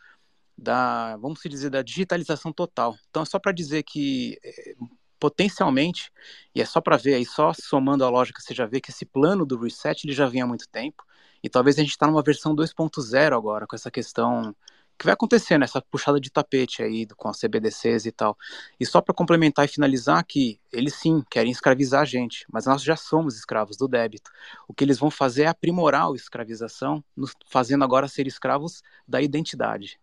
[0.57, 2.97] da, vamos dizer, da digitalização total.
[3.11, 4.75] Então, é só para dizer que eh,
[5.23, 6.11] potencialmente,
[6.53, 9.07] e é só para ver aí, só somando a lógica, você já vê que esse
[9.07, 11.05] plano do reset ele já vinha há muito tempo,
[11.41, 14.53] e talvez a gente está numa versão 2.0 agora, com essa questão
[14.99, 18.37] que vai acontecendo, essa puxada de tapete aí com as CBDCs e tal.
[18.81, 22.83] E só para complementar e finalizar que eles sim querem escravizar a gente, mas nós
[22.83, 24.31] já somos escravos do débito.
[24.69, 29.23] O que eles vão fazer é aprimorar a escravização, nos fazendo agora ser escravos da
[29.23, 30.01] identidade.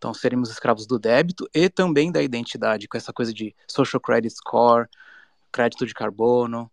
[0.00, 4.34] Então seremos escravos do débito e também da identidade, com essa coisa de social credit
[4.34, 4.88] score,
[5.52, 6.70] crédito de carbono,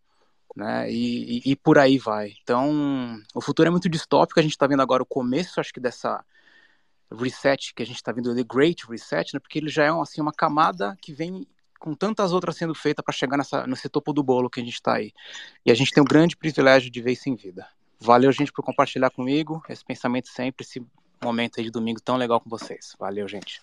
[0.56, 0.90] né?
[0.90, 2.32] E, e, e, por aí vai.
[2.42, 4.40] Então, o futuro é muito distópico.
[4.40, 6.24] A gente está vendo agora o começo, acho que dessa
[7.12, 9.42] reset que a gente está vendo, the Great Reset, né?
[9.42, 11.46] Porque ele já é assim uma camada que vem
[11.80, 14.76] com tantas outras sendo feita para chegar nessa, nesse topo do bolo que a gente
[14.76, 15.12] está aí.
[15.66, 17.68] E a gente tem o grande privilégio de ver isso em vida.
[18.00, 20.82] Valeu, gente, por compartilhar comigo esse pensamento sempre, esse
[21.26, 22.96] momento de domingo tão legal com vocês.
[23.00, 23.62] Valeu, gente.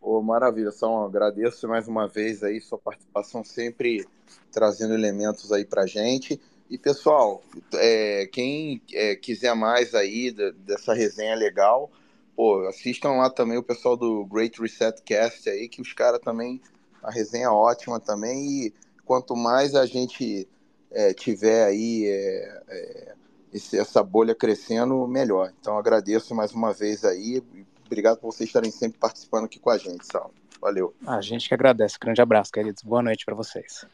[0.00, 4.08] Oh, maravilha, só agradeço mais uma vez aí sua participação sempre
[4.50, 6.40] trazendo elementos aí pra gente.
[6.70, 7.42] E pessoal,
[7.74, 11.90] é, quem é, quiser mais aí dessa resenha legal,
[12.34, 16.60] pô, assistam lá também o pessoal do Great Reset Cast aí, que os caras também,
[17.02, 18.66] a resenha é ótima também.
[18.66, 20.48] E quanto mais a gente
[20.90, 23.14] é, tiver aí é, é,
[23.52, 25.52] esse, essa bolha crescendo, melhor.
[25.60, 27.42] Então agradeço mais uma vez aí
[27.90, 30.32] Obrigado por vocês estarem sempre participando aqui com a gente, Sal.
[30.60, 30.94] Valeu.
[31.04, 31.98] A gente que agradece.
[32.00, 32.84] Grande abraço, queridos.
[32.84, 33.84] Boa noite para vocês.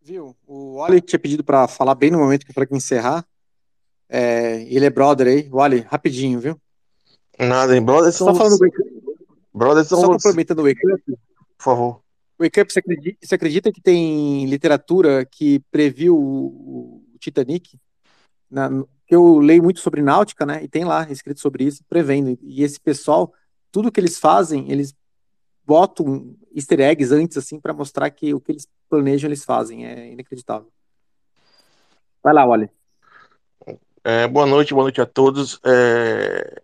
[0.00, 0.34] Viu?
[0.46, 3.26] O Wally tinha pedido para falar bem no momento que eu falei que encerrar.
[4.08, 5.46] É, ele é brother aí.
[5.50, 6.58] Wally, rapidinho, viu?
[7.38, 7.82] Nada, hein?
[7.82, 8.28] Brothers são.
[8.28, 8.70] Só falando do.
[9.52, 10.00] Brothers são.
[10.00, 11.02] Só complementando o Wake Up.
[11.58, 12.00] Por favor.
[12.38, 17.78] Wake Up, você acredita, você acredita que tem literatura que previu o, Titanic?
[18.48, 18.70] Na,
[19.08, 20.62] eu leio muito sobre náutica, né?
[20.62, 22.38] E tem lá escrito sobre isso, prevendo.
[22.42, 23.32] E esse pessoal,
[23.72, 24.94] tudo que eles fazem, eles
[25.64, 29.86] botam easter eggs antes, assim, para mostrar que o que eles planejam, eles fazem.
[29.86, 30.70] É inacreditável.
[32.22, 32.70] Vai lá, Wally.
[34.04, 35.60] É, boa noite, boa noite a todos.
[35.64, 36.62] É...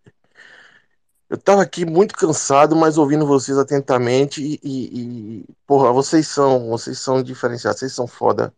[1.34, 6.68] Eu tava aqui muito cansado, mas ouvindo vocês atentamente e, e, e, porra, vocês são,
[6.68, 8.54] vocês são diferenciados, vocês são foda.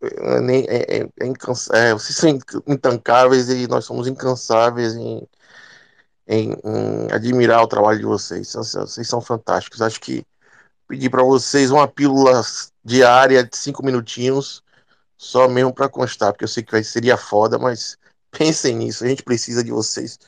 [0.00, 1.08] É, é, é,
[1.72, 2.30] é, vocês são
[2.66, 5.28] intancáveis e nós somos incansáveis em,
[6.26, 8.54] em, em admirar o trabalho de vocês.
[8.54, 9.82] Vocês são fantásticos.
[9.82, 10.24] Acho que
[10.88, 12.42] pedir para vocês uma pílula
[12.82, 14.62] diária de cinco minutinhos,
[15.18, 17.98] só mesmo para constar, porque eu sei que vai, seria foda, mas
[18.32, 20.18] pensem nisso, a gente precisa de vocês.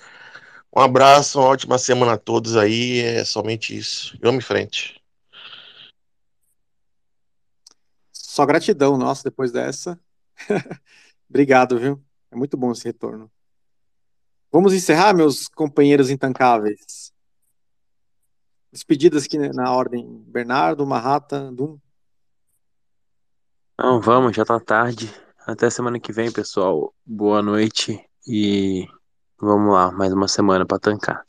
[0.77, 4.19] Um abraço, uma ótima semana a todos aí, é somente isso.
[4.21, 5.01] Vamos em frente.
[8.11, 9.97] Só gratidão, nossa, depois dessa.
[11.31, 12.03] Obrigado, viu?
[12.29, 13.31] É muito bom esse retorno.
[14.51, 17.13] Vamos encerrar, meus companheiros intancáveis.
[18.73, 20.05] Despedidas aqui na ordem.
[20.27, 21.79] Bernardo, Marrata, Dum.
[23.79, 25.15] Não, vamos, já tá tarde.
[25.47, 26.93] Até semana que vem, pessoal.
[27.07, 28.89] Boa noite e
[29.41, 31.25] vamos lá, mais uma semana para tancar.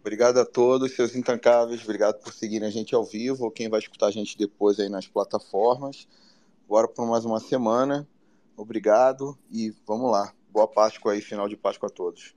[0.00, 1.84] Obrigado a todos, seus intancáveis.
[1.84, 4.88] Obrigado por seguirem a gente ao vivo, ou quem vai escutar a gente depois aí
[4.88, 6.08] nas plataformas.
[6.66, 8.08] Bora por mais uma semana.
[8.56, 10.32] Obrigado e vamos lá.
[10.50, 12.34] Boa Páscoa aí, final de Páscoa a todos.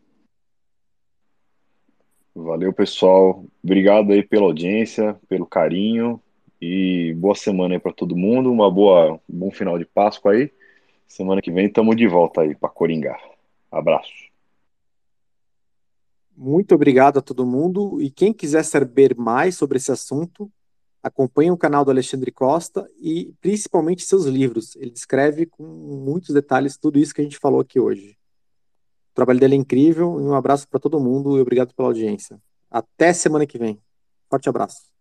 [2.36, 3.46] Valeu, pessoal.
[3.64, 6.22] Obrigado aí pela audiência, pelo carinho
[6.62, 8.52] e boa semana aí para todo mundo.
[8.52, 10.52] Uma boa, um bom final de Páscoa aí.
[11.08, 13.18] Semana que vem estamos de volta aí para Coringá.
[13.74, 14.12] Abraço.
[16.36, 18.02] Muito obrigado a todo mundo.
[18.02, 20.52] E quem quiser saber mais sobre esse assunto,
[21.02, 24.76] acompanhe o canal do Alexandre Costa e principalmente seus livros.
[24.76, 28.18] Ele descreve com muitos detalhes tudo isso que a gente falou aqui hoje.
[29.12, 32.40] O trabalho dele é incrível e um abraço para todo mundo e obrigado pela audiência.
[32.70, 33.80] Até semana que vem.
[34.30, 34.93] Forte abraço.